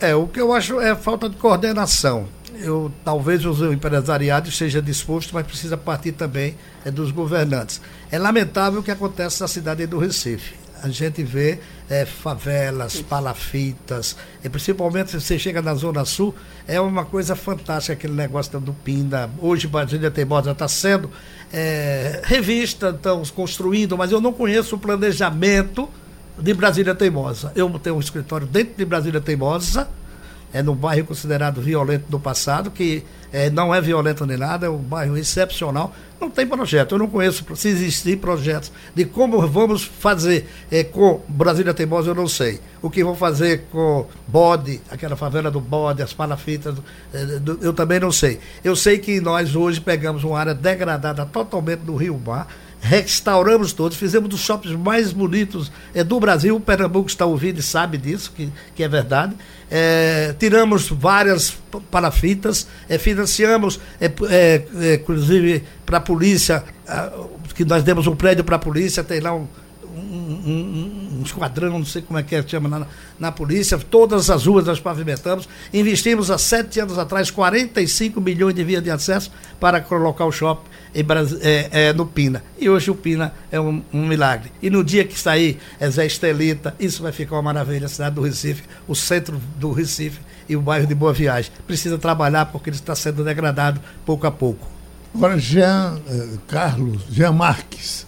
É, 0.00 0.14
o 0.14 0.26
que 0.26 0.40
eu 0.40 0.52
acho 0.52 0.80
é 0.80 0.94
falta 0.94 1.28
de 1.28 1.36
coordenação. 1.36 2.26
Eu, 2.56 2.92
talvez 3.04 3.44
o 3.44 3.72
empresariado 3.72 4.48
esteja 4.48 4.80
disposto, 4.80 5.34
mas 5.34 5.46
precisa 5.46 5.76
partir 5.76 6.12
também 6.12 6.54
é, 6.84 6.90
dos 6.90 7.10
governantes. 7.10 7.80
É 8.10 8.18
lamentável 8.18 8.80
o 8.80 8.82
que 8.82 8.90
acontece 8.90 9.40
na 9.40 9.48
cidade 9.48 9.86
do 9.86 9.98
Recife. 9.98 10.54
A 10.82 10.88
gente 10.88 11.22
vê 11.22 11.58
é, 11.88 12.04
favelas, 12.04 13.00
palafitas, 13.00 14.16
e 14.44 14.48
principalmente 14.50 15.10
se 15.10 15.20
você 15.20 15.38
chega 15.38 15.62
na 15.62 15.74
Zona 15.74 16.04
Sul, 16.04 16.34
é 16.68 16.78
uma 16.78 17.06
coisa 17.06 17.34
fantástica 17.34 17.94
aquele 17.94 18.12
negócio 18.12 18.60
do 18.60 18.74
Pinda. 18.74 19.30
Hoje 19.40 19.66
Brasília 19.66 20.10
Teimosa 20.10 20.50
está 20.50 20.68
sendo 20.68 21.10
é, 21.52 22.20
revista, 22.24 22.90
estamos 22.90 23.30
construindo, 23.30 23.96
mas 23.96 24.12
eu 24.12 24.20
não 24.20 24.32
conheço 24.32 24.76
o 24.76 24.78
planejamento 24.78 25.88
de 26.38 26.54
Brasília 26.54 26.94
Teimosa. 26.94 27.52
Eu 27.54 27.68
tenho 27.78 27.96
um 27.96 28.00
escritório 28.00 28.46
dentro 28.46 28.74
de 28.76 28.84
Brasília 28.84 29.20
Teimosa, 29.20 29.88
é 30.52 30.62
no 30.62 30.74
bairro 30.74 31.06
considerado 31.06 31.60
violento 31.60 32.04
do 32.08 32.20
passado, 32.20 32.70
que 32.70 33.02
é, 33.32 33.50
não 33.50 33.74
é 33.74 33.80
violento 33.80 34.24
nem 34.24 34.36
nada, 34.36 34.66
é 34.66 34.70
um 34.70 34.78
bairro 34.78 35.16
excepcional. 35.16 35.92
Não 36.20 36.30
tem 36.30 36.46
projeto, 36.46 36.92
eu 36.92 36.98
não 36.98 37.08
conheço 37.08 37.44
se 37.56 37.68
existir 37.68 38.18
projetos 38.18 38.70
de 38.94 39.04
como 39.04 39.44
vamos 39.48 39.82
fazer 39.82 40.48
é, 40.70 40.84
com 40.84 41.20
Brasília 41.26 41.74
Teimosa, 41.74 42.10
eu 42.10 42.14
não 42.14 42.28
sei. 42.28 42.60
O 42.80 42.88
que 42.88 43.02
vão 43.02 43.16
fazer 43.16 43.64
com 43.72 44.06
Bode, 44.28 44.80
aquela 44.88 45.16
favela 45.16 45.50
do 45.50 45.60
Bode, 45.60 46.02
as 46.02 46.12
palafitas, 46.12 46.76
é, 47.12 47.24
do, 47.40 47.58
eu 47.60 47.72
também 47.72 47.98
não 47.98 48.12
sei. 48.12 48.38
Eu 48.62 48.76
sei 48.76 48.98
que 48.98 49.20
nós 49.20 49.56
hoje 49.56 49.80
pegamos 49.80 50.22
uma 50.22 50.38
área 50.38 50.54
degradada 50.54 51.26
totalmente 51.26 51.80
do 51.80 51.96
Rio 51.96 52.16
Mar, 52.24 52.46
restauramos 52.84 53.72
todos, 53.72 53.96
fizemos 53.96 54.28
dos 54.28 54.40
shoppings 54.40 54.76
mais 54.76 55.10
bonitos 55.10 55.72
é, 55.94 56.04
do 56.04 56.20
Brasil. 56.20 56.54
O 56.54 56.60
Pernambuco 56.60 57.08
está 57.08 57.24
ouvindo 57.24 57.58
e 57.58 57.62
sabe 57.62 57.96
disso, 57.96 58.30
que, 58.36 58.52
que 58.74 58.82
é 58.82 58.88
verdade. 58.88 59.34
É, 59.70 60.34
tiramos 60.38 60.90
várias 60.90 61.56
parafitas, 61.90 62.68
é, 62.86 62.98
financiamos, 62.98 63.80
é, 63.98 64.94
inclusive 65.00 65.64
para 65.86 65.96
a 65.96 66.00
polícia, 66.00 66.62
que 67.54 67.64
nós 67.64 67.82
demos 67.82 68.06
um 68.06 68.14
prédio 68.14 68.44
para 68.44 68.56
a 68.56 68.58
polícia, 68.58 69.02
tem 69.02 69.18
lá 69.18 69.34
um, 69.34 69.48
um, 69.82 69.98
um, 69.98 71.18
um, 71.18 71.22
esquadrão, 71.24 71.78
não 71.78 71.86
sei 71.86 72.02
como 72.02 72.18
é 72.18 72.22
que 72.22 72.34
é, 72.34 72.46
chama 72.46 72.68
na, 72.68 72.86
na 73.18 73.32
polícia, 73.32 73.78
todas 73.78 74.28
as 74.28 74.44
ruas 74.46 74.66
nós 74.66 74.78
pavimentamos. 74.78 75.48
Investimos 75.72 76.30
há 76.30 76.36
sete 76.36 76.80
anos 76.80 76.98
atrás 76.98 77.30
45 77.30 78.20
milhões 78.20 78.54
de 78.54 78.62
vias 78.62 78.82
de 78.82 78.90
acesso 78.90 79.30
para 79.58 79.80
colocar 79.80 80.26
o 80.26 80.32
shopping 80.32 80.68
é, 80.94 81.88
é, 81.88 81.92
no 81.92 82.06
Pina. 82.06 82.42
E 82.58 82.68
hoje 82.68 82.90
o 82.90 82.94
Pina 82.94 83.32
é 83.50 83.60
um, 83.60 83.82
um, 83.92 84.06
milagre. 84.06 84.52
E 84.62 84.70
no 84.70 84.84
dia 84.84 85.04
que 85.04 85.18
sair 85.18 85.58
é 85.80 85.90
Zé 85.90 86.06
Estelita, 86.06 86.74
isso 86.78 87.02
vai 87.02 87.10
ficar 87.10 87.36
uma 87.36 87.42
maravilha, 87.42 87.86
a 87.86 87.88
cidade 87.88 88.14
do 88.14 88.22
Recife, 88.22 88.62
o 88.86 88.94
centro 88.94 89.40
do 89.58 89.72
Recife 89.72 90.20
e 90.48 90.56
o 90.56 90.60
bairro 90.60 90.86
de 90.86 90.94
Boa 90.94 91.12
Viagem. 91.12 91.50
Precisa 91.66 91.98
trabalhar 91.98 92.46
porque 92.46 92.70
ele 92.70 92.76
está 92.76 92.94
sendo 92.94 93.24
degradado 93.24 93.80
pouco 94.06 94.26
a 94.26 94.30
pouco. 94.30 94.68
Agora, 95.14 95.38
Jean 95.38 96.00
eh, 96.08 96.28
Carlos, 96.48 97.02
Jean 97.10 97.32
Marques, 97.32 98.06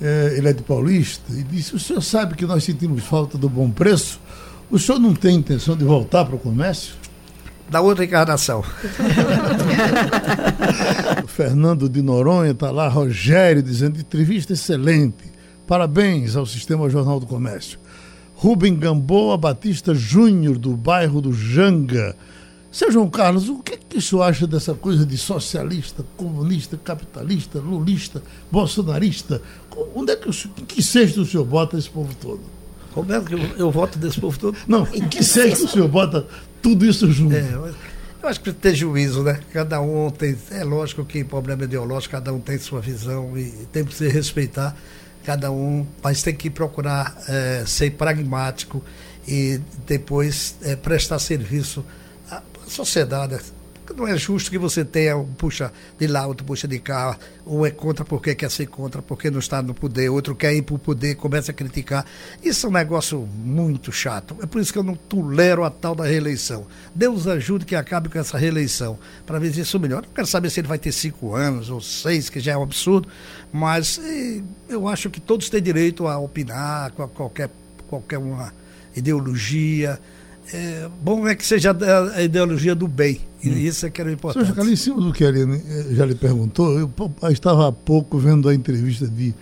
eh, 0.00 0.34
ele 0.36 0.48
é 0.48 0.52
de 0.52 0.62
Paulista, 0.62 1.32
e 1.32 1.42
disse: 1.42 1.74
O 1.74 1.78
senhor 1.78 2.02
sabe 2.02 2.34
que 2.34 2.44
nós 2.44 2.62
sentimos 2.62 3.04
falta 3.04 3.38
do 3.38 3.48
bom 3.48 3.70
preço? 3.70 4.20
O 4.70 4.78
senhor 4.78 4.98
não 4.98 5.14
tem 5.14 5.36
intenção 5.36 5.76
de 5.76 5.84
voltar 5.84 6.24
para 6.24 6.36
o 6.36 6.38
comércio? 6.38 6.94
Da 7.70 7.80
outra 7.80 8.04
encarnação. 8.04 8.62
Fernando 11.26 11.88
de 11.88 12.00
Noronha 12.00 12.52
está 12.52 12.70
lá, 12.70 12.88
Rogério, 12.88 13.62
dizendo: 13.62 13.98
entrevista 13.98 14.52
excelente. 14.52 15.32
Parabéns 15.66 16.36
ao 16.36 16.46
Sistema 16.46 16.88
Jornal 16.88 17.18
do 17.18 17.26
Comércio. 17.26 17.78
Rubem 18.34 18.76
Gamboa 18.76 19.36
Batista 19.36 19.94
Júnior, 19.94 20.58
do 20.58 20.76
bairro 20.76 21.20
do 21.20 21.32
Janga 21.32 22.14
seu 22.76 22.92
João 22.92 23.08
Carlos, 23.08 23.48
o 23.48 23.60
que, 23.60 23.78
que 23.78 23.96
o 23.96 24.02
senhor 24.02 24.22
acha 24.24 24.46
dessa 24.46 24.74
coisa 24.74 25.06
de 25.06 25.16
socialista, 25.16 26.04
comunista, 26.14 26.76
capitalista, 26.76 27.58
lulista, 27.58 28.22
bolsonarista? 28.52 29.40
Onde 29.94 30.12
é 30.12 30.16
que, 30.16 30.28
o 30.28 30.32
senhor, 30.32 30.54
que 30.54 30.82
cesto 30.82 31.22
o 31.22 31.24
senhor 31.24 31.46
bota 31.46 31.78
esse 31.78 31.88
povo 31.88 32.14
todo? 32.20 32.42
Que 33.04 33.34
eu, 33.34 33.40
eu 33.58 33.70
voto 33.70 33.98
desse 33.98 34.20
povo 34.20 34.38
todo? 34.38 34.56
Não, 34.66 34.86
em 34.92 35.08
que 35.08 35.22
cesto 35.22 35.66
o 35.66 35.68
senhor 35.68 35.88
bota 35.88 36.26
tudo 36.62 36.84
isso 36.84 37.10
junto? 37.10 37.34
É, 37.34 37.74
eu 38.22 38.28
acho 38.28 38.40
que 38.40 38.52
tem 38.52 38.74
juízo, 38.74 39.22
né? 39.22 39.40
Cada 39.52 39.80
um 39.80 40.10
tem. 40.10 40.36
É 40.50 40.64
lógico 40.64 41.04
que 41.04 41.22
problema 41.22 41.64
ideológico, 41.64 42.12
cada 42.12 42.32
um 42.32 42.40
tem 42.40 42.58
sua 42.58 42.80
visão 42.80 43.36
e 43.36 43.50
tem 43.72 43.84
que 43.84 43.94
se 43.94 44.08
respeitar 44.08 44.76
cada 45.24 45.50
um, 45.50 45.84
mas 46.02 46.22
tem 46.22 46.34
que 46.34 46.48
procurar 46.48 47.16
é, 47.28 47.64
ser 47.66 47.90
pragmático 47.90 48.82
e 49.26 49.60
depois 49.84 50.54
é, 50.62 50.76
prestar 50.76 51.18
serviço 51.18 51.84
sociedade. 52.66 53.38
Não 53.94 54.06
é 54.06 54.16
justo 54.16 54.50
que 54.50 54.58
você 54.58 54.84
tenha 54.84 55.16
um 55.16 55.26
puxa 55.26 55.72
de 55.98 56.06
lá, 56.06 56.26
outro 56.26 56.44
puxa 56.44 56.66
de 56.66 56.78
cá, 56.78 57.18
um 57.46 57.64
é 57.64 57.70
contra 57.70 58.04
porque 58.04 58.34
quer 58.34 58.50
ser 58.50 58.66
contra, 58.66 59.00
porque 59.00 59.30
não 59.30 59.38
está 59.38 59.62
no 59.62 59.74
poder, 59.74 60.08
outro 60.08 60.34
quer 60.34 60.54
ir 60.54 60.62
para 60.62 60.74
o 60.74 60.78
poder, 60.78 61.14
começa 61.14 61.50
a 61.50 61.54
criticar. 61.54 62.04
Isso 62.42 62.66
é 62.66 62.68
um 62.68 62.72
negócio 62.72 63.20
muito 63.20 63.92
chato. 63.92 64.36
É 64.42 64.46
por 64.46 64.60
isso 64.60 64.72
que 64.72 64.78
eu 64.78 64.82
não 64.82 64.94
tolero 64.94 65.64
a 65.64 65.70
tal 65.70 65.94
da 65.94 66.04
reeleição. 66.04 66.66
Deus 66.94 67.26
ajude 67.26 67.64
que 67.64 67.74
acabe 67.74 68.08
com 68.08 68.18
essa 68.18 68.36
reeleição, 68.36 68.98
para 69.24 69.38
ver 69.38 69.52
se 69.52 69.60
isso 69.60 69.78
melhora. 69.78 70.06
Não 70.06 70.14
quero 70.14 70.26
saber 70.26 70.50
se 70.50 70.60
ele 70.60 70.68
vai 70.68 70.78
ter 70.78 70.92
cinco 70.92 71.34
anos 71.34 71.70
ou 71.70 71.80
seis, 71.80 72.28
que 72.28 72.40
já 72.40 72.52
é 72.52 72.56
um 72.56 72.62
absurdo, 72.62 73.08
mas 73.52 74.00
eu 74.68 74.88
acho 74.88 75.08
que 75.10 75.20
todos 75.20 75.48
têm 75.48 75.62
direito 75.62 76.06
a 76.06 76.18
opinar 76.18 76.90
com 76.92 77.06
qualquer, 77.08 77.50
qualquer 77.88 78.18
uma 78.18 78.52
ideologia 78.94 80.00
é, 80.52 80.88
bom 81.02 81.26
é 81.26 81.34
que 81.34 81.44
seja 81.44 81.76
a, 82.14 82.22
ideologia 82.22 82.74
do 82.74 82.86
bem. 82.86 83.20
E 83.42 83.48
hum. 83.48 83.52
isso 83.58 83.86
é 83.86 83.90
que 83.90 84.00
era 84.00 84.12
importante. 84.12 84.54
Senhor, 84.54 84.68
em 84.68 84.76
cima 84.76 85.00
do 85.00 85.12
que 85.12 85.24
Aline 85.24 85.60
eh, 85.68 85.86
já 85.92 86.06
lhe 86.06 86.14
perguntou, 86.14 86.78
eu, 86.78 86.90
eu 87.22 87.30
estava 87.30 87.68
há 87.68 87.72
pouco 87.72 88.18
vendo 88.18 88.48
a 88.48 88.54
entrevista 88.54 89.06
de 89.06 89.34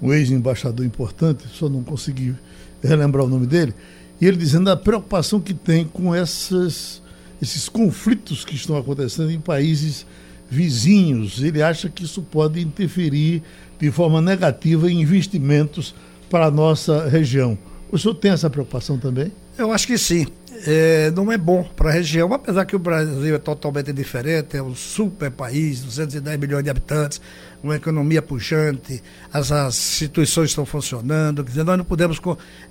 um 0.00 0.12
ex-embaixador 0.12 0.84
importante, 0.84 1.44
só 1.52 1.68
não 1.68 1.82
consegui 1.82 2.34
relembrar 2.82 3.24
o 3.24 3.28
nome 3.28 3.46
dele, 3.46 3.74
e 4.20 4.26
ele 4.26 4.36
dizendo 4.36 4.70
a 4.70 4.76
preocupação 4.76 5.40
que 5.40 5.54
tem 5.54 5.84
com 5.84 6.14
essas, 6.14 7.02
esses 7.40 7.68
conflitos 7.68 8.44
que 8.44 8.54
estão 8.54 8.76
acontecendo 8.76 9.30
em 9.30 9.40
países 9.40 10.06
vizinhos. 10.50 11.42
Ele 11.42 11.62
acha 11.62 11.88
que 11.88 12.04
isso 12.04 12.22
pode 12.22 12.60
interferir 12.60 13.42
de 13.80 13.90
forma 13.90 14.20
negativa 14.20 14.90
em 14.90 15.00
investimentos 15.00 15.94
para 16.30 16.46
a 16.46 16.50
nossa 16.50 17.08
região. 17.08 17.58
O 17.90 17.98
senhor 17.98 18.14
tem 18.14 18.30
essa 18.30 18.48
preocupação 18.48 18.98
também? 18.98 19.32
Eu 19.58 19.72
acho 19.72 19.86
que 19.86 19.98
sim 19.98 20.26
é, 20.66 21.10
não 21.10 21.30
é 21.32 21.36
bom 21.36 21.64
para 21.64 21.90
a 21.90 21.92
região, 21.92 22.32
apesar 22.32 22.64
que 22.64 22.76
o 22.76 22.78
Brasil 22.78 23.34
é 23.34 23.38
totalmente 23.38 23.92
diferente, 23.92 24.56
é 24.56 24.62
um 24.62 24.74
super 24.74 25.30
país, 25.30 25.80
210 25.80 26.38
milhões 26.38 26.62
de 26.62 26.70
habitantes, 26.70 27.20
uma 27.62 27.76
economia 27.76 28.22
pujante, 28.22 29.02
as, 29.32 29.50
as 29.50 29.76
instituições 29.76 30.50
estão 30.50 30.64
funcionando, 30.64 31.42
quer 31.42 31.50
dizer, 31.50 31.64
nós 31.64 31.78
não 31.78 31.84
podemos 31.84 32.20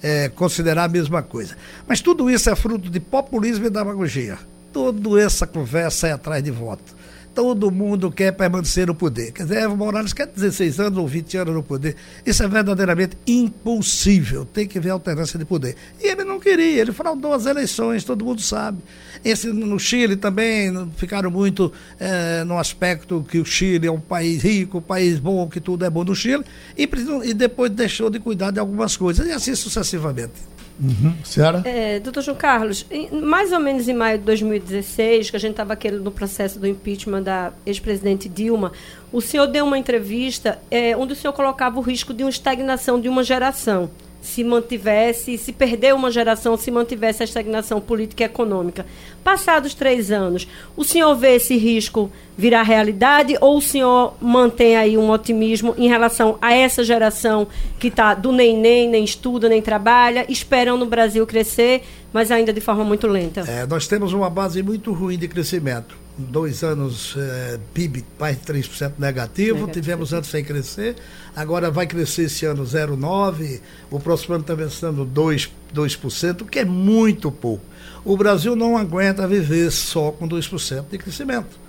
é, 0.02 0.30
considerar 0.30 0.86
a 0.86 0.88
mesma 0.88 1.22
coisa. 1.22 1.56
Mas 1.88 2.02
tudo 2.02 2.30
isso 2.30 2.50
é 2.50 2.56
fruto 2.56 2.90
de 2.90 3.00
populismo 3.00 3.66
e 3.66 3.70
demagogia. 3.70 4.38
Toda 4.72 5.22
essa 5.22 5.46
conversa 5.46 6.08
é 6.08 6.14
atrás 6.14 6.42
de 6.42 6.52
voto 6.52 7.01
todo 7.34 7.72
mundo 7.72 8.12
quer 8.12 8.32
permanecer 8.32 8.88
no 8.88 8.96
poder. 8.96 9.32
Quer 9.32 9.44
dizer, 9.44 9.64
Evo 9.64 9.78
Morales 9.78 10.14
quer 10.14 10.28
16 10.28 10.80
anos 10.80 10.98
ou 10.98 11.08
20 11.08 11.38
anos 11.38 11.54
no 11.54 11.64
poder. 11.64 11.96
Isso 12.26 12.44
é 12.44 12.48
verdadeiramente 12.48 13.18
impossível. 13.26 14.46
Tem 14.46 14.68
que 14.68 14.80
ver 14.80 14.90
alternância 14.90 15.40
de 15.40 15.46
poder. 15.46 15.76
E 16.00 16.08
ele 16.08 16.24
não 16.24 16.40
queria, 16.40 16.82
ele 16.82 16.92
fraudou 16.92 17.34
as 17.34 17.46
eleições, 17.46 18.04
todo 18.04 18.26
mundo 18.26 18.42
sabe. 18.42 18.80
Esse, 19.24 19.48
no 19.48 19.80
Chile 19.80 20.16
também 20.16 20.90
ficaram 20.96 21.30
muito 21.30 21.72
é, 22.00 22.44
no 22.44 22.58
aspecto 22.58 23.26
que 23.30 23.40
o 23.40 23.46
Chile 23.46 23.88
é 23.88 23.92
um 23.92 24.00
país 24.00 24.42
rico, 24.42 24.80
um 24.80 24.82
país 24.82 25.20
bom, 25.20 25.48
que 25.48 25.60
tudo 25.60 25.86
é 25.86 25.90
bom 25.90 26.04
no 26.04 26.16
Chile, 26.16 26.44
e, 26.78 26.90
e 27.24 27.34
depois 27.34 27.70
deixou 27.72 28.10
de 28.10 28.20
cuidar 28.20 28.52
de 28.52 28.60
algumas 28.60 28.98
coisas, 28.98 29.28
e 29.28 29.32
assim 29.32 29.56
sucessivamente. 29.56 30.52
Uhum. 30.82 31.14
Senhora? 31.24 31.62
É, 31.64 32.00
doutor 32.00 32.24
João 32.24 32.36
Carlos, 32.36 32.88
em, 32.90 33.22
mais 33.22 33.52
ou 33.52 33.60
menos 33.60 33.88
em 33.88 33.94
maio 33.94 34.18
de 34.18 34.26
2016, 34.26 35.30
que 35.30 35.36
a 35.36 35.40
gente 35.40 35.52
estava 35.52 35.74
aqui 35.74 35.92
no 35.92 36.12
processo 36.12 36.58
do 36.58 36.68
impeachment 36.68 37.22
da 37.22 37.52
ex-presidente 37.66 38.28
Dilma, 38.28 38.72
o 39.12 39.22
senhor 39.22 39.46
deu 39.46 39.66
uma 39.66 39.78
entrevista 39.78 40.58
é, 40.72 40.98
onde 40.98 41.14
o 41.14 41.16
senhor 41.16 41.34
colocava 41.34 41.78
o 41.78 41.82
risco 41.82 42.14
de 42.14 42.24
uma 42.24 42.30
estagnação 42.32 43.00
de 43.00 43.08
uma 43.08 43.24
geração 43.24 43.92
se 44.22 44.44
mantivesse, 44.44 45.38
se 45.38 45.52
perder 45.52 45.94
uma 45.94 46.12
geração, 46.12 46.56
se 46.56 46.70
mantivesse 46.70 47.24
a 47.24 47.26
estagnação 47.26 47.82
política 47.82 48.24
e 48.24 48.26
econômica. 48.26 48.86
Passados 49.24 49.74
três 49.74 50.12
anos, 50.12 50.48
o 50.78 50.84
senhor 50.84 51.16
vê 51.16 51.36
esse 51.36 51.58
risco 51.58 52.12
virar 52.38 52.64
realidade 52.64 53.36
ou 53.42 53.58
o 53.58 53.62
senhor 53.62 54.16
mantém 54.22 54.78
aí 54.78 54.98
um 54.98 55.10
otimismo 55.10 55.76
em 55.78 55.88
relação 55.88 56.38
a 56.42 56.54
essa 56.54 56.84
geração 56.84 57.48
que 57.80 57.88
está 57.88 58.14
do 58.14 58.32
nem 58.32 58.58
nem, 58.58 58.88
nem 58.88 59.04
estuda, 59.04 59.50
nem 59.50 59.62
trabalha, 59.62 60.26
esperando 60.30 60.84
o 60.84 60.88
Brasil 60.88 61.26
crescer, 61.26 61.84
mas 62.14 62.32
ainda 62.32 62.54
de 62.54 62.62
forma 62.62 62.84
muito 62.84 63.08
lenta? 63.08 63.42
É, 63.42 63.66
nós 63.66 63.88
temos 63.88 64.14
uma 64.14 64.30
base 64.30 64.62
muito 64.64 64.94
ruim 64.94 65.18
de 65.18 65.28
crescimento 65.28 66.01
dois 66.22 66.64
anos 66.64 67.16
é, 67.18 67.60
PIB 67.74 68.06
mais 68.20 68.40
de 68.40 68.46
3% 68.46 68.94
negativo, 68.98 69.00
negativo, 69.00 69.68
tivemos 69.68 70.14
anos 70.14 70.28
sem 70.28 70.44
crescer, 70.44 70.96
agora 71.36 71.72
vai 71.72 71.88
crescer 71.88 72.24
esse 72.24 72.46
ano 72.46 72.64
0,9%, 72.64 73.62
o 73.90 74.00
próximo 74.00 74.36
ano 74.36 74.42
está 74.42 74.54
vencendo 74.54 75.06
2%, 75.06 75.50
2%, 75.74 76.46
que 76.50 76.60
é 76.60 76.66
muito 76.66 77.32
pouco. 77.32 77.64
O 78.04 78.16
Brasil 78.18 78.56
não 78.56 78.78
aguenta 78.78 79.28
viver 79.28 79.72
só 79.72 80.12
com 80.12 80.28
2% 80.28 80.86
de 80.90 80.98
crescimento 80.98 81.62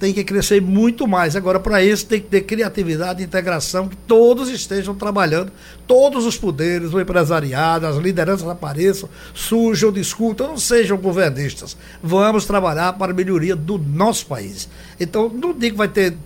tem 0.00 0.14
que 0.14 0.24
crescer 0.24 0.62
muito 0.62 1.06
mais. 1.06 1.36
Agora, 1.36 1.60
para 1.60 1.84
isso, 1.84 2.06
tem 2.06 2.20
que 2.20 2.26
ter 2.26 2.40
criatividade 2.40 3.22
integração, 3.22 3.86
que 3.86 3.96
todos 3.96 4.48
estejam 4.48 4.94
trabalhando, 4.94 5.52
todos 5.86 6.24
os 6.24 6.38
poderes, 6.38 6.94
o 6.94 7.00
empresariado, 7.00 7.86
as 7.86 7.96
lideranças 7.96 8.48
apareçam, 8.48 9.10
surjam, 9.34 9.92
discutam, 9.92 10.48
não 10.48 10.56
sejam 10.56 10.96
governistas. 10.96 11.76
Vamos 12.02 12.46
trabalhar 12.46 12.94
para 12.94 13.12
a 13.12 13.14
melhoria 13.14 13.54
do 13.54 13.76
nosso 13.76 14.24
país. 14.24 14.70
Então, 14.98 15.28
não 15.28 15.52
digo 15.52 15.72
que 15.72 15.78
vai 15.78 15.88
ter 15.88 16.16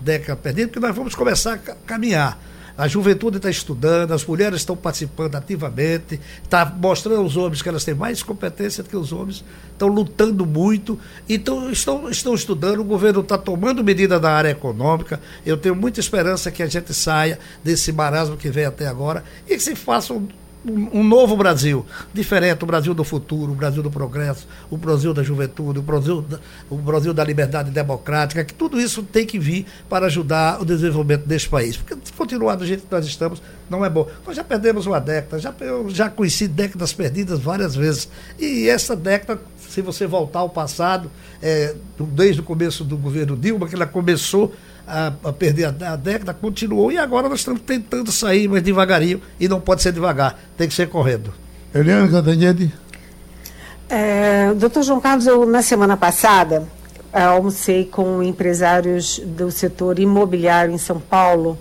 década 0.00 0.36
perdida, 0.36 0.68
porque 0.68 0.86
nós 0.86 0.94
vamos 0.94 1.16
começar 1.16 1.54
a 1.54 1.58
caminhar. 1.58 2.40
A 2.76 2.86
juventude 2.86 3.38
está 3.38 3.48
estudando, 3.48 4.12
as 4.12 4.24
mulheres 4.24 4.60
estão 4.60 4.76
participando 4.76 5.34
ativamente, 5.34 6.20
está 6.42 6.64
mostrando 6.64 7.20
aos 7.20 7.36
homens 7.36 7.62
que 7.62 7.68
elas 7.68 7.84
têm 7.84 7.94
mais 7.94 8.22
competência 8.22 8.82
do 8.82 8.90
que 8.90 8.96
os 8.96 9.12
homens, 9.12 9.42
estão 9.72 9.88
lutando 9.88 10.44
muito, 10.44 10.98
então 11.28 11.70
estão, 11.70 12.10
estão 12.10 12.34
estudando, 12.34 12.80
o 12.80 12.84
governo 12.84 13.20
está 13.20 13.38
tomando 13.38 13.82
medida 13.82 14.20
da 14.20 14.30
área 14.30 14.50
econômica. 14.50 15.20
Eu 15.44 15.56
tenho 15.56 15.74
muita 15.74 16.00
esperança 16.00 16.50
que 16.50 16.62
a 16.62 16.66
gente 16.66 16.92
saia 16.92 17.38
desse 17.64 17.92
marasmo 17.92 18.36
que 18.36 18.50
vem 18.50 18.66
até 18.66 18.86
agora 18.86 19.24
e 19.48 19.56
que 19.56 19.62
se 19.62 19.74
façam 19.74 20.28
um, 20.66 21.04
novo 21.04 21.36
Brasil, 21.36 21.86
diferente, 22.12 22.62
o 22.64 22.66
Brasil 22.66 22.92
do 22.92 23.04
futuro, 23.04 23.52
o 23.52 23.54
Brasil 23.54 23.82
do 23.82 23.90
progresso, 23.90 24.46
o 24.70 24.76
Brasil 24.76 25.14
da 25.14 25.22
juventude, 25.22 25.78
o 25.78 25.82
Brasil 25.82 26.22
da, 26.22 26.40
o 26.68 26.76
Brasil 26.76 27.14
da 27.14 27.22
liberdade 27.22 27.70
democrática, 27.70 28.44
que 28.44 28.52
tudo 28.52 28.80
isso 28.80 29.02
tem 29.02 29.24
que 29.24 29.38
vir 29.38 29.66
para 29.88 30.06
ajudar 30.06 30.60
o 30.60 30.64
desenvolvimento 30.64 31.26
desse 31.26 31.48
país. 31.48 31.76
Porque 31.76 31.96
se 32.04 32.12
continuar 32.12 32.56
do 32.56 32.66
jeito 32.66 32.84
que 32.86 32.92
nós 32.92 33.06
estamos, 33.06 33.40
não 33.70 33.84
é 33.84 33.90
bom. 33.90 34.08
Nós 34.26 34.36
já 34.36 34.44
perdemos 34.44 34.86
uma 34.86 35.00
década, 35.00 35.38
já, 35.38 35.54
eu 35.60 35.88
já 35.90 36.08
conheci 36.10 36.48
décadas 36.48 36.92
perdidas 36.92 37.38
várias 37.38 37.74
vezes. 37.74 38.08
E 38.38 38.68
essa 38.68 38.96
década, 38.96 39.40
se 39.68 39.80
você 39.80 40.06
voltar 40.06 40.40
ao 40.40 40.48
passado, 40.48 41.10
é, 41.42 41.74
desde 41.98 42.40
o 42.40 42.44
começo 42.44 42.84
do 42.84 42.96
governo 42.96 43.36
Dilma, 43.36 43.68
que 43.68 43.74
ela 43.74 43.86
começou 43.86 44.52
a, 44.86 45.12
a 45.24 45.32
perder 45.32 45.64
a, 45.64 45.92
a, 45.92 45.96
década, 45.96 46.32
continuou 46.32 46.92
e 46.92 46.98
agora 46.98 47.28
nós 47.28 47.40
estamos 47.40 47.60
tentando 47.62 48.12
sair, 48.12 48.48
mas 48.48 48.62
devagarinho, 48.62 49.20
e 49.40 49.48
não 49.48 49.60
pode 49.60 49.82
ser 49.82 49.92
devagar, 49.92 50.38
tem 50.56 50.68
que 50.68 50.74
ser 50.74 50.88
correndo. 50.88 51.32
Eliane 51.74 52.08
Cantanhede. 52.08 52.72
É, 53.88 54.52
doutor 54.54 54.82
João 54.82 55.00
Carlos, 55.00 55.26
eu 55.26 55.46
na 55.46 55.62
semana 55.62 55.96
passada 55.96 56.66
é, 57.12 57.22
almocei 57.22 57.84
com 57.84 58.22
empresários 58.22 59.20
do 59.24 59.50
setor 59.50 59.98
imobiliário 59.98 60.72
em 60.72 60.78
São 60.78 61.00
Paulo 61.00 61.58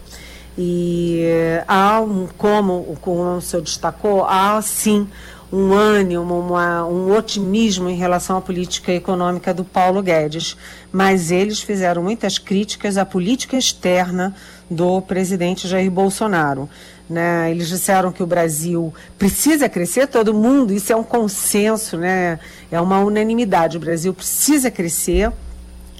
e 0.57 1.21
é, 1.23 1.63
há 1.67 1.99
um, 1.99 2.28
como, 2.38 2.97
como 3.01 3.38
o 3.38 3.41
senhor 3.41 3.61
destacou, 3.61 4.26
há 4.26 4.61
sim 4.61 5.07
um 5.52 5.74
ânimo, 5.74 6.39
uma, 6.39 6.86
um 6.86 7.16
otimismo 7.16 7.89
em 7.89 7.96
relação 7.96 8.38
à 8.38 8.41
política 8.41 8.91
econômica 8.91 9.54
do 9.54 9.64
Paulo 9.64 10.02
Guedes, 10.02 10.58
mas 10.91 11.32
eles 11.32 11.62
fizeram 11.62 12.04
muitas 12.04 12.38
críticas 12.38 12.98
à 12.98 13.06
política 13.06 13.58
externa 13.58 14.36
do 14.70 15.02
presidente 15.02 15.68
Jair 15.68 15.91
Bolsonaro. 15.91 16.70
Né? 17.10 17.52
Eles 17.52 17.68
disseram 17.68 18.12
que 18.12 18.24
o 18.24 18.28
Brasil 18.28 18.93
precisa 19.18 19.70
crescer, 19.70 20.08
todo 20.08 20.34
mundo, 20.34 20.74
isso 20.74 20.91
é 20.91 20.96
um 20.96 21.04
consenso, 21.04 21.98
né? 21.98 22.39
é 22.72 22.82
uma 22.82 23.00
unanimidade. 23.00 23.78
O 23.78 23.80
Brasil 23.80 24.14
precisa 24.14 24.72
crescer 24.72 25.32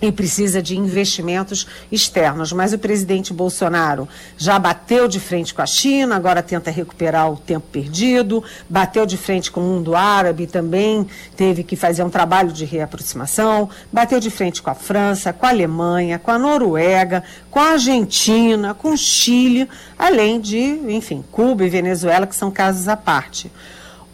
e 0.08 0.12
precisa 0.12 0.62
de 0.62 0.78
investimentos 0.78 1.68
externos. 1.92 2.52
Mas 2.52 2.74
o 2.74 2.78
presidente 2.78 3.34
Bolsonaro 3.34 4.08
já 4.38 4.58
bateu 4.58 5.08
de 5.08 5.20
frente 5.20 5.54
com 5.54 5.62
a 5.62 5.66
China, 5.66 6.16
agora 6.16 6.42
tenta 6.42 6.72
recuperar 6.72 7.32
o 7.32 7.38
tempo 7.38 7.66
perdido, 7.72 8.44
bateu 8.70 9.06
de 9.06 9.18
frente 9.18 9.52
com 9.52 9.62
o 9.62 9.64
mundo 9.64 9.96
árabe, 9.96 10.48
também 10.48 11.08
teve 11.36 11.64
que 11.64 11.76
fazer 11.76 12.04
um 12.04 12.10
trabalho 12.10 12.52
de 12.52 12.66
reaproximação, 12.66 13.70
bateu 13.92 14.20
de 14.20 14.30
frente 14.30 14.62
com 14.62 14.70
a 14.70 14.76
França, 14.76 15.34
com 15.34 15.46
a 15.46 15.50
Alemanha, 15.50 16.20
com 16.20 16.32
a 16.32 16.40
Noruega, 16.40 17.24
com 17.50 17.60
a 17.60 17.72
Argentina, 17.72 18.74
com 18.74 18.92
o 18.92 18.98
Chile, 18.98 19.68
além 19.98 20.40
de, 20.40 20.62
enfim, 20.88 21.24
Cuba 21.32 21.66
e 21.66 21.70
Venezuela, 21.70 22.28
que 22.28 22.36
são 22.36 22.52
casos 22.52 22.88
à 22.88 22.96
parte. 22.96 23.52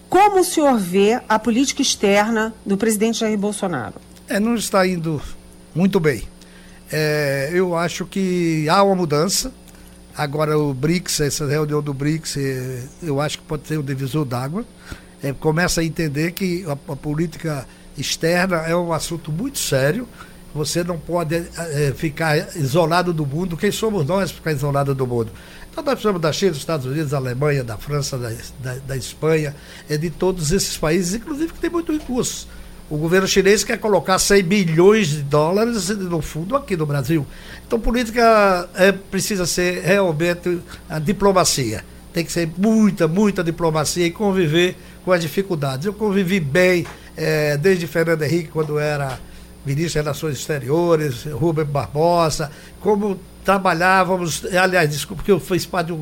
Como 0.10 0.42
o 0.42 0.44
senhor 0.44 0.78
vê 0.78 1.22
a 1.30 1.40
política 1.40 1.82
externa 1.82 2.54
do 2.66 2.76
presidente 2.76 3.20
Jair 3.20 3.38
Bolsonaro? 3.38 3.96
É, 4.28 4.40
não 4.40 4.56
está 4.56 4.86
indo 4.86 5.22
muito 5.74 6.00
bem. 6.00 6.24
É, 6.92 7.50
eu 7.54 7.76
acho 7.76 8.06
que 8.06 8.68
há 8.70 8.84
uma 8.84 8.96
mudança. 8.96 9.52
Agora 10.16 10.58
o 10.58 10.74
BRICS, 10.74 11.22
essa 11.22 11.48
reunião 11.48 11.82
do 11.82 11.94
BRICS, 11.94 12.38
é, 12.38 12.84
eu 13.02 13.22
acho 13.22 13.38
que 13.40 13.46
pode 13.46 13.68
ser 13.68 13.80
um 13.80 13.84
divisor 13.84 14.26
d'água. 14.26 14.66
É, 15.24 15.32
começa 15.32 15.82
a 15.82 15.84
entender 15.84 16.32
que 16.32 16.66
a, 16.68 16.74
a, 16.74 16.96
política 16.96 17.66
externa 17.98 18.58
é 18.58 18.76
um 18.76 18.92
assunto 18.92 19.32
muito 19.32 19.58
sério. 19.58 20.08
Você 20.54 20.84
não 20.84 21.00
pode 21.00 21.36
é, 21.36 21.94
ficar 21.96 22.38
isolado 22.58 23.14
do 23.14 23.26
mundo. 23.26 23.56
Quem 23.56 23.72
somos 23.72 24.06
nós 24.06 24.32
ficar 24.32 24.52
isolado 24.52 24.94
do 24.94 25.08
mundo? 25.08 25.32
Então 25.72 25.82
nós 25.82 25.94
precisamos 25.94 26.22
da 26.22 26.34
China, 26.34 26.52
dos 26.52 26.60
Estados 26.60 26.86
Unidos, 26.86 27.12
da 27.12 27.18
Alemanha, 27.18 27.64
da 27.64 27.78
França, 27.78 28.18
da, 28.18 28.34
da, 28.60 28.76
da 28.80 28.98
Espanha, 28.98 29.56
é 29.90 29.96
de 29.96 30.10
todos 30.10 30.52
esses 30.52 30.76
países, 30.78 31.14
inclusive 31.14 31.54
que 31.54 31.60
tem 31.60 31.70
muito 31.70 31.94
recurso. 31.94 32.50
O 32.92 32.98
governo 32.98 33.26
chinês 33.26 33.64
quer 33.64 33.78
colocar 33.78 34.20
100 34.20 34.44
bilhões 34.44 35.08
de 35.08 35.22
dólares 35.22 35.88
no 35.88 36.22
fundo 36.22 36.58
aqui 36.58 36.76
no 36.76 36.86
Brasil. 36.86 37.26
Então, 37.66 37.80
política 37.80 38.68
é, 38.76 38.92
precisa 38.92 39.46
ser 39.46 39.82
realmente 39.82 40.60
a 40.90 41.00
diplomacia. 41.00 41.86
Tem 42.12 42.26
que 42.26 42.32
ser 42.34 42.50
muita, 42.58 43.08
muita 43.08 43.42
diplomacia 43.46 44.06
e 44.06 44.12
conviver 44.12 44.76
com 45.06 45.14
as 45.14 45.22
dificuldades. 45.22 45.86
Eu 45.86 45.94
convivi 45.94 46.42
bem 46.42 46.86
é, 47.16 47.56
desde 47.56 47.88
Fernando 47.88 48.24
Henrique, 48.24 48.50
quando 48.50 48.78
era 48.78 49.18
ministro 49.66 49.94
de 49.94 50.04
Relações 50.04 50.38
Exteriores, 50.38 51.24
Rubem 51.24 51.64
Barbosa, 51.64 52.52
como 52.82 53.18
trabalhávamos, 53.44 54.46
aliás, 54.46 54.90
desculpa 54.90 55.24
que 55.24 55.32
eu 55.32 55.40
fiz 55.40 55.66
parte 55.66 55.94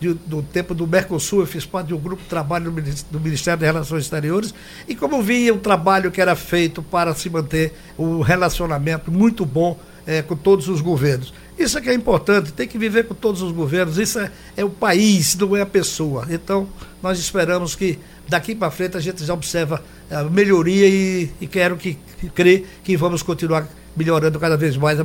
de 0.00 0.14
do 0.26 0.42
tempo 0.42 0.74
do 0.74 0.86
Mercosul, 0.86 1.40
eu 1.40 1.46
fiz 1.46 1.66
parte 1.66 1.88
de 1.88 1.94
um 1.94 1.98
grupo 1.98 2.22
de 2.22 2.28
trabalho 2.28 2.70
do 3.10 3.20
Ministério 3.20 3.58
de 3.58 3.66
Relações 3.66 4.04
Exteriores, 4.04 4.54
e 4.86 4.94
como 4.94 5.20
via 5.22 5.52
o 5.52 5.58
trabalho 5.58 6.10
que 6.10 6.20
era 6.20 6.36
feito 6.36 6.82
para 6.82 7.14
se 7.14 7.28
manter 7.28 7.74
um 7.98 8.20
relacionamento 8.20 9.10
muito 9.10 9.44
bom 9.44 9.78
é, 10.06 10.22
com 10.22 10.36
todos 10.36 10.68
os 10.68 10.80
governos. 10.80 11.34
Isso 11.58 11.76
é 11.76 11.80
que 11.80 11.90
é 11.90 11.94
importante, 11.94 12.52
tem 12.52 12.68
que 12.68 12.78
viver 12.78 13.06
com 13.06 13.14
todos 13.14 13.42
os 13.42 13.50
governos, 13.50 13.98
isso 13.98 14.20
é, 14.20 14.30
é 14.56 14.64
o 14.64 14.70
país, 14.70 15.34
não 15.34 15.56
é 15.56 15.62
a 15.62 15.66
pessoa. 15.66 16.26
Então, 16.30 16.68
nós 17.02 17.18
esperamos 17.18 17.74
que 17.74 17.98
daqui 18.28 18.54
para 18.54 18.70
frente 18.70 18.96
a 18.96 19.00
gente 19.00 19.24
já 19.24 19.34
observa 19.34 19.82
a 20.10 20.22
melhoria 20.24 20.86
e, 20.88 21.30
e 21.40 21.46
quero 21.46 21.76
que, 21.76 21.98
que 22.20 22.30
crer 22.30 22.66
que 22.84 22.96
vamos 22.96 23.22
continuar 23.22 23.68
melhorando 23.96 24.38
cada 24.38 24.56
vez 24.56 24.76
mais 24.76 24.98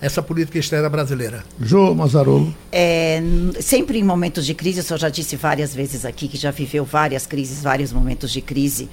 essa 0.00 0.22
política 0.22 0.58
externa 0.58 0.88
brasileira? 0.88 1.44
Jô 1.60 1.94
Mazarolo. 1.94 2.54
É, 2.72 3.22
sempre 3.60 3.98
em 3.98 4.02
momentos 4.02 4.46
de 4.46 4.54
crise, 4.54 4.80
o 4.80 4.82
senhor 4.82 4.98
já 4.98 5.08
disse 5.08 5.36
várias 5.36 5.74
vezes 5.74 6.04
aqui 6.04 6.26
que 6.28 6.36
já 6.36 6.50
viveu 6.50 6.84
várias 6.84 7.26
crises, 7.26 7.62
vários 7.62 7.92
momentos 7.92 8.30
de 8.30 8.40
crise. 8.40 8.88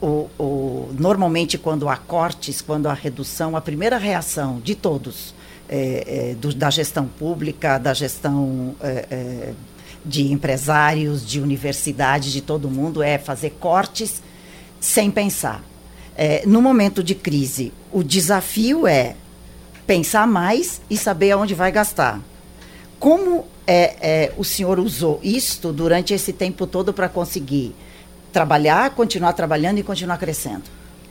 O, 0.00 0.28
o, 0.38 0.88
normalmente, 0.98 1.58
quando 1.58 1.88
há 1.88 1.96
cortes, 1.96 2.60
quando 2.60 2.88
há 2.88 2.94
redução, 2.94 3.56
a 3.56 3.60
primeira 3.60 3.98
reação 3.98 4.60
de 4.60 4.74
todos, 4.74 5.34
é, 5.68 6.30
é, 6.30 6.34
do, 6.34 6.54
da 6.54 6.70
gestão 6.70 7.06
pública, 7.06 7.78
da 7.78 7.92
gestão 7.92 8.74
é, 8.80 9.06
é, 9.10 9.52
de 10.04 10.32
empresários, 10.32 11.26
de 11.26 11.40
universidades, 11.40 12.32
de 12.32 12.40
todo 12.40 12.70
mundo, 12.70 13.02
é 13.02 13.18
fazer 13.18 13.50
cortes 13.60 14.22
sem 14.80 15.10
pensar. 15.10 15.62
É, 16.16 16.42
no 16.46 16.62
momento 16.62 17.02
de 17.02 17.14
crise, 17.14 17.72
o 17.92 18.02
desafio 18.02 18.86
é 18.86 19.14
pensar 19.88 20.26
mais 20.26 20.82
e 20.90 20.98
saber 20.98 21.30
aonde 21.30 21.54
vai 21.54 21.72
gastar. 21.72 22.20
Como 23.00 23.46
é, 23.66 23.96
é, 24.00 24.32
o 24.36 24.44
senhor 24.44 24.78
usou 24.78 25.18
isto 25.22 25.72
durante 25.72 26.12
esse 26.12 26.30
tempo 26.30 26.66
todo 26.66 26.92
para 26.92 27.08
conseguir 27.08 27.74
trabalhar, 28.30 28.90
continuar 28.90 29.32
trabalhando 29.32 29.78
e 29.78 29.82
continuar 29.82 30.18
crescendo? 30.18 30.64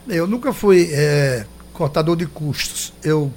Eu 0.08 0.28
nunca 0.28 0.54
fui 0.54 0.90
é, 0.92 1.44
cortador 1.74 2.16
de 2.16 2.28
custos. 2.28 2.94
Eu, 3.04 3.34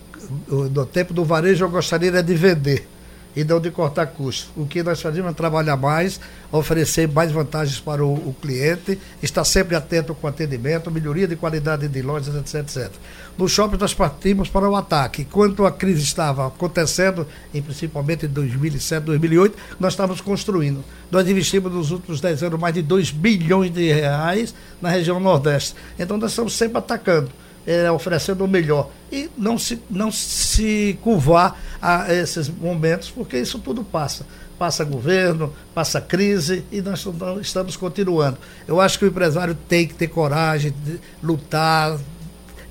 eu, 0.46 0.68
no 0.68 0.84
tempo 0.84 1.14
do 1.14 1.24
varejo, 1.24 1.64
eu 1.64 1.70
gostaria 1.70 2.22
de 2.22 2.34
vender 2.34 2.86
e 3.34 3.44
não 3.44 3.60
de 3.60 3.70
cortar 3.70 4.06
custos. 4.06 4.50
O 4.56 4.66
que 4.66 4.82
nós 4.82 5.00
fazemos 5.00 5.30
é 5.30 5.34
trabalhar 5.34 5.76
mais, 5.76 6.20
oferecer 6.50 7.08
mais 7.08 7.30
vantagens 7.30 7.78
para 7.78 8.04
o, 8.04 8.12
o 8.12 8.34
cliente, 8.40 8.98
estar 9.22 9.44
sempre 9.44 9.76
atento 9.76 10.14
com 10.14 10.26
o 10.26 10.30
atendimento, 10.30 10.90
melhoria 10.90 11.28
de 11.28 11.36
qualidade 11.36 11.88
de 11.88 12.02
lojas, 12.02 12.34
etc, 12.34 12.54
etc. 12.60 12.92
No 13.38 13.48
shopping 13.48 13.78
nós 13.78 13.94
partimos 13.94 14.48
para 14.48 14.68
o 14.68 14.76
ataque. 14.76 15.22
Enquanto 15.22 15.64
a 15.64 15.72
crise 15.72 16.02
estava 16.02 16.46
acontecendo, 16.46 17.26
em, 17.54 17.62
principalmente 17.62 18.26
em 18.26 18.28
2007, 18.28 19.04
2008, 19.04 19.56
nós 19.78 19.92
estávamos 19.92 20.20
construindo. 20.20 20.84
Nós 21.10 21.28
investimos 21.28 21.72
nos 21.72 21.90
últimos 21.90 22.20
10 22.20 22.42
anos 22.42 22.60
mais 22.60 22.74
de 22.74 22.82
2 22.82 23.10
bilhões 23.10 23.72
de 23.72 23.92
reais 23.92 24.54
na 24.80 24.90
região 24.90 25.18
Nordeste. 25.20 25.74
Então 25.98 26.16
nós 26.16 26.32
estamos 26.32 26.54
sempre 26.54 26.78
atacando 26.78 27.30
é, 27.70 27.88
oferecendo 27.88 28.44
o 28.44 28.48
melhor. 28.48 28.90
E 29.12 29.30
não 29.38 29.56
se, 29.56 29.80
não 29.88 30.10
se 30.10 30.98
curvar 31.02 31.56
a 31.80 32.12
esses 32.12 32.48
momentos, 32.48 33.10
porque 33.10 33.38
isso 33.38 33.60
tudo 33.60 33.84
passa. 33.84 34.26
Passa 34.58 34.84
governo, 34.84 35.54
passa 35.72 36.00
crise 36.00 36.64
e 36.72 36.82
nós 36.82 37.06
estamos 37.40 37.76
continuando. 37.76 38.38
Eu 38.66 38.80
acho 38.80 38.98
que 38.98 39.04
o 39.04 39.08
empresário 39.08 39.56
tem 39.68 39.86
que 39.86 39.94
ter 39.94 40.08
coragem 40.08 40.74
de 40.84 40.98
lutar, 41.22 41.96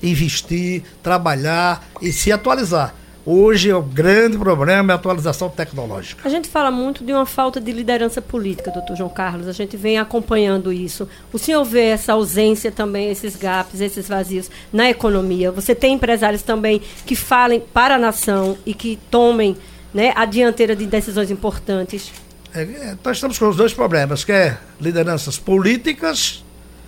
investir, 0.03 0.83
trabalhar 1.01 1.87
e 2.01 2.11
se 2.11 2.29
atualizar. 2.29 2.93
Hoje 3.31 3.71
o 3.71 3.83
grande 3.83 4.39
problema 4.39 4.91
é 4.91 4.93
a 4.93 4.95
atualização 4.95 5.51
tecnológica. 5.51 6.27
A 6.27 6.31
gente 6.31 6.49
fala 6.49 6.71
muito 6.71 7.03
de 7.03 7.13
uma 7.13 7.27
falta 7.27 7.61
de 7.61 7.71
liderança 7.71 8.23
política, 8.23 8.71
doutor 8.71 8.95
João 8.95 9.07
Carlos. 9.07 9.47
A 9.47 9.51
gente 9.51 9.77
vem 9.77 9.99
acompanhando 9.99 10.73
isso. 10.73 11.07
O 11.31 11.37
senhor 11.37 11.63
vê 11.63 11.89
essa 11.89 12.13
ausência 12.13 12.71
também, 12.71 13.11
esses 13.11 13.35
gaps, 13.35 13.81
esses 13.81 14.07
vazios 14.07 14.49
na 14.73 14.89
economia. 14.89 15.51
Você 15.51 15.75
tem 15.75 15.93
empresários 15.93 16.41
também 16.41 16.81
que 17.05 17.15
falem 17.15 17.59
para 17.59 17.93
a 17.93 17.99
nação 17.99 18.57
e 18.65 18.73
que 18.73 18.97
tomem 19.11 19.55
né, 19.93 20.11
a 20.15 20.25
dianteira 20.25 20.75
de 20.75 20.87
decisões 20.87 21.29
importantes. 21.29 22.11
É, 22.51 22.63
é 22.63 22.97
nós 23.03 23.17
estamos 23.17 23.37
com 23.37 23.47
os 23.47 23.55
dois 23.55 23.75
problemas, 23.75 24.23
que 24.23 24.31
é 24.31 24.57
lideranças 24.81 25.37
políticas, 25.37 26.43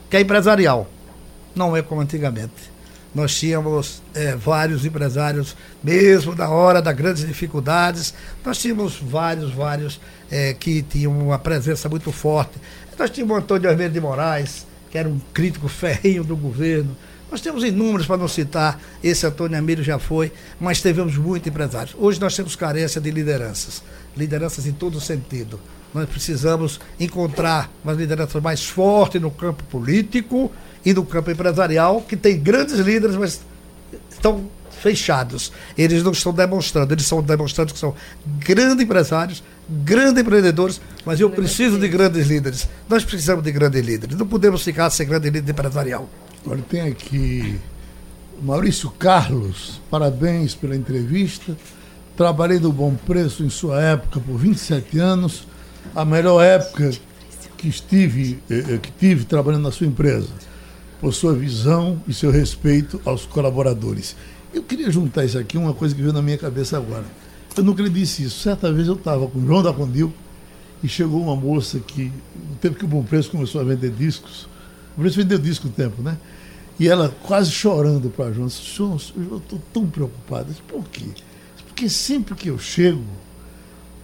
que 0.10 0.18
é 0.18 0.22
empresarial. 0.22 0.90
Não 1.56 1.78
é 1.78 1.84
como 1.84 2.02
antigamente 2.02 2.71
nós 3.14 3.36
tínhamos 3.36 4.02
é, 4.14 4.36
vários 4.36 4.86
empresários, 4.86 5.56
mesmo 5.84 6.34
na 6.34 6.50
hora 6.50 6.82
das 6.82 6.96
grandes 6.96 7.28
dificuldades, 7.28 8.14
nós 8.44 8.58
tínhamos 8.58 8.98
vários, 8.98 9.52
vários 9.52 10.00
é, 10.30 10.54
que 10.54 10.82
tinham 10.82 11.12
uma 11.12 11.38
presença 11.38 11.90
muito 11.90 12.12
forte. 12.12 12.58
Nós 12.98 13.10
tínhamos 13.10 13.36
o 13.36 13.40
Antônio 13.40 13.70
Armeiro 13.70 13.94
de 13.94 14.00
Moraes, 14.00 14.66
que 14.90 14.98
era 14.98 15.10
um 15.10 15.20
crítico 15.34 15.68
ferrinho 15.68 16.24
do 16.24 16.36
governo. 16.38 16.96
Nós 17.30 17.42
temos 17.42 17.64
inúmeros 17.64 18.06
para 18.06 18.18
não 18.18 18.28
citar, 18.28 18.80
esse 19.04 19.26
Antônio 19.26 19.58
Amílio 19.58 19.84
já 19.84 19.98
foi, 19.98 20.32
mas 20.60 20.82
tivemos 20.82 21.18
muitos 21.18 21.48
empresários. 21.48 21.96
Hoje 21.98 22.20
nós 22.20 22.36
temos 22.36 22.56
carência 22.56 23.00
de 23.00 23.10
lideranças, 23.10 23.82
lideranças 24.16 24.68
em 24.68 24.74
todo 24.74 25.00
sentido. 25.00 25.60
Nós 25.94 26.08
precisamos 26.10 26.80
encontrar 27.00 27.70
uma 27.84 27.94
liderança 27.94 28.40
mais 28.40 28.66
forte 28.66 29.20
no 29.20 29.32
campo 29.32 29.64
político, 29.66 30.52
e 30.86 30.94
no 30.94 31.06
campo 31.06 31.32
empresarial, 31.32 32.02
que 32.02 32.16
tem 32.16 32.40
grandes 32.40 32.80
líderes, 32.80 33.16
mas 33.16 33.42
estão 34.10 34.50
fechados. 34.82 35.52
Eles 35.78 36.04
não 36.04 36.12
estão 36.12 36.34
demonstrando, 36.34 36.94
eles 36.94 37.04
estão 37.04 37.22
demonstrando 37.22 37.74
que 37.74 37.80
são 37.80 37.94
grandes 38.40 38.84
empresários, 38.84 39.44
grandes 39.70 40.22
empreendedores, 40.22 40.82
mas 41.06 41.20
eu 41.20 41.30
preciso 41.30 41.80
de 41.80 41.88
grandes 41.88 42.28
líderes. 42.28 42.68
Nós 42.90 43.04
precisamos 43.06 43.44
de 43.44 43.52
grandes 43.52 43.86
líderes. 43.86 44.18
Não 44.18 44.28
podemos 44.28 44.64
ficar 44.64 44.90
sem 44.90 45.08
grande 45.08 45.30
líder 45.30 45.52
empresarial. 45.52 46.10
Olha, 46.46 46.64
tem 46.68 46.82
aqui 46.82 47.60
Maurício 48.42 48.90
Carlos, 48.90 49.80
parabéns 49.90 50.56
pela 50.56 50.76
entrevista. 50.76 51.56
Trabalhei 52.18 52.58
do 52.58 52.72
Bom 52.72 52.96
Preço 52.96 53.44
em 53.44 53.50
sua 53.50 53.82
época 53.82 54.20
por 54.20 54.38
27 54.38 55.00
anos, 55.00 55.48
a 55.96 56.04
melhor 56.04 56.42
época 56.42 56.92
que 57.58 57.68
estive, 57.68 58.40
eh, 58.50 58.64
eh, 58.68 58.78
que 58.80 58.92
tive 58.92 59.26
trabalhando 59.26 59.64
na 59.64 59.72
sua 59.72 59.86
empresa, 59.86 60.28
por 61.02 61.12
sua 61.14 61.34
visão 61.34 62.02
e 62.08 62.14
seu 62.14 62.30
respeito 62.30 63.02
aos 63.04 63.26
colaboradores. 63.26 64.16
Eu 64.54 64.62
queria 64.62 64.92
juntar 64.92 65.26
isso 65.26 65.40
aqui, 65.40 65.58
uma 65.58 65.74
coisa 65.74 65.96
que 65.96 66.02
veio 66.02 66.14
na 66.14 66.22
minha 66.22 66.38
cabeça 66.38 66.78
agora. 66.78 67.06
Eu 67.58 67.64
nunca 67.64 67.82
lhe 67.82 67.90
disse 67.90 68.24
isso. 68.24 68.40
Certa 68.40 68.72
vez 68.72 68.88
eu 68.88 68.94
estava 68.94 69.28
com 69.28 69.40
o 69.40 69.46
João 69.46 69.64
da 69.64 69.74
Condil 69.74 70.14
e 70.84 70.88
chegou 70.88 71.22
uma 71.22 71.36
moça 71.36 71.80
que, 71.80 72.12
no 72.50 72.56
tempo 72.62 72.78
que 72.78 72.86
o 72.86 72.88
Bom 72.88 73.04
Preço 73.04 73.32
começou 73.32 73.60
a 73.60 73.64
vender 73.64 73.90
discos, 73.90 74.48
o 74.96 75.02
Preço 75.02 75.18
vendeu 75.18 75.40
disco 75.40 75.68
no 75.68 75.74
tempo, 75.74 76.04
né? 76.04 76.18
E 76.80 76.88
ela 76.88 77.14
quase 77.24 77.52
chorando 77.52 78.10
para 78.10 78.32
João, 78.32 78.48
João, 78.50 78.98
eu 79.16 79.38
estou 79.38 79.62
tão 79.74 79.88
preocupada. 79.88 80.46
Disse, 80.50 80.62
Por 80.62 80.88
quê? 80.88 81.06
Porque 81.68 81.90
sempre 81.90 82.36
que 82.36 82.48
eu 82.50 82.60
chego, 82.60 83.04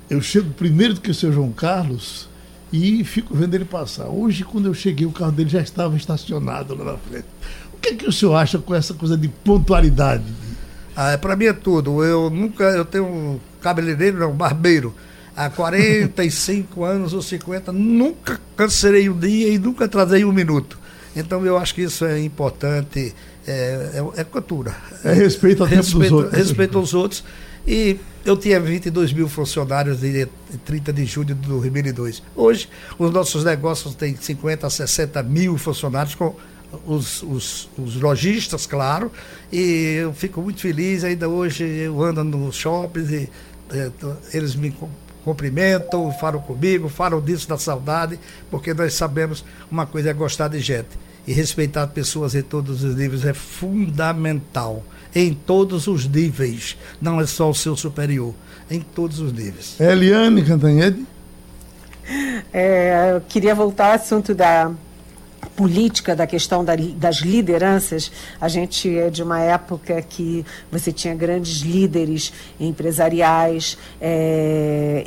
eu 0.09 0.19
chego 0.19 0.49
primeiro 0.51 0.95
do 0.95 1.01
que 1.01 1.11
o 1.11 1.13
seu 1.13 1.31
João 1.31 1.51
Carlos 1.51 2.27
e 2.71 3.03
fico 3.03 3.35
vendo 3.35 3.53
ele 3.55 3.65
passar. 3.65 4.07
Hoje, 4.07 4.43
quando 4.43 4.65
eu 4.65 4.73
cheguei, 4.73 5.05
o 5.05 5.11
carro 5.11 5.31
dele 5.31 5.49
já 5.49 5.61
estava 5.61 5.95
estacionado 5.95 6.75
lá 6.75 6.93
na 6.93 6.97
frente. 6.97 7.25
O 7.73 7.77
que, 7.79 7.89
é 7.89 7.95
que 7.95 8.07
o 8.07 8.11
senhor 8.11 8.35
acha 8.35 8.57
com 8.57 8.73
essa 8.75 8.93
coisa 8.93 9.15
de 9.15 9.27
pontualidade? 9.27 10.25
Ah, 10.95 11.17
para 11.17 11.35
mim 11.35 11.45
é 11.45 11.53
tudo. 11.53 12.03
Eu 12.03 12.29
nunca, 12.29 12.63
eu 12.63 12.83
tenho 12.83 13.05
um 13.05 13.39
cabeleireiro, 13.61 14.19
não, 14.19 14.31
um 14.31 14.35
barbeiro. 14.35 14.93
Há 15.35 15.49
45 15.49 16.83
anos 16.83 17.13
ou 17.13 17.21
50, 17.21 17.71
nunca 17.71 18.41
cancelei 18.55 19.07
um 19.07 19.17
dia 19.17 19.49
e 19.49 19.59
nunca 19.59 19.85
atrasei 19.85 20.25
um 20.25 20.31
minuto. 20.31 20.79
Então 21.15 21.45
eu 21.45 21.57
acho 21.57 21.73
que 21.73 21.83
isso 21.83 22.03
é 22.03 22.19
importante, 22.19 23.13
é, 23.47 24.01
é, 24.15 24.21
é 24.21 24.23
cultura. 24.23 24.75
É 25.03 25.13
respeito 25.13 25.63
a 25.63 25.67
respeito, 25.67 25.99
dos 25.99 26.11
outros. 26.11 26.37
Respeito 26.37 26.77
aos 26.77 26.93
outros. 26.93 27.23
E 27.67 27.99
eu 28.23 28.37
tinha 28.37 28.59
22 28.61 29.11
mil 29.11 29.27
funcionários 29.27 29.99
de 29.99 30.25
30 30.63 30.93
de 30.93 31.05
julho 31.05 31.35
de 31.35 31.47
2002. 31.47 32.23
Hoje, 32.33 32.69
os 32.97 33.11
nossos 33.11 33.43
negócios 33.43 33.93
têm 33.93 34.15
50 34.15 34.65
a 34.65 34.69
60 34.69 35.21
mil 35.23 35.57
funcionários, 35.57 36.15
com 36.15 36.33
os, 36.85 37.21
os, 37.23 37.69
os 37.77 37.95
lojistas, 37.95 38.65
claro, 38.65 39.11
e 39.51 39.97
eu 40.01 40.13
fico 40.13 40.41
muito 40.41 40.61
feliz. 40.61 41.03
Ainda 41.03 41.27
hoje 41.27 41.65
eu 41.65 42.01
ando 42.01 42.23
nos 42.23 42.55
shoppings 42.55 43.11
e 43.11 43.29
é, 43.71 43.91
eles 44.33 44.55
me 44.55 44.73
cumprimentam, 45.25 46.09
falam 46.13 46.39
comigo, 46.41 46.87
falam 46.87 47.19
disso 47.19 47.49
da 47.49 47.57
saudade, 47.57 48.17
porque 48.49 48.73
nós 48.73 48.93
sabemos 48.93 49.43
uma 49.69 49.85
coisa 49.85 50.09
é 50.09 50.13
gostar 50.13 50.47
de 50.47 50.61
gente. 50.61 50.97
E 51.27 51.33
respeitar 51.33 51.85
pessoas 51.87 52.33
em 52.33 52.41
todos 52.41 52.81
os 52.81 52.95
níveis 52.95 53.25
é 53.25 53.33
fundamental. 53.33 54.85
Em 55.13 55.33
todos 55.33 55.87
os 55.87 56.07
níveis. 56.07 56.77
Não 57.01 57.19
é 57.19 57.25
só 57.25 57.49
o 57.49 57.55
seu 57.55 57.75
superior. 57.75 58.33
Em 58.69 58.81
todos 58.81 59.19
os 59.19 59.31
níveis. 59.31 59.79
Eliane 59.79 60.43
Cantanhede? 60.43 61.05
É, 62.53 63.11
eu 63.13 63.21
queria 63.21 63.53
voltar 63.53 63.87
ao 63.87 63.93
assunto 63.93 64.33
da 64.33 64.71
política 65.57 66.15
da 66.15 66.27
questão 66.27 66.63
da, 66.63 66.75
das 66.75 67.17
lideranças, 67.17 68.11
a 68.39 68.47
gente 68.47 68.95
é 68.95 69.09
de 69.09 69.23
uma 69.23 69.39
época 69.39 70.01
que 70.03 70.45
você 70.71 70.91
tinha 70.91 71.15
grandes 71.15 71.61
líderes 71.61 72.31
empresariais, 72.59 73.75
é, 73.99 75.03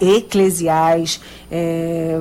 eclesiais, 0.00 1.20
é, 1.50 2.20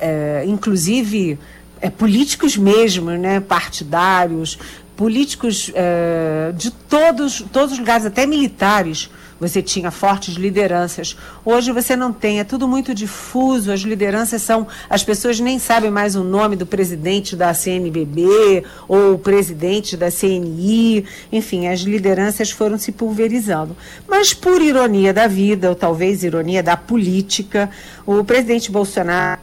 é, 0.00 0.44
inclusive 0.46 1.38
é, 1.80 1.88
políticos 1.88 2.56
mesmo, 2.56 3.10
né, 3.12 3.38
partidários, 3.38 4.58
políticos 4.96 5.70
é, 5.74 6.52
de 6.56 6.70
todos, 6.70 7.44
todos 7.52 7.72
os 7.72 7.78
lugares, 7.78 8.06
até 8.06 8.26
militares, 8.26 9.10
você 9.38 9.60
tinha 9.60 9.90
fortes 9.90 10.34
lideranças. 10.34 11.14
Hoje 11.44 11.70
você 11.70 11.94
não 11.94 12.10
tem, 12.10 12.40
é 12.40 12.44
tudo 12.44 12.66
muito 12.66 12.94
difuso. 12.94 13.70
As 13.70 13.80
lideranças 13.80 14.40
são. 14.40 14.66
As 14.88 15.04
pessoas 15.04 15.38
nem 15.38 15.58
sabem 15.58 15.90
mais 15.90 16.16
o 16.16 16.24
nome 16.24 16.56
do 16.56 16.64
presidente 16.64 17.36
da 17.36 17.52
CNBB 17.52 18.64
ou 18.88 19.14
o 19.14 19.18
presidente 19.18 19.94
da 19.94 20.10
CNI. 20.10 21.04
Enfim, 21.30 21.68
as 21.68 21.80
lideranças 21.80 22.50
foram 22.50 22.78
se 22.78 22.92
pulverizando. 22.92 23.76
Mas, 24.08 24.32
por 24.32 24.62
ironia 24.62 25.12
da 25.12 25.26
vida, 25.26 25.68
ou 25.68 25.74
talvez 25.74 26.24
ironia 26.24 26.62
da 26.62 26.76
política, 26.76 27.68
o 28.06 28.24
presidente 28.24 28.70
Bolsonaro 28.70 29.38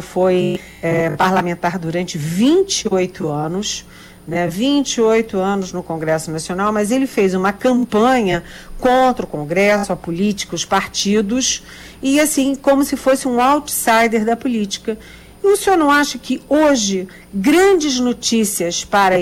foi 0.00 0.60
é, 0.80 1.10
parlamentar 1.10 1.76
durante 1.76 2.16
28 2.16 3.28
anos 3.28 3.84
né, 4.30 4.46
28 4.46 5.36
anos 5.38 5.72
no 5.72 5.82
Congresso 5.82 6.30
Nacional, 6.30 6.72
mas 6.72 6.92
ele 6.92 7.08
fez 7.08 7.34
uma 7.34 7.52
campanha 7.52 8.44
contra 8.78 9.24
o 9.24 9.28
Congresso, 9.28 9.92
a 9.92 9.96
políticos, 9.96 10.64
partidos, 10.64 11.64
e 12.00 12.20
assim, 12.20 12.54
como 12.54 12.84
se 12.84 12.96
fosse 12.96 13.26
um 13.26 13.40
outsider 13.40 14.24
da 14.24 14.36
política. 14.36 14.96
E 15.42 15.48
o 15.48 15.56
senhor 15.56 15.76
não 15.76 15.90
acha 15.90 16.16
que 16.16 16.40
hoje 16.48 17.08
grandes 17.34 17.98
notícias 17.98 18.84
para 18.84 19.16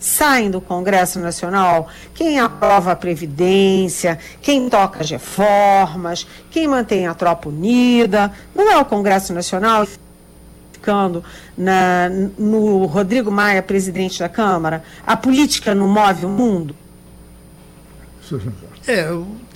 saem 0.00 0.50
do 0.50 0.60
Congresso 0.60 1.20
Nacional, 1.20 1.88
quem 2.14 2.40
aprova 2.40 2.90
a 2.90 2.96
Previdência, 2.96 4.18
quem 4.42 4.68
toca 4.68 5.02
as 5.02 5.10
reformas, 5.10 6.26
quem 6.50 6.66
mantém 6.66 7.06
a 7.06 7.14
tropa 7.14 7.48
unida, 7.48 8.32
não 8.52 8.72
é 8.72 8.76
o 8.76 8.84
Congresso 8.84 9.32
Nacional 9.32 9.86
ficando 10.86 11.24
na, 11.58 12.08
no 12.38 12.86
Rodrigo 12.86 13.30
Maia, 13.30 13.60
presidente 13.60 14.20
da 14.20 14.28
Câmara? 14.28 14.84
A 15.04 15.16
política 15.16 15.74
não 15.74 15.88
move 15.88 16.24
o 16.24 16.28
mundo? 16.28 16.76
É, 18.86 19.08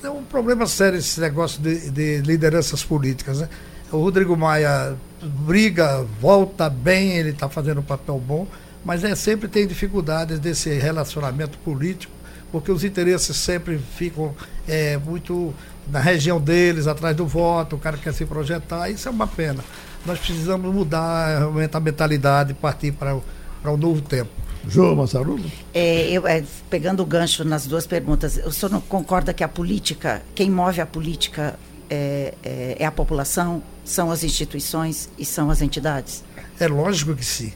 é 0.02 0.10
um 0.10 0.24
problema 0.24 0.66
sério 0.66 0.98
esse 0.98 1.20
negócio 1.20 1.62
de, 1.62 1.90
de 1.90 2.18
lideranças 2.18 2.82
políticas. 2.82 3.40
Né? 3.40 3.48
O 3.92 3.98
Rodrigo 3.98 4.36
Maia 4.36 4.96
briga, 5.22 6.04
volta 6.20 6.68
bem, 6.68 7.16
ele 7.16 7.30
está 7.30 7.48
fazendo 7.48 7.78
um 7.78 7.84
papel 7.84 8.18
bom, 8.18 8.46
mas 8.84 9.04
é, 9.04 9.14
sempre 9.14 9.46
tem 9.48 9.66
dificuldades 9.66 10.40
desse 10.40 10.70
relacionamento 10.78 11.58
político, 11.58 12.12
porque 12.50 12.72
os 12.72 12.82
interesses 12.82 13.36
sempre 13.36 13.78
ficam 13.78 14.34
é, 14.66 14.96
muito 14.96 15.54
na 15.88 16.00
região 16.00 16.40
deles, 16.40 16.86
atrás 16.86 17.16
do 17.16 17.26
voto, 17.26 17.76
o 17.76 17.78
cara 17.78 17.96
quer 17.96 18.14
se 18.14 18.24
projetar, 18.24 18.88
isso 18.88 19.08
é 19.08 19.10
uma 19.10 19.26
pena 19.26 19.62
nós 20.04 20.18
precisamos 20.18 20.74
mudar 20.74 21.42
a 21.42 21.80
mentalidade, 21.80 22.54
partir 22.54 22.92
para, 22.92 23.16
para 23.62 23.72
um 23.72 23.76
novo 23.76 24.00
tempo. 24.00 24.30
João 24.68 24.94
Massarulo? 24.94 25.44
É, 25.72 26.10
eu, 26.10 26.26
é, 26.26 26.44
pegando 26.68 27.02
o 27.02 27.06
gancho 27.06 27.44
nas 27.44 27.66
duas 27.66 27.86
perguntas, 27.86 28.38
o 28.44 28.52
senhor 28.52 28.70
não 28.70 28.80
concorda 28.80 29.32
que 29.32 29.42
a 29.42 29.48
política, 29.48 30.22
quem 30.34 30.50
move 30.50 30.80
a 30.80 30.86
política 30.86 31.58
é, 31.88 32.34
é, 32.44 32.76
é 32.78 32.84
a 32.84 32.90
população, 32.90 33.62
são 33.84 34.10
as 34.10 34.22
instituições 34.22 35.08
e 35.18 35.24
são 35.24 35.50
as 35.50 35.62
entidades? 35.62 36.22
É 36.58 36.68
lógico 36.68 37.14
que 37.14 37.24
sim. 37.24 37.52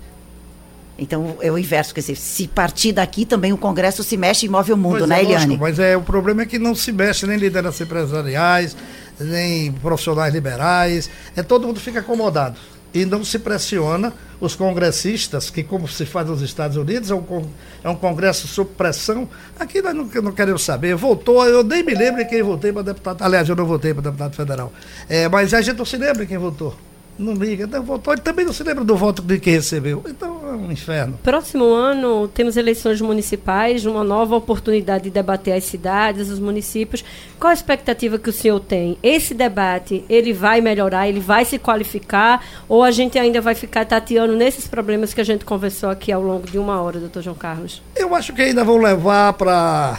Então 0.97 1.36
é 1.40 1.51
o 1.51 1.59
inverso, 1.59 1.92
quer 1.92 2.01
dizer, 2.01 2.16
se 2.16 2.47
partir 2.47 2.92
daqui 2.92 3.26
também 3.26 3.53
o 3.53 3.59
Congresso 3.59 4.05
se 4.05 4.16
mexe 4.16 4.47
e 4.47 4.49
move 4.49 4.72
o 4.72 4.76
mundo, 4.76 5.07
né, 5.07 5.18
é, 5.18 5.22
Eliane? 5.24 5.47
Lógico, 5.47 5.62
mas 5.62 5.78
é, 5.78 5.97
o 5.97 6.03
problema 6.03 6.42
é 6.42 6.47
que 6.47 6.59
não 6.59 6.74
se 6.74 6.92
mexe 6.92 7.26
nem 7.26 7.36
lideranças 7.36 7.80
empresariais, 7.80 8.76
nem 9.18 9.72
profissionais 9.72 10.32
liberais, 10.32 11.10
é 11.36 11.42
todo 11.42 11.66
mundo 11.66 11.80
fica 11.80 12.00
acomodado. 12.00 12.56
E 12.92 13.04
não 13.04 13.24
se 13.24 13.40
pressiona 13.40 14.12
os 14.40 14.54
congressistas, 14.54 15.50
que 15.50 15.64
como 15.64 15.88
se 15.88 16.06
faz 16.06 16.28
nos 16.28 16.42
Estados 16.42 16.76
Unidos, 16.76 17.10
é 17.10 17.14
um, 17.14 17.48
é 17.82 17.88
um 17.88 17.96
congresso 17.96 18.46
sob 18.46 18.70
pressão. 18.76 19.28
Aqui 19.58 19.82
nós 19.82 19.94
não, 19.94 20.04
não 20.04 20.32
queremos 20.32 20.62
saber. 20.62 20.94
Voltou, 20.94 21.44
eu 21.44 21.64
nem 21.64 21.82
me 21.82 21.92
lembro 21.92 22.24
quem 22.28 22.42
votei 22.42 22.72
para 22.72 22.82
deputado. 22.82 23.22
Aliás, 23.22 23.48
eu 23.48 23.56
não 23.56 23.66
votei 23.66 23.92
para 23.92 24.02
deputado 24.04 24.36
federal. 24.36 24.72
É, 25.08 25.28
mas 25.28 25.52
a 25.52 25.60
gente 25.60 25.76
não 25.76 25.84
se 25.84 25.96
lembra 25.96 26.24
quem 26.24 26.38
votou 26.38 26.76
não 27.18 27.34
liga, 27.34 27.64
então 27.64 27.82
votou, 27.82 28.12
ele 28.12 28.22
também 28.22 28.44
não 28.44 28.52
se 28.52 28.62
lembra 28.62 28.84
do 28.84 28.96
voto 28.96 29.22
de 29.22 29.38
quem 29.38 29.54
recebeu. 29.54 30.02
Então 30.06 30.34
um 30.57 30.70
inferno. 30.70 31.18
Próximo 31.22 31.64
ano 31.64 32.28
temos 32.28 32.57
eleições 32.57 33.00
municipais, 33.00 33.84
uma 33.86 34.05
nova 34.05 34.36
oportunidade 34.36 35.05
de 35.05 35.11
debater 35.11 35.55
as 35.55 35.64
cidades, 35.64 36.28
os 36.28 36.38
municípios. 36.38 37.05
Qual 37.38 37.50
a 37.50 37.55
expectativa 37.55 38.18
que 38.18 38.30
o 38.30 38.32
senhor 38.32 38.61
tem? 38.61 38.96
Esse 39.02 39.34
debate, 39.34 40.05
ele 40.09 40.32
vai 40.32 40.61
melhorar, 40.61 41.09
ele 41.09 41.20
vai 41.20 41.44
se 41.44 41.59
qualificar 41.59 42.44
ou 42.68 42.82
a 42.82 42.90
gente 42.90 43.18
ainda 43.18 43.40
vai 43.40 43.55
ficar 43.55 43.84
tateando 43.84 44.36
nesses 44.36 44.66
problemas 44.66 45.12
que 45.12 45.20
a 45.20 45.24
gente 45.24 45.44
conversou 45.44 45.90
aqui 45.90 46.12
ao 46.12 46.22
longo 46.22 46.50
de 46.50 46.59
uma 46.59 46.80
hora, 46.80 46.98
doutor 46.98 47.22
João 47.22 47.36
Carlos? 47.36 47.82
Eu 47.96 48.14
acho 48.14 48.32
que 48.32 48.42
ainda 48.42 48.64
vão 48.64 48.78
levar 48.78 49.32
para 49.34 49.98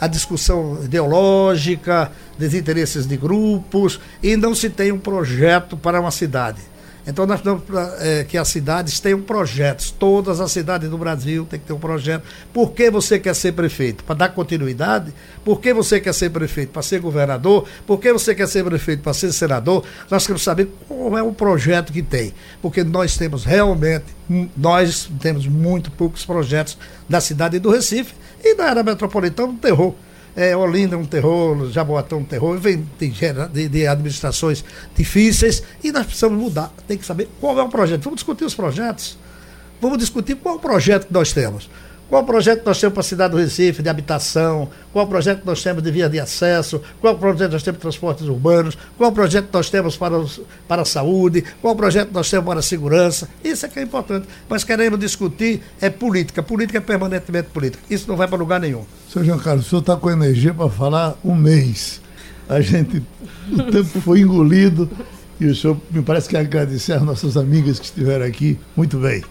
a 0.00 0.08
discussão 0.08 0.82
ideológica, 0.82 2.10
desinteresses 2.36 3.06
de 3.06 3.16
grupos, 3.16 4.00
e 4.20 4.36
não 4.36 4.52
se 4.52 4.68
tem 4.68 4.90
um 4.90 4.98
projeto 4.98 5.76
para 5.76 6.00
uma 6.00 6.10
cidade. 6.10 6.71
Então 7.06 7.26
nós 7.26 7.40
precisamos 7.40 8.00
é, 8.00 8.24
que 8.24 8.38
as 8.38 8.48
cidades 8.48 9.00
tenham 9.00 9.20
projetos. 9.20 9.90
Todas 9.90 10.40
as 10.40 10.52
cidades 10.52 10.88
do 10.88 10.96
Brasil 10.96 11.44
têm 11.44 11.58
que 11.58 11.66
ter 11.66 11.72
um 11.72 11.78
projeto. 11.78 12.22
Por 12.52 12.72
que 12.72 12.90
você 12.90 13.18
quer 13.18 13.34
ser 13.34 13.52
prefeito? 13.52 14.04
Para 14.04 14.14
dar 14.14 14.28
continuidade? 14.28 15.12
Por 15.44 15.60
que 15.60 15.74
você 15.74 16.00
quer 16.00 16.14
ser 16.14 16.30
prefeito? 16.30 16.70
Para 16.70 16.82
ser 16.82 17.00
governador? 17.00 17.66
Por 17.86 17.98
que 17.98 18.12
você 18.12 18.34
quer 18.34 18.46
ser 18.46 18.64
prefeito? 18.64 19.02
Para 19.02 19.14
ser 19.14 19.32
senador? 19.32 19.84
Nós 20.08 20.24
queremos 20.24 20.42
saber 20.42 20.68
qual 20.86 21.18
é 21.18 21.22
o 21.22 21.32
projeto 21.32 21.92
que 21.92 22.02
tem. 22.02 22.32
Porque 22.60 22.84
nós 22.84 23.16
temos 23.16 23.44
realmente, 23.44 24.04
nós 24.56 25.10
temos 25.20 25.46
muito 25.48 25.90
poucos 25.90 26.24
projetos 26.24 26.78
da 27.08 27.20
cidade 27.20 27.58
do 27.58 27.70
Recife 27.70 28.14
e 28.44 28.54
da 28.54 28.66
área 28.66 28.82
metropolitana 28.82 29.48
um 29.48 29.56
terror 29.56 29.94
é, 30.34 30.56
Olinda 30.56 30.94
é 30.94 30.98
um 30.98 31.04
terror, 31.04 31.70
Jaboatão 31.70 32.18
é 32.18 32.20
um 32.22 32.24
terror, 32.24 32.58
vem 32.58 32.88
de, 32.98 33.68
de, 33.68 33.86
administrações 33.86 34.64
difíceis 34.96 35.62
e 35.82 35.92
nós 35.92 36.06
precisamos 36.06 36.38
mudar. 36.38 36.72
Tem 36.88 36.96
que 36.96 37.04
saber 37.04 37.28
qual 37.40 37.58
é 37.58 37.62
o 37.62 37.68
projeto. 37.68 38.02
Vamos 38.02 38.18
discutir 38.18 38.44
os 38.44 38.54
projetos. 38.54 39.18
Vamos 39.80 39.98
discutir 39.98 40.36
qual 40.36 40.54
é 40.54 40.58
o 40.58 40.60
projeto 40.60 41.06
que 41.06 41.12
nós 41.12 41.32
temos. 41.32 41.68
Qual 42.12 42.22
o 42.22 42.26
projeto 42.26 42.62
nós 42.66 42.78
temos 42.78 42.92
para 42.92 43.00
a 43.00 43.04
cidade 43.04 43.30
do 43.30 43.38
Recife 43.38 43.82
de 43.82 43.88
habitação? 43.88 44.68
Qual 44.92 45.06
o 45.06 45.08
projeto 45.08 45.46
nós 45.46 45.62
temos 45.62 45.82
de 45.82 45.90
via 45.90 46.10
de 46.10 46.20
acesso? 46.20 46.82
Qual 47.00 47.14
o 47.14 47.18
projeto 47.18 47.52
nós 47.52 47.62
temos 47.62 47.78
de 47.78 47.80
transportes 47.80 48.26
urbanos? 48.26 48.76
Qual 48.98 49.08
o 49.08 49.14
projeto 49.14 49.48
nós 49.50 49.70
temos 49.70 49.96
para, 49.96 50.18
os, 50.18 50.38
para 50.68 50.82
a 50.82 50.84
saúde? 50.84 51.42
Qual 51.62 51.72
o 51.72 51.76
projeto 51.76 52.10
nós 52.12 52.28
temos 52.28 52.44
para 52.44 52.58
a 52.58 52.62
segurança? 52.62 53.30
Isso 53.42 53.64
é 53.64 53.68
que 53.70 53.78
é 53.78 53.82
importante. 53.82 54.28
Mas 54.46 54.62
queremos 54.62 55.00
discutir 55.00 55.62
é 55.80 55.88
política. 55.88 56.42
Política 56.42 56.76
é 56.76 56.80
permanentemente 56.82 57.48
política. 57.48 57.82
Isso 57.88 58.06
não 58.06 58.14
vai 58.14 58.28
para 58.28 58.36
lugar 58.36 58.60
nenhum. 58.60 58.84
Seu 59.08 59.24
João 59.24 59.38
Carlos, 59.38 59.64
o 59.64 59.70
senhor 59.70 59.80
está 59.80 59.96
com 59.96 60.10
energia 60.10 60.52
para 60.52 60.68
falar 60.68 61.16
um 61.24 61.34
mês. 61.34 62.02
A 62.46 62.60
gente, 62.60 63.02
o 63.50 63.62
tempo 63.72 64.02
foi 64.02 64.20
engolido 64.20 64.86
e 65.40 65.46
o 65.46 65.56
senhor 65.56 65.80
me 65.90 66.02
parece 66.02 66.28
que 66.28 66.36
agradecer 66.36 66.92
às 66.92 67.00
nossas 67.00 67.38
amigas 67.38 67.78
que 67.78 67.86
estiveram 67.86 68.26
aqui. 68.26 68.58
Muito 68.76 68.98
bem. 68.98 69.24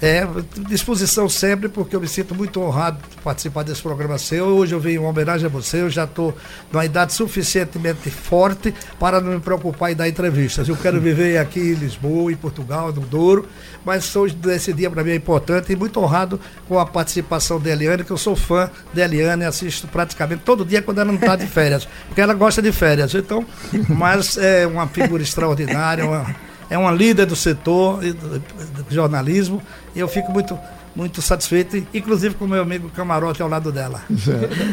É, 0.00 0.26
disposição 0.68 1.26
sempre, 1.26 1.70
porque 1.70 1.96
eu 1.96 2.00
me 2.00 2.06
sinto 2.06 2.34
muito 2.34 2.60
honrado 2.60 2.98
de 3.08 3.16
participar 3.22 3.62
desse 3.62 3.80
programa 3.80 4.18
seu. 4.18 4.44
Hoje 4.44 4.74
eu 4.74 4.80
venho 4.80 5.02
em 5.02 5.06
homenagem 5.06 5.46
a 5.46 5.48
você, 5.48 5.80
eu 5.80 5.88
já 5.88 6.04
estou 6.04 6.36
numa 6.70 6.84
idade 6.84 7.14
suficientemente 7.14 8.10
forte 8.10 8.74
para 9.00 9.22
não 9.22 9.32
me 9.32 9.40
preocupar 9.40 9.90
em 9.90 9.94
dar 9.96 10.06
entrevistas. 10.06 10.68
Eu 10.68 10.76
quero 10.76 11.00
viver 11.00 11.38
aqui 11.38 11.60
em 11.60 11.74
Lisboa, 11.74 12.30
em 12.30 12.36
Portugal, 12.36 12.92
no 12.92 13.00
Douro, 13.00 13.48
mas 13.86 14.14
hoje 14.14 14.36
esse 14.48 14.70
dia 14.72 14.90
para 14.90 15.02
mim 15.02 15.12
é 15.12 15.16
importante 15.16 15.72
e 15.72 15.76
muito 15.76 15.98
honrado 15.98 16.38
com 16.68 16.78
a 16.78 16.84
participação 16.84 17.58
da 17.58 17.70
Eliane, 17.70 18.04
que 18.04 18.10
eu 18.10 18.18
sou 18.18 18.36
fã 18.36 18.70
da 18.92 19.02
Eliane, 19.02 19.46
assisto 19.46 19.88
praticamente 19.88 20.42
todo 20.44 20.62
dia 20.62 20.82
quando 20.82 21.00
ela 21.00 21.10
não 21.10 21.18
está 21.18 21.36
de 21.36 21.46
férias, 21.46 21.88
porque 22.06 22.20
ela 22.20 22.34
gosta 22.34 22.60
de 22.60 22.70
férias. 22.70 23.14
Então, 23.14 23.46
mas 23.88 24.36
é 24.36 24.66
uma 24.66 24.86
figura 24.86 25.22
extraordinária, 25.22 26.04
uma 26.04 26.36
é 26.68 26.76
uma 26.76 26.90
líder 26.90 27.26
do 27.26 27.36
setor 27.36 28.00
do 28.00 28.86
jornalismo 28.90 29.62
e 29.94 30.00
eu 30.00 30.08
fico 30.08 30.32
muito 30.32 30.58
muito 30.94 31.20
satisfeito, 31.20 31.86
inclusive 31.92 32.34
com 32.36 32.46
o 32.46 32.48
meu 32.48 32.62
amigo 32.62 32.88
Camarote 32.88 33.42
ao 33.42 33.48
lado 33.50 33.70
dela. 33.70 34.00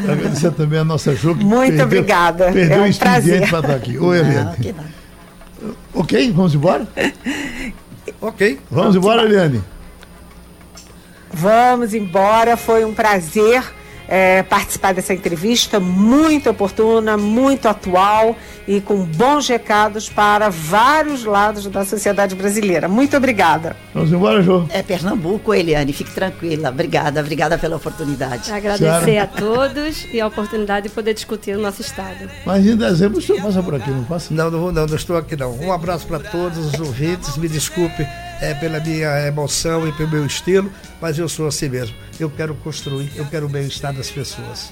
É. 0.08 0.12
Agradecer 0.12 0.52
também 0.52 0.80
a 0.80 0.84
nossa 0.84 1.14
Ju. 1.14 1.36
Muito 1.36 1.68
perdeu, 1.68 1.86
obrigada. 1.86 2.52
Perdeu 2.52 2.78
é 2.78 2.82
um 2.82 2.84
o 2.84 2.88
expediente 2.88 3.50
para 3.50 3.60
estar 3.60 3.76
aqui. 3.76 3.98
Oi, 3.98 4.20
Eliane. 4.20 4.76
Ok, 5.94 6.32
vamos 6.32 6.56
embora? 6.56 6.88
ok. 8.22 8.60
Vamos 8.72 8.96
embora, 8.96 9.24
Eliane? 9.24 9.62
Vamos 11.34 11.94
embora, 11.94 12.56
foi 12.56 12.86
um 12.86 12.94
prazer 12.94 13.64
é, 14.14 14.44
participar 14.44 14.94
dessa 14.94 15.12
entrevista 15.12 15.80
muito 15.80 16.48
oportuna, 16.48 17.18
muito 17.18 17.68
atual 17.68 18.36
e 18.68 18.80
com 18.80 19.04
bons 19.04 19.48
recados 19.48 20.08
para 20.08 20.50
vários 20.50 21.26
lados 21.26 21.66
da 21.66 21.84
sociedade 21.84 22.36
brasileira. 22.36 22.88
Muito 22.88 23.18
obrigada. 23.18 23.76
Vamos 23.92 24.14
embora, 24.14 24.44
João. 24.44 24.68
É 24.70 24.84
Pernambuco, 24.84 25.52
Eliane, 25.52 25.92
fique 25.94 26.12
tranquila. 26.12 26.70
Obrigada, 26.70 27.22
obrigada 27.22 27.58
pela 27.58 27.78
oportunidade. 27.78 28.52
Agradecer 28.52 29.18
a 29.18 29.26
todos 29.26 30.06
e 30.14 30.22
a 30.22 30.28
oportunidade 30.28 30.90
de 30.90 30.94
poder 30.94 31.16
discutir 31.16 31.58
o 31.58 31.60
nosso 31.60 31.82
Estado. 31.82 32.30
Mas 32.46 32.68
em 32.68 32.76
dezembro 32.76 33.18
o 33.18 33.22
senhor 33.22 33.42
passa 33.42 33.64
por 33.64 33.74
aqui, 33.74 33.90
não 33.90 34.04
passa? 34.04 34.32
Não, 34.32 34.52
não, 34.52 34.72
não, 34.72 34.86
não 34.86 34.96
estou 34.96 35.18
aqui 35.18 35.36
não. 35.36 35.58
Um 35.58 35.74
abraço 35.74 36.06
para 36.06 36.20
todos 36.20 36.72
os 36.72 36.80
ouvintes, 36.80 37.36
me 37.36 37.50
desculpe 37.50 38.08
é, 38.40 38.54
pela 38.54 38.80
minha 38.80 39.26
emoção 39.26 39.88
e 39.88 39.92
pelo 39.94 40.10
meu 40.10 40.26
estilo, 40.26 40.72
mas 41.02 41.18
eu 41.18 41.28
sou 41.28 41.48
assim 41.48 41.70
mesmo. 41.70 41.96
Eu 42.24 42.30
quero 42.30 42.56
construir, 42.56 43.12
eu 43.18 43.26
quero 43.26 43.48
o 43.48 43.50
bem-estar 43.50 43.94
das 43.94 44.10
pessoas. 44.10 44.72